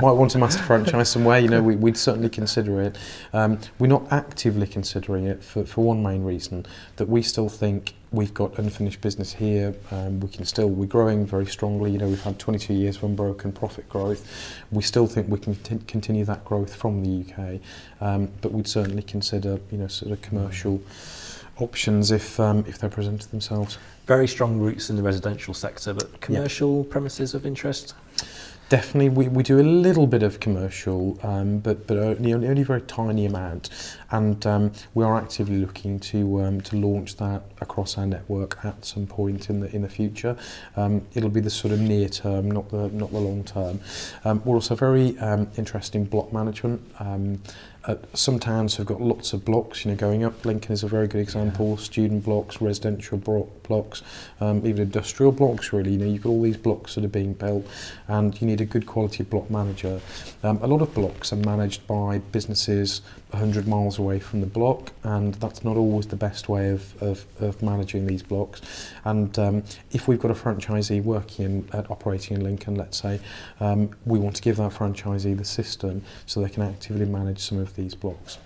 might 0.02 0.14
want 0.14 0.36
a 0.36 0.38
master 0.38 0.64
franchise 0.64 1.10
somewhere, 1.10 1.40
you 1.40 1.50
know, 1.50 1.62
we, 1.62 1.76
would 1.76 1.98
certainly 1.98 2.30
consider 2.30 2.82
it. 2.82 2.98
Um, 3.34 3.60
we're 3.80 3.88
not 3.88 4.12
actively 4.12 4.68
considering 4.68 5.26
it 5.26 5.44
for, 5.44 5.66
for 5.66 5.84
one 5.84 6.02
main 6.02 6.24
reason 6.24 6.66
that 6.98 7.10
we 7.10 7.22
still 7.22 7.50
think 7.50 7.94
we've 8.12 8.34
got 8.34 8.58
unfinished 8.58 9.02
business 9.02 9.34
here. 9.34 9.76
Um, 9.92 10.20
we 10.20 10.30
can 10.30 10.46
still, 10.46 10.70
we're 10.70 10.88
growing 10.88 11.26
very 11.26 11.46
strongly. 11.46 11.92
You 11.92 12.00
know, 12.00 12.08
we've 12.08 12.22
had 12.22 12.40
22 12.40 12.74
years 12.74 12.98
of 12.98 13.04
unbroken 13.04 13.52
profit 13.52 13.88
growth. 13.88 14.28
We 14.72 14.82
still 14.82 15.08
think 15.08 15.30
we 15.30 15.40
can 15.40 15.56
continue 15.82 16.26
that 16.26 16.44
growth 16.46 16.76
from 16.76 17.04
the 17.04 17.32
UK, 17.32 17.60
um, 18.02 18.32
but 18.42 18.52
we'd 18.52 18.68
certainly 18.68 19.04
consider, 19.04 19.60
you 19.72 19.78
know, 19.78 19.88
sort 19.88 20.12
of 20.12 20.22
commercial 20.22 20.82
options 21.58 22.10
if 22.12 22.40
um, 22.40 22.64
if 22.68 22.80
they 22.80 22.90
presented 22.90 23.30
themselves. 23.32 23.78
Very 24.06 24.28
strong 24.28 24.60
roots 24.60 24.90
in 24.90 24.96
the 24.96 25.04
residential 25.04 25.54
sector, 25.54 25.94
but 25.94 26.20
commercial 26.22 26.84
yeah. 26.84 26.92
premises 26.92 27.34
of 27.34 27.46
interest 27.46 27.94
definitely 28.70 29.10
we, 29.10 29.28
we 29.28 29.44
do 29.44 29.60
a 29.60 29.62
little 29.62 30.08
bit 30.08 30.24
of 30.24 30.40
commercial, 30.40 31.20
um, 31.24 31.60
but 31.60 31.88
but 31.88 31.98
only, 31.98 32.34
only 32.34 32.62
a 32.62 32.66
very 32.66 32.82
tiny 32.82 33.26
amount, 33.26 33.70
and 34.12 34.46
um, 34.46 34.72
we 34.94 35.04
are 35.04 35.18
actively 35.18 35.58
looking 35.58 36.00
to 36.00 36.42
um, 36.42 36.62
to 36.62 36.78
launch 36.78 37.18
that 37.18 37.44
across 37.60 37.98
our 37.98 38.06
network 38.06 38.64
at 38.64 38.86
some 38.86 39.08
point 39.08 39.50
in 39.50 39.60
the 39.60 39.76
in 39.76 39.82
the 39.82 39.90
future. 39.90 40.38
Um, 40.76 41.06
it'll 41.14 41.30
be 41.30 41.42
the 41.42 41.50
sort 41.50 41.74
of 41.74 41.80
near 41.80 42.08
term, 42.08 42.50
not 42.50 42.70
the 42.70 42.90
not 42.90 43.12
the 43.12 43.20
long 43.20 43.44
term. 43.44 43.82
Um, 44.24 44.42
we're 44.46 44.56
also 44.56 44.76
very 44.76 45.18
um, 45.20 45.50
interested 45.58 45.98
in 45.98 46.06
block 46.06 46.32
management. 46.32 46.82
Um, 47.00 47.42
uh, 47.86 47.96
sometimes 48.14 48.76
have 48.76 48.86
got 48.86 49.02
lots 49.02 49.34
of 49.34 49.46
blocks, 49.46 49.86
you 49.86 49.92
know, 49.92 49.98
going 49.98 50.24
up. 50.24 50.46
Lincoln 50.46 50.74
is 50.74 50.84
a 50.84 50.88
very 50.88 51.08
good 51.08 51.22
example. 51.22 51.72
Yeah. 51.72 51.84
Student 51.84 52.24
blocks, 52.26 52.62
residential 52.62 53.18
blo 53.18 53.50
blocks, 53.64 54.02
um, 54.42 54.66
even 54.66 54.84
industrial 54.84 55.32
blocks, 55.32 55.72
really. 55.72 55.92
You 55.92 55.98
know, 56.00 56.06
you've 56.06 56.24
got 56.24 56.30
all 56.30 56.42
these 56.42 56.58
blocks 56.58 56.96
that 56.96 57.06
are 57.06 57.10
being 57.10 57.34
built 57.34 57.66
and 58.08 58.40
you 58.42 58.48
need 58.48 58.62
a 58.62 58.66
good 58.66 58.86
quality 58.86 59.24
block 59.24 59.50
manager. 59.50 60.02
Um, 60.44 60.60
a 60.62 60.68
lot 60.68 60.82
of 60.82 60.94
blocks 60.94 61.32
are 61.32 61.38
managed 61.38 61.88
by 61.88 62.18
businesses, 62.18 63.02
100 63.32 63.68
miles 63.68 64.00
away 64.00 64.20
from 64.20 64.42
the 64.42 64.48
block, 64.48 64.92
and 65.04 65.36
that's 65.36 65.64
not 65.64 65.78
always 65.78 66.08
the 66.08 66.16
best 66.16 66.50
way 66.50 66.70
of 66.70 67.02
of, 67.02 67.26
of 67.40 67.62
managing 67.62 68.08
these 68.08 68.24
blocks. 68.24 68.62
And 69.06 69.38
um, 69.38 69.64
if 69.92 70.08
we've 70.08 70.20
got 70.20 70.32
a 70.32 70.34
franchisee 70.34 71.04
working 71.04 71.46
in, 71.46 71.70
at 71.74 71.90
operating 71.92 72.38
in 72.38 72.44
Lincoln, 72.44 72.76
let's 72.76 72.98
say, 72.98 73.20
um, 73.60 73.92
we 74.06 74.20
want 74.20 74.36
to 74.38 74.42
give 74.42 74.58
that 74.58 74.72
franchisee 74.72 75.38
the 75.38 75.46
system 75.46 76.04
so 76.26 76.42
they 76.42 76.50
can 76.50 76.64
actively 76.64 77.06
manage 77.06 77.40
some 77.40 77.60
of 77.60 77.76
these 77.76 77.94
blocks. 77.94 78.40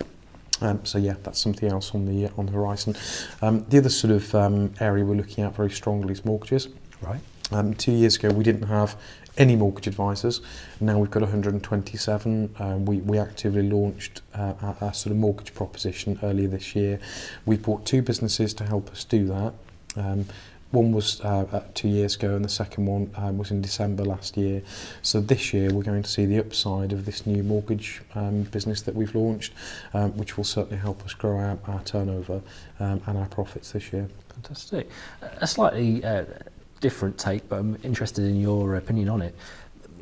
Um, 0.62 0.86
so 0.86 0.98
yeah, 0.98 1.15
that's 1.24 1.39
something 1.39 1.69
else 1.69 1.93
on 1.96 2.06
the 2.06 2.30
on 2.38 2.46
the 2.46 2.52
horizon. 2.52 2.96
Um, 3.41 3.65
the 3.69 3.78
other 3.78 3.89
sort 3.89 4.12
of 4.12 4.34
um, 4.36 4.74
area 4.80 5.06
we're 5.06 5.15
looking 5.15 5.43
at 5.43 5.56
very 5.56 5.72
strongly 5.72 6.13
is 6.13 6.26
mortgages. 6.26 6.67
Right. 7.02 7.22
Um, 7.53 7.75
two 7.75 7.91
years 7.91 8.15
ago, 8.15 8.31
we 8.31 8.43
didn't 8.43 8.67
have 8.67 8.99
any 9.37 9.55
mortgage 9.55 9.85
advisors. 9.85 10.41
Now 10.79 10.97
we've 10.97 11.11
got 11.11 11.21
127. 11.21 12.55
Um, 12.57 12.85
we, 12.85 12.97
we 12.97 13.19
actively 13.19 13.69
launched 13.69 14.21
uh, 14.33 14.53
our, 14.61 14.77
our 14.81 14.93
sort 14.93 15.11
of 15.11 15.17
mortgage 15.17 15.53
proposition 15.53 16.19
earlier 16.23 16.47
this 16.47 16.75
year. 16.75 16.99
We 17.45 17.57
bought 17.57 17.85
two 17.85 18.01
businesses 18.01 18.53
to 18.55 18.65
help 18.65 18.89
us 18.89 19.03
do 19.03 19.27
that. 19.27 19.53
Um, 19.95 20.25
one 20.71 20.91
was 20.91 21.21
uh, 21.21 21.45
uh, 21.51 21.63
two 21.75 21.87
years 21.87 22.15
ago 22.15 22.35
and 22.35 22.43
the 22.43 22.49
second 22.49 22.87
one 22.87 23.11
um, 23.15 23.37
was 23.37 23.51
in 23.51 23.61
December 23.61 24.03
last 24.03 24.35
year. 24.35 24.63
So 25.03 25.21
this 25.21 25.53
year 25.53 25.71
we're 25.71 25.83
going 25.83 26.01
to 26.01 26.09
see 26.09 26.25
the 26.25 26.39
upside 26.39 26.91
of 26.91 27.05
this 27.05 27.27
new 27.27 27.43
mortgage 27.43 28.01
um, 28.15 28.43
business 28.43 28.81
that 28.81 28.95
we've 28.95 29.13
launched, 29.13 29.53
um, 29.93 30.17
which 30.17 30.35
will 30.35 30.43
certainly 30.43 30.79
help 30.79 31.05
us 31.05 31.13
grow 31.13 31.37
our, 31.37 31.59
our 31.67 31.83
turnover 31.83 32.41
um, 32.79 32.99
and 33.05 33.19
our 33.19 33.27
profits 33.27 33.73
this 33.73 33.93
year. 33.93 34.09
Fantastic. 34.29 34.89
A 35.21 35.45
slightly 35.45 36.03
uh, 36.03 36.25
different 36.84 37.17
take, 37.17 37.48
but 37.50 37.60
I'm 37.60 37.78
interested 37.84 38.26
in 38.26 38.39
your 38.39 38.76
opinion 38.76 39.08
on 39.10 39.22
it. 39.22 39.34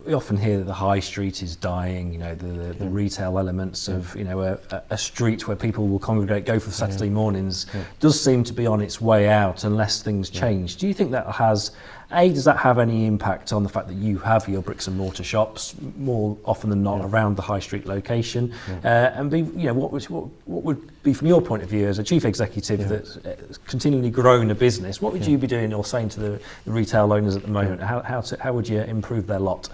we 0.06 0.14
often 0.14 0.38
hear 0.38 0.58
that 0.58 0.64
the 0.64 0.74
high 0.74 1.00
street 1.00 1.44
is 1.44 1.56
dying, 1.56 2.12
you 2.12 2.18
know, 2.18 2.34
the, 2.34 2.48
the, 2.48 2.74
the 2.74 2.90
retail 2.90 3.38
elements 3.38 3.88
of, 3.88 4.16
you 4.16 4.24
know, 4.24 4.42
a, 4.42 4.84
a 4.90 4.98
street 4.98 5.48
where 5.48 5.56
people 5.56 5.88
will 5.88 6.00
congregate, 6.00 6.46
go 6.46 6.60
for 6.60 6.72
Saturday 6.72 7.06
yeah. 7.06 7.12
mornings, 7.12 7.68
yeah. 7.74 7.84
does 8.00 8.20
seem 8.20 8.44
to 8.44 8.54
be 8.54 8.66
on 8.66 8.82
its 8.82 9.00
way 9.00 9.30
out 9.30 9.64
unless 9.64 10.02
things 10.02 10.30
change. 10.30 10.78
Do 10.78 10.88
you 10.88 10.94
think 10.94 11.12
that 11.12 11.28
has 11.28 11.72
A, 12.14 12.30
does 12.30 12.46
that 12.46 12.58
have 12.58 12.80
any 12.80 13.06
impact 13.06 13.54
on 13.54 13.64
the 13.64 13.70
fact 13.70 13.88
that 13.88 13.96
you 13.96 14.18
have 14.20 14.48
your 14.48 14.62
bricks 14.62 14.88
and 14.88 14.98
mortar 14.98 15.24
shops 15.24 15.76
more 15.98 16.38
often 16.46 16.70
than 16.70 16.84
not 16.84 17.00
yeah. 17.00 17.06
around 17.06 17.36
the 17.36 17.42
high 17.42 17.60
street 17.60 17.86
location? 17.86 18.54
Yeah. 18.84 19.12
Uh, 19.16 19.20
and 19.20 19.32
B, 19.32 19.40
you 19.40 19.68
know, 19.68 19.74
what, 19.74 19.92
was, 19.92 20.10
what, 20.10 20.26
what 20.46 20.64
would 20.64 21.04
be 21.04 21.14
from 21.14 21.28
your 21.28 21.42
point 21.42 21.64
of 21.64 21.70
view 21.70 21.88
as 21.88 22.00
a 22.00 22.04
chief 22.04 22.26
executive 22.26 22.80
yeah. 22.82 22.86
that's 22.88 23.18
uh, 23.18 23.36
continually 23.68 24.10
grown 24.10 24.52
a 24.52 24.56
business, 24.56 25.02
what 25.02 25.14
would 25.14 25.26
you 25.26 25.38
be 25.38 25.48
doing 25.48 25.74
or 25.74 25.86
saying 25.86 26.10
to 26.10 26.20
the, 26.20 26.42
the 26.66 26.72
retail 26.72 27.12
owners 27.14 27.36
at 27.36 27.44
the 27.44 27.50
moment? 27.50 27.82
How, 27.82 28.02
how, 28.02 28.22
to, 28.22 28.42
how 28.42 28.54
would 28.54 28.68
you 28.68 28.82
improve 28.82 29.28
their 29.28 29.40
lot? 29.40 29.70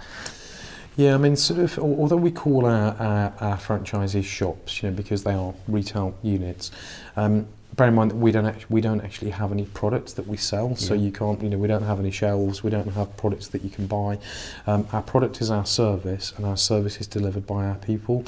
Yeah, 0.98 1.14
I 1.14 1.18
mean, 1.18 1.36
sort 1.36 1.60
of, 1.60 1.78
although 1.78 2.18
we 2.18 2.32
call 2.32 2.66
our, 2.66 2.96
our, 2.96 3.34
our 3.40 3.58
franchisees 3.58 4.24
shops, 4.24 4.82
you 4.82 4.90
know, 4.90 4.96
because 4.96 5.24
they 5.24 5.34
are 5.34 5.54
retail 5.68 6.18
units, 6.24 6.72
um, 7.16 7.48
bear 7.76 7.90
in 7.90 7.96
mind 7.96 8.12
that 8.12 8.18
we 8.18 8.32
don't 8.32 8.46
actually, 8.46 8.66
we 8.70 8.82
don't 8.82 9.02
actually 9.02 9.32
have 9.32 9.52
any 9.52 9.66
products 9.66 10.14
that 10.14 10.28
we 10.28 10.38
sell, 10.38 10.76
so 10.76 10.94
you 10.94 11.12
can't 11.12 11.42
you 11.42 11.50
know 11.50 11.58
we 11.58 11.68
don't 11.68 11.84
have 11.84 12.00
any 12.00 12.12
shelves, 12.12 12.64
we 12.64 12.70
don't 12.70 12.88
have 12.94 13.16
products 13.18 13.48
that 13.50 13.64
you 13.64 13.70
can 13.70 13.88
buy. 13.88 14.18
Um, 14.66 14.88
our 14.94 15.02
product 15.02 15.42
is 15.42 15.52
our 15.52 15.66
service, 15.66 16.34
and 16.38 16.46
our 16.46 16.58
service 16.58 17.00
is 17.00 17.08
delivered 17.08 17.46
by 17.46 17.66
our 17.66 17.76
people. 17.76 18.26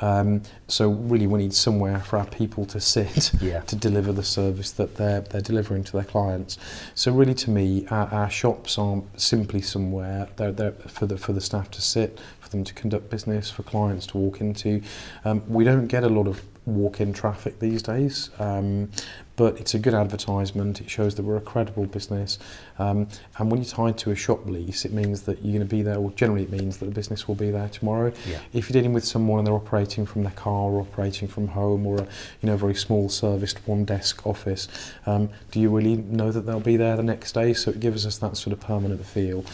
Um, 0.00 0.42
so 0.68 0.90
really, 0.90 1.26
we 1.26 1.38
need 1.38 1.54
somewhere 1.54 2.00
for 2.00 2.18
our 2.18 2.26
people 2.26 2.66
to 2.66 2.80
sit 2.80 3.32
yeah. 3.40 3.60
to 3.60 3.76
deliver 3.76 4.12
the 4.12 4.22
service 4.22 4.70
that 4.72 4.96
they're 4.96 5.22
they're 5.22 5.40
delivering 5.40 5.84
to 5.84 5.92
their 5.92 6.04
clients. 6.04 6.58
So 6.94 7.12
really, 7.12 7.34
to 7.34 7.50
me, 7.50 7.86
our, 7.90 8.06
our 8.08 8.30
shops 8.30 8.78
aren't 8.78 9.20
simply 9.20 9.60
somewhere. 9.60 10.28
They're, 10.36 10.52
they're 10.52 10.72
for 10.72 11.06
the 11.06 11.16
for 11.16 11.32
the 11.32 11.40
staff 11.40 11.70
to 11.72 11.82
sit, 11.82 12.20
for 12.40 12.48
them 12.48 12.64
to 12.64 12.74
conduct 12.74 13.10
business, 13.10 13.50
for 13.50 13.62
clients 13.62 14.06
to 14.08 14.18
walk 14.18 14.40
into. 14.40 14.82
Um, 15.24 15.42
we 15.48 15.64
don't 15.64 15.86
get 15.86 16.04
a 16.04 16.08
lot 16.08 16.26
of 16.26 16.42
walk-in 16.66 17.12
traffic 17.12 17.58
these 17.58 17.82
days. 17.82 18.30
Um, 18.38 18.90
but 19.36 19.58
it's 19.58 19.74
a 19.74 19.78
good 19.78 19.94
advertisement. 19.94 20.80
It 20.80 20.88
shows 20.88 21.16
that 21.16 21.24
we're 21.24 21.36
a 21.36 21.40
credible 21.40 21.86
business. 21.86 22.38
Um, 22.78 23.08
and 23.38 23.50
when 23.50 23.60
you're 23.60 23.70
tied 23.70 23.98
to 23.98 24.12
a 24.12 24.14
shop 24.14 24.46
lease, 24.46 24.84
it 24.84 24.92
means 24.92 25.22
that 25.22 25.42
you're 25.42 25.58
going 25.58 25.68
to 25.68 25.76
be 25.76 25.82
there, 25.82 25.96
or 25.96 26.12
generally 26.12 26.44
it 26.44 26.50
means 26.50 26.78
that 26.78 26.86
the 26.86 26.92
business 26.92 27.26
will 27.26 27.34
be 27.34 27.50
there 27.50 27.68
tomorrow. 27.68 28.12
Yeah. 28.28 28.38
If 28.52 28.68
you're 28.68 28.80
dealing 28.80 28.92
with 28.92 29.04
someone 29.04 29.40
and 29.40 29.46
they're 29.46 29.54
operating 29.54 30.06
from 30.06 30.22
their 30.22 30.32
car 30.32 30.70
or 30.70 30.80
operating 30.80 31.26
from 31.26 31.48
home 31.48 31.86
or 31.86 31.96
a 31.96 32.06
you 32.42 32.46
know 32.46 32.56
very 32.56 32.74
small 32.74 33.08
serviced 33.08 33.58
one 33.66 33.84
desk 33.84 34.24
office, 34.24 34.68
um, 35.06 35.30
do 35.50 35.60
you 35.60 35.68
really 35.68 35.96
know 35.96 36.30
that 36.30 36.42
they'll 36.42 36.60
be 36.60 36.76
there 36.76 36.96
the 36.96 37.02
next 37.02 37.32
day? 37.32 37.54
So 37.54 37.72
it 37.72 37.80
gives 37.80 38.06
us 38.06 38.18
that 38.18 38.36
sort 38.36 38.52
of 38.52 38.60
permanent 38.60 39.04
feel. 39.04 39.44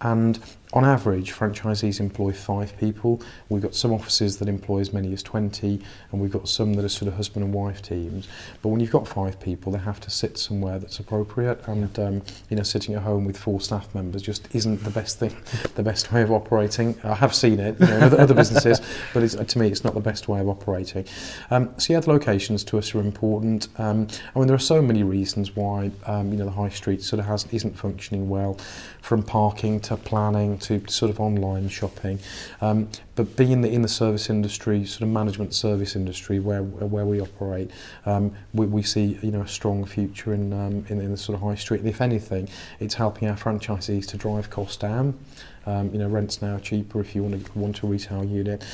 And 0.00 0.38
on 0.72 0.84
average, 0.84 1.32
franchisees 1.32 2.00
employ 2.00 2.32
five 2.32 2.76
people. 2.76 3.22
We've 3.48 3.62
got 3.62 3.74
some 3.74 3.92
offices 3.92 4.36
that 4.38 4.48
employ 4.48 4.80
as 4.80 4.92
many 4.92 5.12
as 5.12 5.22
20, 5.22 5.80
and 6.12 6.20
we've 6.20 6.30
got 6.30 6.48
some 6.48 6.74
that 6.74 6.84
are 6.84 6.88
sort 6.88 7.08
of 7.08 7.14
husband 7.14 7.44
and 7.44 7.54
wife 7.54 7.80
teams. 7.80 8.28
But 8.60 8.70
when 8.70 8.80
you've 8.80 8.90
got 8.90 9.06
five 9.06 9.40
people, 9.40 9.72
they 9.72 9.78
have 9.78 10.00
to 10.00 10.10
sit 10.10 10.36
somewhere 10.36 10.78
that's 10.78 10.98
appropriate, 10.98 11.66
and 11.66 11.98
um, 11.98 12.22
you 12.50 12.56
know, 12.56 12.62
sitting 12.62 12.94
at 12.94 13.02
home 13.02 13.24
with 13.24 13.38
four 13.38 13.60
staff 13.60 13.94
members 13.94 14.20
just 14.22 14.54
isn't 14.54 14.82
the 14.82 14.90
best 14.90 15.18
thing, 15.18 15.34
the 15.76 15.82
best 15.82 16.12
way 16.12 16.20
of 16.22 16.32
operating. 16.32 16.98
I 17.04 17.14
have 17.14 17.34
seen 17.34 17.58
it, 17.60 17.80
you 17.80 17.86
know, 17.86 17.96
in 17.96 18.20
other, 18.20 18.34
businesses, 18.34 18.82
but 19.14 19.48
to 19.48 19.58
me, 19.58 19.68
it's 19.68 19.84
not 19.84 19.94
the 19.94 20.00
best 20.00 20.28
way 20.28 20.40
of 20.40 20.48
operating. 20.48 21.06
Um, 21.50 21.72
so 21.78 21.94
yeah, 21.94 22.00
the 22.00 22.10
locations 22.10 22.64
to 22.64 22.78
us 22.78 22.94
are 22.94 23.00
important. 23.00 23.68
Um, 23.78 24.08
I 24.34 24.38
mean, 24.38 24.48
there 24.48 24.56
are 24.56 24.58
so 24.58 24.82
many 24.82 25.04
reasons 25.04 25.56
why 25.56 25.90
um, 26.04 26.32
you 26.32 26.38
know 26.38 26.44
the 26.44 26.50
high 26.50 26.68
street 26.68 27.02
sort 27.02 27.20
of 27.20 27.26
has 27.26 27.46
isn't 27.52 27.78
functioning 27.78 28.28
well, 28.28 28.58
from 29.00 29.22
parking 29.22 29.80
to 29.86 29.96
planning 29.96 30.58
to 30.58 30.82
sort 30.88 31.10
of 31.10 31.20
online 31.20 31.68
shopping. 31.68 32.18
Um, 32.60 32.88
but 33.14 33.36
being 33.36 33.62
the, 33.62 33.70
in 33.70 33.82
the 33.82 33.88
service 33.88 34.28
industry, 34.28 34.84
sort 34.84 35.02
of 35.02 35.08
management 35.08 35.54
service 35.54 35.96
industry 35.96 36.38
where 36.38 36.62
where 36.62 37.06
we 37.06 37.20
operate, 37.20 37.70
um, 38.04 38.32
we, 38.52 38.66
we 38.66 38.82
see 38.82 39.18
you 39.22 39.30
know 39.30 39.42
a 39.42 39.48
strong 39.48 39.84
future 39.84 40.34
in, 40.34 40.52
um, 40.52 40.84
in 40.88 41.00
in 41.00 41.10
the 41.10 41.16
sort 41.16 41.34
of 41.36 41.42
high 41.42 41.54
street. 41.54 41.80
And 41.80 41.88
if 41.88 42.00
anything, 42.00 42.48
it's 42.80 42.94
helping 42.94 43.28
our 43.28 43.36
franchisees 43.36 44.06
to 44.08 44.16
drive 44.16 44.50
costs 44.50 44.76
down. 44.76 45.18
Um, 45.66 45.90
you 45.92 45.98
know, 45.98 46.08
rents 46.08 46.42
now 46.42 46.58
cheaper 46.58 47.00
if 47.00 47.14
you 47.14 47.22
want 47.22 47.44
to 47.44 47.58
want 47.58 47.82
a 47.82 47.86
retail 47.86 48.24
unit. 48.24 48.64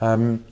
Um, 0.00 0.44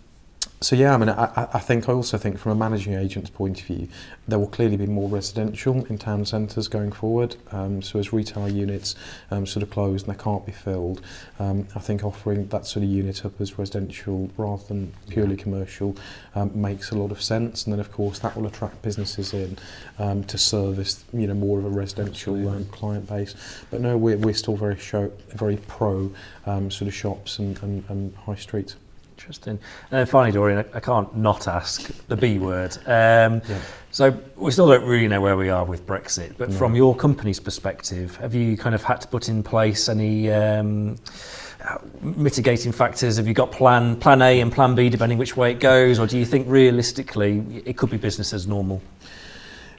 so 0.61 0.75
yeah, 0.75 0.93
I 0.93 0.97
mean, 0.97 1.09
I, 1.09 1.49
I 1.55 1.61
think 1.61 1.89
I 1.89 1.93
also 1.93 2.19
think 2.19 2.37
from 2.37 2.51
a 2.51 2.55
managing 2.57 2.95
agent's 2.95 3.31
point 3.31 3.61
of 3.61 3.67
view, 3.67 3.87
there 4.27 4.41
will 4.41 4.49
clearly 4.49 4.77
be 4.77 4.87
more 4.87 5.09
residential 5.09 5.85
in 5.87 5.99
town 5.99 6.25
centres 6.25 6.67
going 6.67 6.91
forward. 6.91 7.37
Um, 7.53 7.81
so 7.81 8.01
as 8.01 8.13
retail 8.13 8.49
units 8.49 8.97
um, 9.31 9.47
sort 9.47 9.63
of 9.63 9.71
close 9.71 10.03
and 10.03 10.13
they 10.13 10.21
can't 10.21 10.45
be 10.45 10.51
filled, 10.51 11.01
um, 11.39 11.69
I 11.77 11.79
think 11.79 12.03
offering 12.03 12.49
that 12.49 12.67
sort 12.67 12.83
of 12.83 12.91
unit 12.91 13.25
up 13.25 13.41
as 13.41 13.57
residential 13.57 14.31
rather 14.37 14.65
than 14.65 14.93
purely 15.09 15.37
yeah. 15.37 15.43
commercial 15.43 15.97
um, 16.35 16.51
makes 16.61 16.91
a 16.91 16.97
lot 16.97 17.13
of 17.13 17.23
sense. 17.23 17.65
And 17.65 17.73
then 17.73 17.79
of 17.79 17.93
course 17.93 18.19
that 18.19 18.37
will 18.37 18.49
attract 18.49 18.83
businesses 18.83 19.33
in 19.33 19.57
um, 20.01 20.25
to 20.25 20.37
service 20.39 21.05
you 21.13 21.29
know 21.29 21.35
more 21.35 21.61
of 21.61 21.67
a 21.67 21.71
residential 21.71 22.49
um, 22.49 22.65
client 22.67 23.09
base. 23.09 23.37
But 23.71 23.81
no, 23.81 23.97
we're, 23.97 24.19
we're 24.19 24.35
still 24.35 24.57
very 24.57 24.77
show, 24.77 25.13
very 25.29 25.59
pro 25.69 26.13
sort 26.47 26.83
of 26.83 26.95
shops 26.95 27.39
and, 27.39 27.63
and, 27.63 27.85
and 27.89 28.17
high 28.17 28.35
streets. 28.35 28.75
Interesting. 29.19 29.59
And 29.91 29.99
then 29.99 30.07
finally, 30.07 30.31
Dorian, 30.31 30.61
I, 30.61 30.77
I 30.77 30.81
can't 30.81 31.15
not 31.17 31.49
ask 31.49 31.91
the 32.07 32.17
B 32.17 32.39
word. 32.39 32.77
Um, 32.87 33.43
yeah. 33.49 33.61
So 33.91 34.17
we 34.37 34.53
still 34.53 34.69
don't 34.69 34.85
really 34.85 35.09
know 35.09 35.21
where 35.21 35.37
we 35.37 35.49
are 35.51 35.65
with 35.65 35.85
Brexit, 35.89 36.35
but 36.39 36.51
no. 36.51 36.57
from 36.57 36.77
your 36.77 36.95
company's 36.95 37.41
perspective, 37.41 38.15
have 38.17 38.33
you 38.33 38.57
kind 38.57 38.77
of 38.77 38.85
had 38.85 39.01
to 39.01 39.09
put 39.09 39.29
in 39.29 39.43
place 39.43 39.89
any 39.89 40.31
um, 40.31 40.99
mitigating 42.01 42.71
factors? 42.71 43.17
Have 43.17 43.27
you 43.27 43.35
got 43.35 43.51
plan 43.51 43.97
plan 43.97 44.23
A 44.23 44.41
and 44.41 44.53
plan 44.53 44.77
B 44.77 44.89
depending 44.89 45.19
which 45.19 45.37
way 45.37 45.51
it 45.51 45.59
goes, 45.59 45.99
or 45.99 46.07
do 46.07 46.17
you 46.17 46.25
think 46.25 46.47
realistically 46.49 47.63
it 47.65 47.77
could 47.77 47.91
be 47.91 47.97
business 47.97 48.33
as 48.33 48.47
normal? 48.47 48.81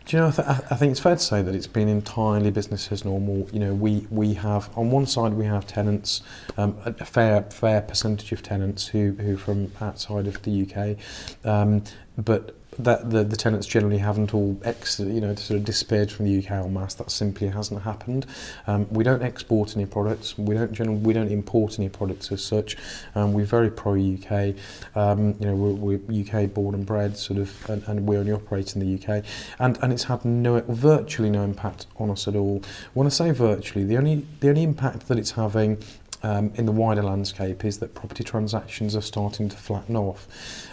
Do 0.09 0.17
you 0.17 0.23
know, 0.23 0.29
I, 0.29 0.31
th 0.31 0.47
I 0.71 0.75
think 0.75 0.89
it's 0.89 0.99
fair 0.99 1.15
to 1.15 1.21
say 1.21 1.43
that 1.43 1.53
it's 1.53 1.67
been 1.67 1.87
entirely 1.87 2.49
business 2.49 2.91
as 2.91 3.05
normal. 3.05 3.47
You 3.53 3.59
know, 3.59 3.73
we, 3.75 4.07
we 4.09 4.33
have, 4.33 4.75
on 4.75 4.89
one 4.89 5.05
side, 5.05 5.33
we 5.33 5.45
have 5.45 5.67
tenants, 5.67 6.23
um, 6.57 6.75
a 6.83 7.05
fair 7.05 7.43
fair 7.43 7.81
percentage 7.81 8.31
of 8.31 8.41
tenants 8.41 8.87
who, 8.87 9.11
who 9.19 9.37
from 9.37 9.71
outside 9.79 10.25
of 10.25 10.41
the 10.41 10.63
UK, 10.65 10.97
um, 11.45 11.83
but 12.17 12.58
that 12.79 13.09
the, 13.09 13.23
the 13.23 13.35
tenants 13.35 13.67
generally 13.67 13.97
haven't 13.97 14.33
all 14.33 14.59
ex, 14.63 14.99
you 14.99 15.21
know 15.21 15.35
sort 15.35 15.59
of 15.59 15.65
disappeared 15.65 16.11
from 16.11 16.25
the 16.25 16.39
UK 16.39 16.51
en 16.51 16.73
masse. 16.73 16.95
That 16.95 17.11
simply 17.11 17.49
hasn't 17.49 17.81
happened. 17.83 18.25
Um, 18.67 18.87
we 18.89 19.03
don't 19.03 19.21
export 19.21 19.75
any 19.75 19.85
products. 19.85 20.37
We 20.37 20.55
don't 20.55 21.03
we 21.03 21.13
don't 21.13 21.29
import 21.29 21.77
any 21.77 21.89
products 21.89 22.31
as 22.31 22.43
such. 22.43 22.77
Um, 23.15 23.33
we're 23.33 23.45
very 23.45 23.69
pro 23.69 23.93
UK. 23.93 24.55
Um, 24.95 25.35
you 25.39 25.45
know 25.45 25.55
we're, 25.55 25.99
we're 25.99 26.43
UK 26.43 26.53
born 26.53 26.73
and 26.73 26.85
bred 26.85 27.17
sort 27.17 27.39
of, 27.39 27.69
and, 27.69 27.83
and 27.87 28.07
we 28.07 28.17
only 28.17 28.31
operate 28.31 28.75
in 28.75 28.81
the 28.81 28.95
UK, 28.95 29.23
and 29.59 29.77
and 29.81 29.91
it's 29.91 30.05
had 30.05 30.23
no 30.23 30.61
virtually 30.61 31.29
no 31.29 31.43
impact 31.43 31.87
on 31.97 32.09
us 32.09 32.27
at 32.27 32.35
all. 32.35 32.63
When 32.93 33.05
I 33.05 33.09
say 33.09 33.31
virtually, 33.31 33.83
the 33.83 33.97
only 33.97 34.25
the 34.39 34.49
only 34.49 34.63
impact 34.63 35.07
that 35.09 35.19
it's 35.19 35.31
having 35.31 35.83
um, 36.23 36.51
in 36.55 36.65
the 36.65 36.71
wider 36.71 37.03
landscape 37.03 37.63
is 37.65 37.79
that 37.79 37.93
property 37.93 38.23
transactions 38.23 38.95
are 38.95 39.01
starting 39.01 39.49
to 39.49 39.57
flatten 39.57 39.95
off. 39.95 40.27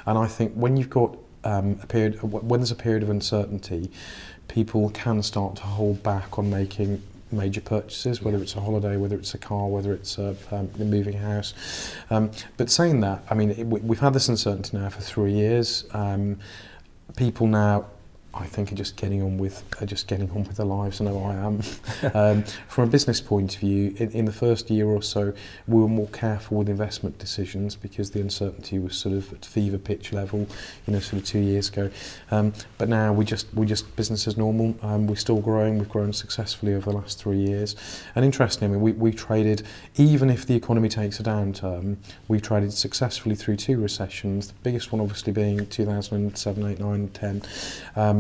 And 0.07 0.19
I 0.19 0.27
think 0.27 0.55
when 0.55 0.77
you've 0.77 0.91
got 0.91 1.17
um, 1.47 1.79
a 1.83 1.87
period, 1.87 2.21
when 2.23 2.61
there's 2.61 2.73
a 2.73 2.77
period 2.77 3.03
of 3.03 3.11
uncertainty, 3.11 3.91
people 4.49 4.91
can 4.91 5.23
start 5.23 5.57
to 5.57 5.63
hold 5.63 6.03
back 6.03 6.39
on 6.39 6.51
making 6.51 7.03
major 7.31 7.61
purchases, 7.61 8.23
whether 8.23 8.39
it's 8.39 8.57
a 8.57 8.61
holiday, 8.61 8.97
whether 8.97 9.17
it's 9.17 9.35
a 9.35 9.39
car, 9.39 9.69
whether 9.69 9.93
it's 9.93 10.19
a, 10.19 10.37
um, 10.51 10.69
moving 10.79 11.15
house. 11.19 11.55
Um, 12.11 12.31
but 12.57 12.71
saying 12.71 13.01
that, 13.01 13.25
I 13.31 13.35
mean, 13.35 13.51
it, 13.51 13.67
we've 13.67 14.01
had 14.01 14.13
this 14.13 14.29
uncertainty 14.29 14.77
now 14.77 14.89
for 14.89 15.01
three 15.01 15.33
years. 15.33 15.85
Um, 15.93 16.39
people 17.17 17.47
now 17.47 17.87
I 18.39 18.47
think 18.47 18.71
are 18.71 18.75
just 18.75 18.97
getting 18.97 19.23
on 19.23 19.39
with 19.39 19.65
are 19.81 19.87
just 19.87 20.07
getting 20.07 20.31
on 20.31 20.45
with 20.45 20.57
their 20.57 20.67
lives. 20.67 21.01
I 21.01 21.05
know 21.05 21.23
I 21.25 21.35
am. 21.35 21.63
um, 22.15 22.45
from 22.69 22.85
a 22.85 22.87
business 22.87 23.21
point 23.21 23.55
of 23.55 23.61
view, 23.61 23.95
in, 23.99 24.11
in 24.11 24.25
the 24.27 24.33
first 24.33 24.71
year 24.71 24.87
or 24.87 25.03
so, 25.03 25.33
we 25.67 25.81
were 25.81 25.89
more 25.89 26.09
careful 26.09 26.59
with 26.59 26.69
investment 26.69 27.19
decisions 27.19 27.77
because 27.77 28.11
the 28.11 28.21
uncertainty 28.21 28.79
was 28.79 28.97
sort 28.97 29.15
of 29.15 29.33
at 29.33 29.45
fever 29.45 29.79
pitch 29.79 30.13
level, 30.13 30.47
you 30.87 30.93
know, 30.93 31.01
sort 31.01 31.23
of 31.23 31.29
two 31.29 31.39
years 31.39 31.69
ago. 31.69 31.91
Um, 32.31 32.53
but 32.79 32.89
now 32.89 33.13
we 33.13 33.25
just 33.25 33.53
we 33.55 33.67
just 33.67 33.95
business 33.97 34.27
as 34.27 34.37
normal. 34.37 34.75
Um, 34.83 35.07
we're 35.07 35.17
still 35.17 35.41
growing. 35.41 35.79
We've 35.79 35.89
grown 35.89 36.13
successfully 36.13 36.75
over 36.75 36.91
the 36.91 36.97
last 36.97 37.19
three 37.19 37.39
years. 37.39 37.77
And 38.15 38.25
interestingly, 38.25 38.67
I 38.67 38.79
mean, 38.79 38.83
we 38.83 38.93
we 38.93 39.13
traded 39.13 39.63
even 39.97 40.31
if 40.31 40.47
the 40.47 40.55
economy 40.55 40.89
takes 40.89 41.21
a 41.21 41.23
downturn, 41.23 41.97
we 42.29 42.41
traded 42.41 42.73
successfully 42.73 43.35
through 43.35 43.57
two 43.57 43.81
recessions. 43.81 44.49
The 44.49 44.55
biggest 44.63 44.93
one 44.93 45.01
obviously 45.01 45.33
being 45.33 45.67
2007, 45.67 46.67
8, 46.67 46.79
9, 46.79 47.09
10. 47.09 47.43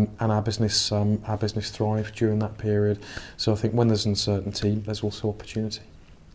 Um, 0.06 0.16
and 0.20 0.32
our 0.32 0.42
business 0.42 0.92
um, 0.92 1.22
our 1.26 1.36
business 1.36 1.70
thrived 1.70 2.14
during 2.16 2.38
that 2.40 2.58
period. 2.58 2.98
So 3.36 3.52
I 3.52 3.56
think 3.56 3.74
when 3.74 3.88
there's 3.88 4.06
uncertainty, 4.06 4.76
there's 4.76 5.02
also 5.02 5.28
opportunity. 5.28 5.82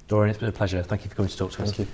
Dorian, 0.08 0.30
it's 0.32 0.40
been 0.40 0.50
a 0.50 0.52
pleasure. 0.52 0.84
Thank 0.84 1.04
you 1.04 1.10
for 1.10 1.16
coming 1.16 1.30
to 1.30 1.38
talk 1.38 1.52
to 1.52 1.58
Thank 1.58 1.70
us. 1.70 1.80
You. 1.80 1.88